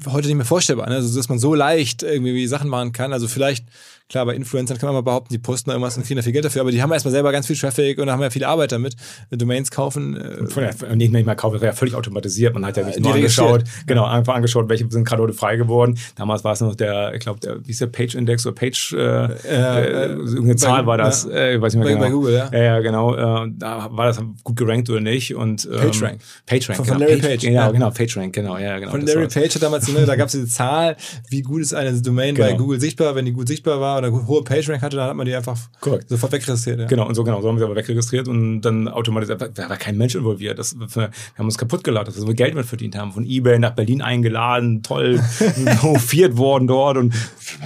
[0.07, 0.95] heute nicht mehr vorstellbar, ne?
[0.95, 3.11] also, dass man so leicht irgendwie Sachen machen kann.
[3.11, 3.65] Also vielleicht,
[4.09, 6.43] klar, bei Influencern kann man mal behaupten, die posten irgendwas und kriegen da viel Geld
[6.43, 8.95] dafür, aber die haben erstmal selber ganz viel Traffic und haben ja viel Arbeit damit.
[9.29, 10.17] Domains kaufen.
[10.17, 12.53] Äh, Von der, nicht mehr kaufen, ja völlig automatisiert.
[12.55, 15.97] Man hat ja nicht nur angeschaut, genau, einfach angeschaut, welche sind gerade heute frei geworden.
[16.15, 19.25] Damals war es noch der, ich glaube, der, wie ist der Page-Index oder Page, äh,
[19.25, 22.07] äh, irgendeine Zahl war das, ja, äh, weiß nicht bei, mehr genau.
[22.07, 22.49] Bei Google, ja.
[22.51, 23.13] Ja, ja genau.
[23.45, 25.35] Äh, da war das gut gerankt oder nicht.
[25.35, 26.19] Und, ähm, PageRank.
[26.47, 26.97] PageRank, von, genau.
[26.97, 27.41] von Larry Page, Page.
[27.41, 27.71] Genau, ja.
[27.71, 28.57] genau, PageRank, genau.
[28.57, 30.97] Ja, genau von Larry Page hat damals, ne, da gab es diese Zahl,
[31.29, 32.47] wie gut ist eine Domain genau.
[32.47, 33.13] bei Google sichtbar.
[33.13, 36.09] Wenn die gut sichtbar war oder hohe PageRank hatte, dann hat man die einfach Korrekt.
[36.09, 36.79] sofort wegregistriert.
[36.79, 36.85] Ja.
[36.87, 39.77] Genau, und so genau, so haben wir sie aber wegregistriert und dann automatisch, da war
[39.77, 40.59] kein Mensch involviert.
[40.59, 43.11] Das, wir haben uns kaputt geladen, dass wir Geld mit verdient haben.
[43.11, 45.21] Von Ebay nach Berlin eingeladen, toll,
[45.81, 47.13] hofiert worden dort und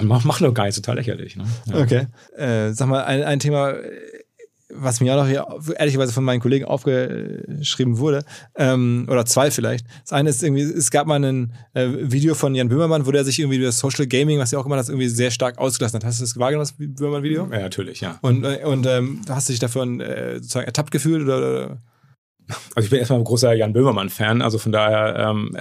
[0.02, 1.36] macht mach doch gar nicht, total lächerlich.
[1.36, 1.44] Ne?
[1.66, 1.76] Ja.
[1.80, 2.06] Okay.
[2.36, 3.74] Äh, sag mal, ein, ein Thema,
[4.74, 5.46] was mir auch noch hier
[5.78, 8.24] ehrlicherweise von meinen Kollegen aufgeschrieben wurde,
[8.56, 9.86] ähm, oder zwei vielleicht.
[10.02, 13.24] Das eine ist irgendwie, es gab mal ein äh, Video von Jan Böhmermann, wo der
[13.24, 16.04] sich irgendwie das Social Gaming, was ja auch immer das irgendwie sehr stark ausgelassen hat.
[16.04, 17.48] Hast du das wahrgenommen, das Böhmermann-Video?
[17.50, 18.18] Ja, natürlich, ja.
[18.20, 21.82] Und, und ähm, hast du dich davon äh, sozusagen ertappt gefühlt oder, oder?
[22.74, 25.56] Also ich bin erstmal ein großer Jan Böhmermann-Fan, also von daher, ähm,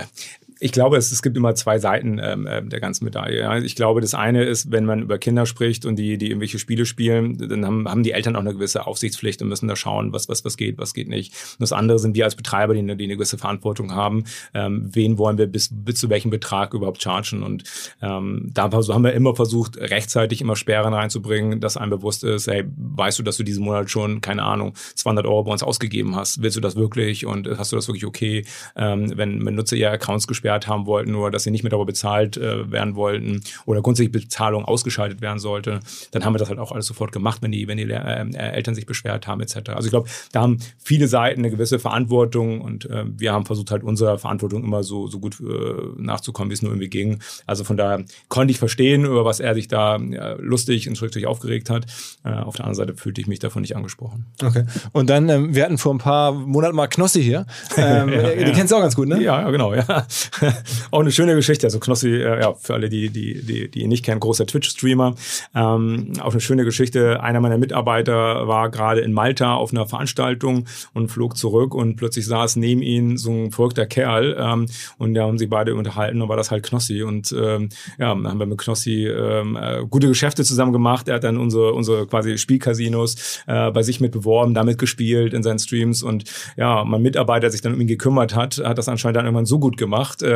[0.64, 3.42] ich glaube, es, es gibt immer zwei Seiten ähm, der ganzen Medaille.
[3.42, 3.58] Ja.
[3.58, 6.86] Ich glaube, das eine ist, wenn man über Kinder spricht und die, die irgendwelche Spiele
[6.86, 10.30] spielen, dann haben, haben die Eltern auch eine gewisse Aufsichtspflicht und müssen da schauen, was,
[10.30, 11.34] was, was geht, was geht nicht.
[11.34, 14.24] Und das andere sind wir als Betreiber, die eine, die eine gewisse Verantwortung haben.
[14.54, 17.44] Ähm, wen wollen wir bis, bis zu welchem Betrag überhaupt chargen?
[17.44, 17.66] Und
[18.02, 22.64] ähm, da haben wir immer versucht, rechtzeitig immer Sperren reinzubringen, dass einem bewusst ist, hey,
[22.78, 26.42] weißt du, dass du diesen Monat schon, keine Ahnung, 200 Euro bei uns ausgegeben hast?
[26.42, 27.26] Willst du das wirklich?
[27.26, 28.46] Und hast du das wirklich okay?
[28.78, 31.88] Ähm, wenn, wenn Nutzer ihre Accounts gesperrt haben wollten nur, dass sie nicht mehr darüber
[31.88, 35.80] bezahlt äh, werden wollten oder grundsätzlich Bezahlung ausgeschaltet werden sollte,
[36.12, 38.76] dann haben wir das halt auch alles sofort gemacht, wenn die, wenn die äh, Eltern
[38.76, 39.70] sich beschwert haben etc.
[39.70, 43.72] Also ich glaube, da haben viele Seiten eine gewisse Verantwortung und äh, wir haben versucht
[43.72, 47.20] halt unserer Verantwortung immer so, so gut äh, nachzukommen, wie es nur irgendwie ging.
[47.46, 51.28] Also von daher konnte ich verstehen, über was er sich da ja, lustig und schriftlich
[51.28, 51.86] aufgeregt hat.
[52.24, 54.26] Äh, auf der anderen Seite fühlte ich mich davon nicht angesprochen.
[54.42, 54.66] Okay.
[54.92, 57.46] Und dann, ähm, wir hatten vor ein paar Monaten mal Knossi hier.
[57.76, 58.52] Ähm, ja, die ja.
[58.52, 59.22] kennst du auch ganz gut, ne?
[59.22, 60.06] Ja, ja genau, ja.
[60.92, 61.68] auch eine schöne Geschichte.
[61.68, 65.16] Also Knossi, äh, ja, für alle, die, die, die, die ihn nicht kennen, großer Twitch-Streamer.
[65.56, 67.22] Ähm, auch eine schöne Geschichte.
[67.22, 72.26] Einer meiner Mitarbeiter war gerade in Malta auf einer Veranstaltung und flog zurück und plötzlich
[72.26, 74.66] saß neben ihm so ein verrückter Kerl ähm,
[74.98, 77.04] und da haben sich beide unterhalten und war das halt Knossi.
[77.04, 81.08] Und ähm, ja, haben wir mit Knossi ähm, äh, gute Geschäfte zusammen gemacht.
[81.08, 85.44] Er hat dann unsere, unsere quasi Spielcasinos äh, bei sich mit beworben, damit gespielt in
[85.44, 86.24] seinen Streams und
[86.58, 89.60] ja, mein Mitarbeiter, sich dann um ihn gekümmert hat, hat das anscheinend dann irgendwann so
[89.60, 90.33] gut gemacht, äh,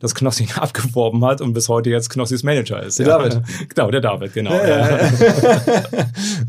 [0.00, 2.98] dass Knossi ihn abgeworben hat und bis heute jetzt Knossis Manager ist.
[2.98, 3.18] Der ja.
[3.18, 3.42] David.
[3.74, 4.52] Genau, der David, genau.
[4.52, 4.98] Ja, ja.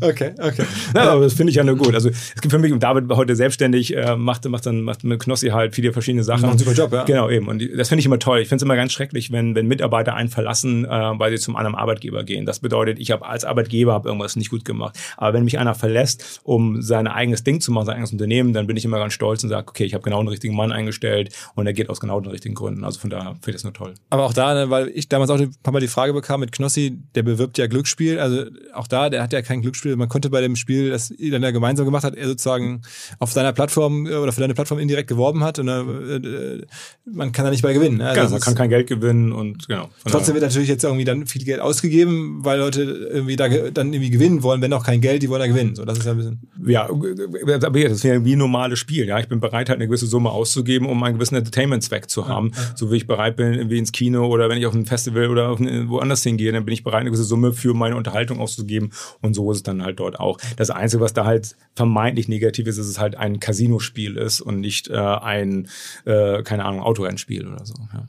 [0.00, 0.64] okay, okay.
[0.94, 1.94] Ja, aber das finde ich ja nur gut.
[1.94, 5.04] Also es gibt für mich, und David war heute selbstständig, äh, macht, macht dann macht
[5.04, 6.42] mit Knossi halt viele verschiedene Sachen.
[6.42, 7.04] Macht einen super Job, ja.
[7.04, 7.48] Genau, eben.
[7.48, 8.40] Und das finde ich immer toll.
[8.40, 11.56] Ich finde es immer ganz schrecklich, wenn, wenn Mitarbeiter einen verlassen, äh, weil sie zum
[11.56, 12.46] anderen Arbeitgeber gehen.
[12.46, 14.98] Das bedeutet, ich habe als Arbeitgeber hab irgendwas nicht gut gemacht.
[15.16, 18.66] Aber wenn mich einer verlässt, um sein eigenes Ding zu machen, sein eigenes Unternehmen, dann
[18.66, 21.34] bin ich immer ganz stolz und sage, okay, ich habe genau den richtigen Mann eingestellt
[21.54, 22.79] und er geht aus genau den richtigen Gründen.
[22.84, 23.94] Also von daher finde ich das nur toll.
[24.10, 26.52] Aber auch da, ne, weil ich damals auch ein paar Mal die Frage bekam mit
[26.52, 28.18] Knossi, der bewirbt ja Glücksspiel.
[28.18, 29.96] Also auch da, der hat ja kein Glücksspiel.
[29.96, 32.82] Man konnte bei dem Spiel, das ihr dann ja gemeinsam gemacht hat, er sozusagen
[33.18, 35.58] auf seiner Plattform oder für deine Plattform indirekt geworben hat.
[35.58, 36.62] Und äh,
[37.04, 37.98] man kann da nicht bei gewinnen.
[37.98, 38.08] Ne?
[38.08, 39.90] Also genau, man kann kein Geld gewinnen und genau.
[40.06, 44.10] Trotzdem wird natürlich jetzt irgendwie dann viel Geld ausgegeben, weil Leute irgendwie da dann irgendwie
[44.10, 45.74] gewinnen wollen, wenn auch kein Geld, die wollen da gewinnen.
[45.74, 46.40] So, das ist ja ein bisschen.
[46.66, 49.06] Ja, aber das ist ja wie ein normales Spiel.
[49.06, 52.52] Ja, ich bin bereit, halt eine gewisse Summe auszugeben, um einen gewissen Entertainment-Zweck zu haben.
[52.54, 52.69] Ja, ja.
[52.74, 55.56] So wie ich bereit bin, irgendwie ins Kino oder wenn ich auf ein Festival oder
[55.56, 58.90] eine, woanders hingehe, dann bin ich bereit, eine gewisse Summe für meine Unterhaltung auszugeben.
[59.20, 60.38] Und so ist es dann halt dort auch.
[60.56, 64.40] Das Einzige, was da halt vermeintlich negativ ist, ist, dass es halt ein Casinospiel ist
[64.40, 65.68] und nicht äh, ein,
[66.04, 67.74] äh, keine Ahnung, Autorennspiel oder so.
[67.92, 68.08] Ja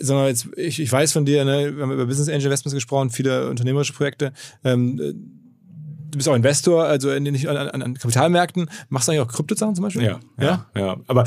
[0.00, 3.10] sondern jetzt, ich, ich weiß von dir, ne, wir haben über Business Angel Investments gesprochen,
[3.10, 4.32] viele unternehmerische Projekte.
[4.64, 5.37] Ähm,
[6.10, 8.70] du bist auch Investor, also in, nicht an, an, Kapitalmärkten.
[8.88, 10.02] Machst du eigentlich auch Kryptosachen zum Beispiel?
[10.02, 10.96] Ja, ja, ja, ja.
[11.06, 11.24] Aber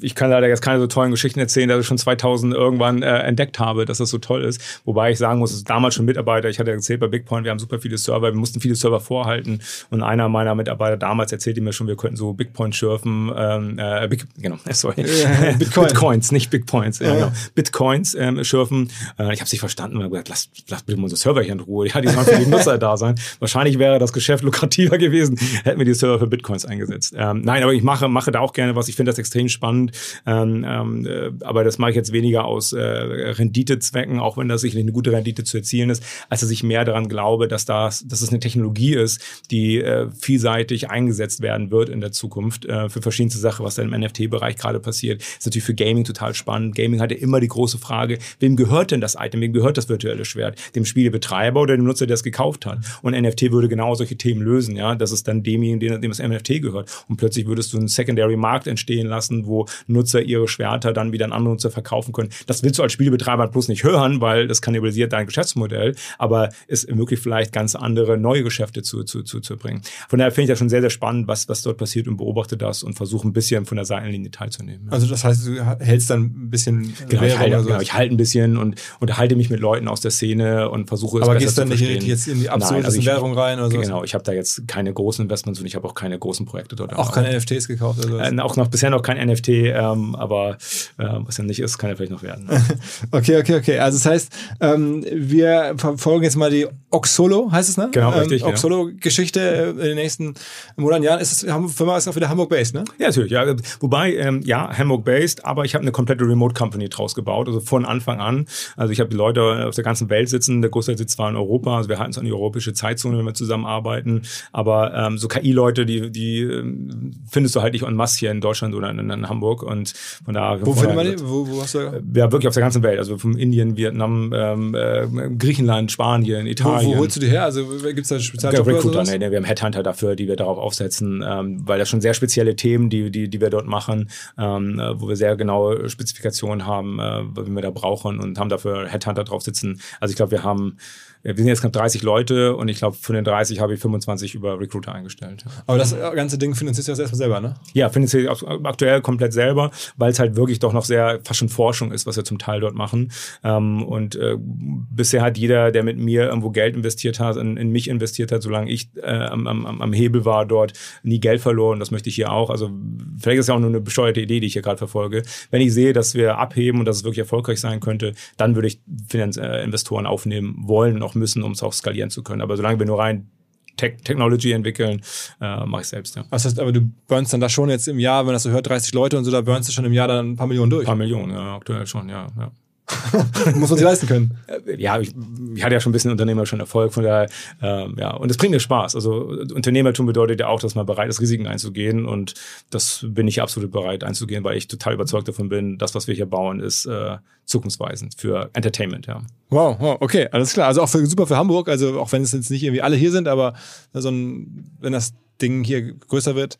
[0.00, 3.18] ich kann leider jetzt keine so tollen Geschichten erzählen, dass ich schon 2000 irgendwann äh,
[3.20, 4.60] entdeckt habe, dass das so toll ist.
[4.84, 6.48] Wobei ich sagen muss, es ist damals schon Mitarbeiter.
[6.48, 9.00] Ich hatte ja erzählt bei Bitcoin, wir haben super viele Server, wir mussten viele Server
[9.00, 9.60] vorhalten.
[9.90, 14.06] Und einer meiner Mitarbeiter damals erzählte mir schon, wir könnten so Bitcoin schürfen, ähm, äh,
[14.08, 15.02] Big, genau, sorry,
[15.58, 15.86] Bitcoin.
[15.86, 17.32] Bitcoins, nicht Bitcoins, ja, genau.
[17.54, 18.90] Bitcoins ähm, schürfen.
[19.18, 21.52] Äh, ich habe nicht verstanden, ich habe gesagt, lass, lass bitte mal unser Server hier
[21.52, 21.88] in Ruhe.
[21.88, 23.14] Ja, die sollen für die Nutzer da sein.
[23.38, 27.14] Wahrscheinlich wäre wäre das Geschäft lukrativer gewesen, hätten wir die Server für Bitcoins eingesetzt.
[27.16, 28.88] Ähm, nein, aber ich mache, mache da auch gerne was.
[28.88, 29.92] Ich finde das extrem spannend.
[30.26, 34.62] Ähm, ähm, äh, aber das mache ich jetzt weniger aus äh, Renditezwecken, auch wenn das
[34.62, 38.04] sicherlich eine gute Rendite zu erzielen ist, als dass ich mehr daran glaube, dass das,
[38.06, 42.88] dass es eine Technologie ist, die äh, vielseitig eingesetzt werden wird in der Zukunft äh,
[42.88, 45.22] für verschiedenste Sachen, was da im NFT-Bereich gerade passiert.
[45.22, 46.74] Ist natürlich für Gaming total spannend.
[46.74, 49.88] Gaming hat ja immer die große Frage, wem gehört denn das Item, wem gehört das
[49.88, 50.58] virtuelle Schwert?
[50.74, 52.78] Dem Spielebetreiber oder dem Nutzer, der es gekauft hat?
[53.02, 56.18] Und NFT würde genau genau solche Themen lösen, ja, dass es dann demjenigen, dem das
[56.18, 56.90] NFT gehört.
[57.08, 61.26] Und plötzlich würdest du einen Secondary Markt entstehen lassen, wo Nutzer ihre Schwerter dann wieder
[61.26, 62.30] an andere Nutzer verkaufen können.
[62.46, 66.84] Das willst du als Spielebetreiber bloß nicht hören, weil das kannibalisiert dein Geschäftsmodell, aber es
[66.84, 69.82] ermöglicht vielleicht ganz andere neue Geschäfte zu, zu, zu, zu bringen.
[70.08, 72.56] Von daher finde ich das schon sehr, sehr spannend, was, was dort passiert und beobachte
[72.56, 74.88] das und versuche ein bisschen von der Seitenlinie teilzunehmen.
[74.90, 78.16] Also das heißt, du hältst dann ein bisschen genau, ich halte, genau, ich halte ein
[78.16, 81.68] bisschen und unterhalte mich mit Leuten aus der Szene und versuche es Aber gehst dann
[81.68, 83.92] nicht jetzt in die absolute also Währung rein oder so?
[83.92, 86.76] Genau, ich habe da jetzt keine großen Investments und ich habe auch keine großen Projekte
[86.76, 86.94] dort.
[86.94, 88.04] Auch keine NFTs gekauft?
[88.04, 90.56] Oder äh, auch noch bisher noch kein NFT, ähm, aber
[90.98, 92.48] äh, was ja nicht ist, kann ja vielleicht noch werden.
[93.12, 93.78] okay, okay, okay.
[93.78, 97.88] Also das heißt, ähm, wir verfolgen jetzt mal die Oxolo, heißt es, ne?
[97.92, 98.44] Genau, ähm, richtig.
[98.44, 100.34] Oxolo-Geschichte äh, in den nächsten
[100.76, 101.20] Monaten, Jahren.
[101.20, 102.84] Ist es, Firma ist auch wieder Hamburg-based, ne?
[102.98, 103.32] Ja, natürlich.
[103.32, 103.44] Ja.
[103.80, 108.20] Wobei, ähm, ja, Hamburg-based, aber ich habe eine komplette Remote-Company draus gebaut, also von Anfang
[108.20, 108.46] an.
[108.76, 111.36] Also ich habe die Leute aus der ganzen Welt sitzen, der Großteil sitzt zwar in
[111.36, 113.34] Europa, also wir halten es an die europäische Zeitzone, wenn wir
[113.64, 114.22] zusammenarbeiten arbeiten.
[114.52, 118.40] Aber ähm, so KI-Leute, die, die ähm, findest du halt nicht en masse hier in
[118.40, 119.62] Deutschland oder in, in Hamburg.
[119.62, 119.94] Und
[120.24, 120.58] von da.
[120.60, 121.20] Wo findet man die?
[121.20, 121.78] Wo, wo hast du?
[121.78, 122.98] Ja, wirklich auf der ganzen Welt.
[122.98, 125.06] Also von Indien, Vietnam, ähm, äh,
[125.38, 126.92] Griechenland, Spanien, Italien.
[126.92, 127.44] Wo, wo holst du die her?
[127.44, 130.36] Also gibt es da Spezialjob ja, Recruiter, nee, nee, wir haben Headhunter dafür, die wir
[130.36, 134.08] darauf aufsetzen, ähm, weil das schon sehr spezielle Themen, die, die, die wir dort machen,
[134.38, 138.48] ähm, äh, wo wir sehr genaue Spezifikationen haben, äh, wie wir da brauchen und haben
[138.48, 139.80] dafür Headhunter drauf sitzen.
[140.00, 140.76] Also ich glaube, wir haben
[141.24, 144.34] wir sind jetzt knapp 30 Leute und ich glaube, von den 30 habe ich 25
[144.34, 145.44] über Recruiter eingestellt.
[145.66, 147.54] Aber das ganze Ding finanziert sich das erstmal selber, ne?
[147.72, 148.30] Ja, finanziert
[148.62, 152.16] aktuell komplett selber, weil es halt wirklich doch noch sehr fast schon Forschung ist, was
[152.16, 153.10] wir zum Teil dort machen.
[153.42, 157.88] Ähm, und äh, bisher hat jeder, der mit mir irgendwo Geld investiert hat, in, mich
[157.88, 161.80] investiert hat, solange ich äh, am, am, am Hebel war dort, nie Geld verloren.
[161.80, 162.50] Das möchte ich hier auch.
[162.50, 162.70] Also
[163.18, 165.22] vielleicht ist es ja auch nur eine besteuerte Idee, die ich hier gerade verfolge.
[165.50, 168.68] Wenn ich sehe, dass wir abheben und dass es wirklich erfolgreich sein könnte, dann würde
[168.68, 172.42] ich Finanz äh, Investoren aufnehmen wollen und auch müssen, um es auch skalieren zu können.
[172.42, 173.28] Aber solange wir nur rein
[173.76, 175.02] Tech Technology entwickeln,
[175.40, 176.24] äh, mache ich selbst, ja.
[176.30, 178.68] Das heißt, aber du burnst dann da schon jetzt im Jahr, wenn das so hört,
[178.68, 180.84] 30 Leute und so, da burnst du schon im Jahr dann ein paar Millionen durch.
[180.84, 182.28] Ein paar Millionen, ja, aktuell schon, ja.
[182.38, 182.52] ja.
[183.54, 184.38] Muss man sich leisten können.
[184.46, 185.14] Äh, ja, ich,
[185.54, 187.28] ich hatte ja schon ein bisschen Unternehmer schon Erfolg, von daher,
[187.62, 188.94] ähm, ja, und es bringt mir Spaß.
[188.94, 192.34] Also Unternehmertum bedeutet ja auch, dass man bereit ist, Risiken einzugehen und
[192.70, 196.14] das bin ich absolut bereit einzugehen, weil ich total überzeugt davon bin, das, was wir
[196.14, 197.16] hier bauen, ist äh,
[197.46, 199.22] zukunftsweisend für Entertainment, ja.
[199.48, 200.66] Wow, wow, okay, alles klar.
[200.66, 203.12] Also auch für, super für Hamburg, also auch wenn es jetzt nicht irgendwie alle hier
[203.12, 203.54] sind, aber
[203.94, 206.58] so ein, wenn das Ding hier größer wird,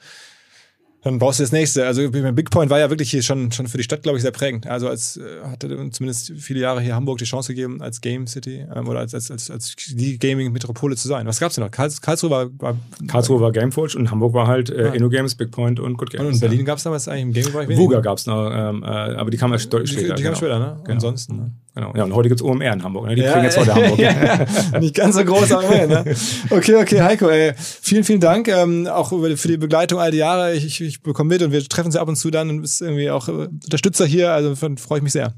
[1.05, 1.87] dann brauchst du das nächste.
[1.87, 4.31] Also Big Point war ja wirklich hier schon, schon für die Stadt, glaube ich, sehr
[4.31, 4.67] prägend.
[4.67, 8.67] Also als äh, hatte zumindest viele Jahre hier Hamburg die Chance gegeben, als Game City
[8.75, 11.27] ähm, oder als, als, als, als die Gaming-Metropole zu sein.
[11.27, 11.71] Was gab's denn noch?
[11.71, 12.77] Karls, Karlsruhe war, war
[13.07, 14.93] Karlsruhe war Gameforge und Hamburg war halt äh, ja.
[14.93, 16.27] InnoGames, Big Point und Good Games.
[16.27, 16.65] Und in Berlin ja.
[16.65, 19.71] gab es damals eigentlich im Gaming-Bereich Vuga gab's noch, ähm, äh, aber die kamen erst
[19.71, 20.15] deutlich später.
[20.15, 20.55] Die, die kamen genau.
[20.55, 20.81] später, ne?
[20.85, 20.95] Genau.
[20.95, 21.51] Ansonsten, ne?
[21.75, 21.93] Genau.
[21.97, 23.07] Ja, und heute gibt's OMR in Hamburg.
[23.07, 23.16] Ne?
[23.16, 23.99] Die ja, kriegen jetzt heute Hamburg.
[24.72, 25.89] ja, nicht ganz so groß, aber immerhin.
[25.91, 26.14] Ne?
[26.51, 30.55] Okay, okay, Heiko, ey, vielen, vielen Dank ähm, auch für die Begleitung all die Jahre.
[30.55, 32.61] Ich, ich, ich bekomme mit und wir treffen uns ja ab und zu dann und
[32.61, 34.31] bist irgendwie auch äh, Unterstützer hier.
[34.33, 35.35] Also freue ich mich sehr.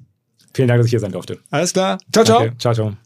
[0.53, 1.39] Vielen Dank, dass ich hier sein durfte.
[1.51, 1.99] Alles klar.
[2.12, 2.41] Ciao, ciao.
[2.41, 2.53] Okay.
[2.59, 3.05] Ciao, ciao.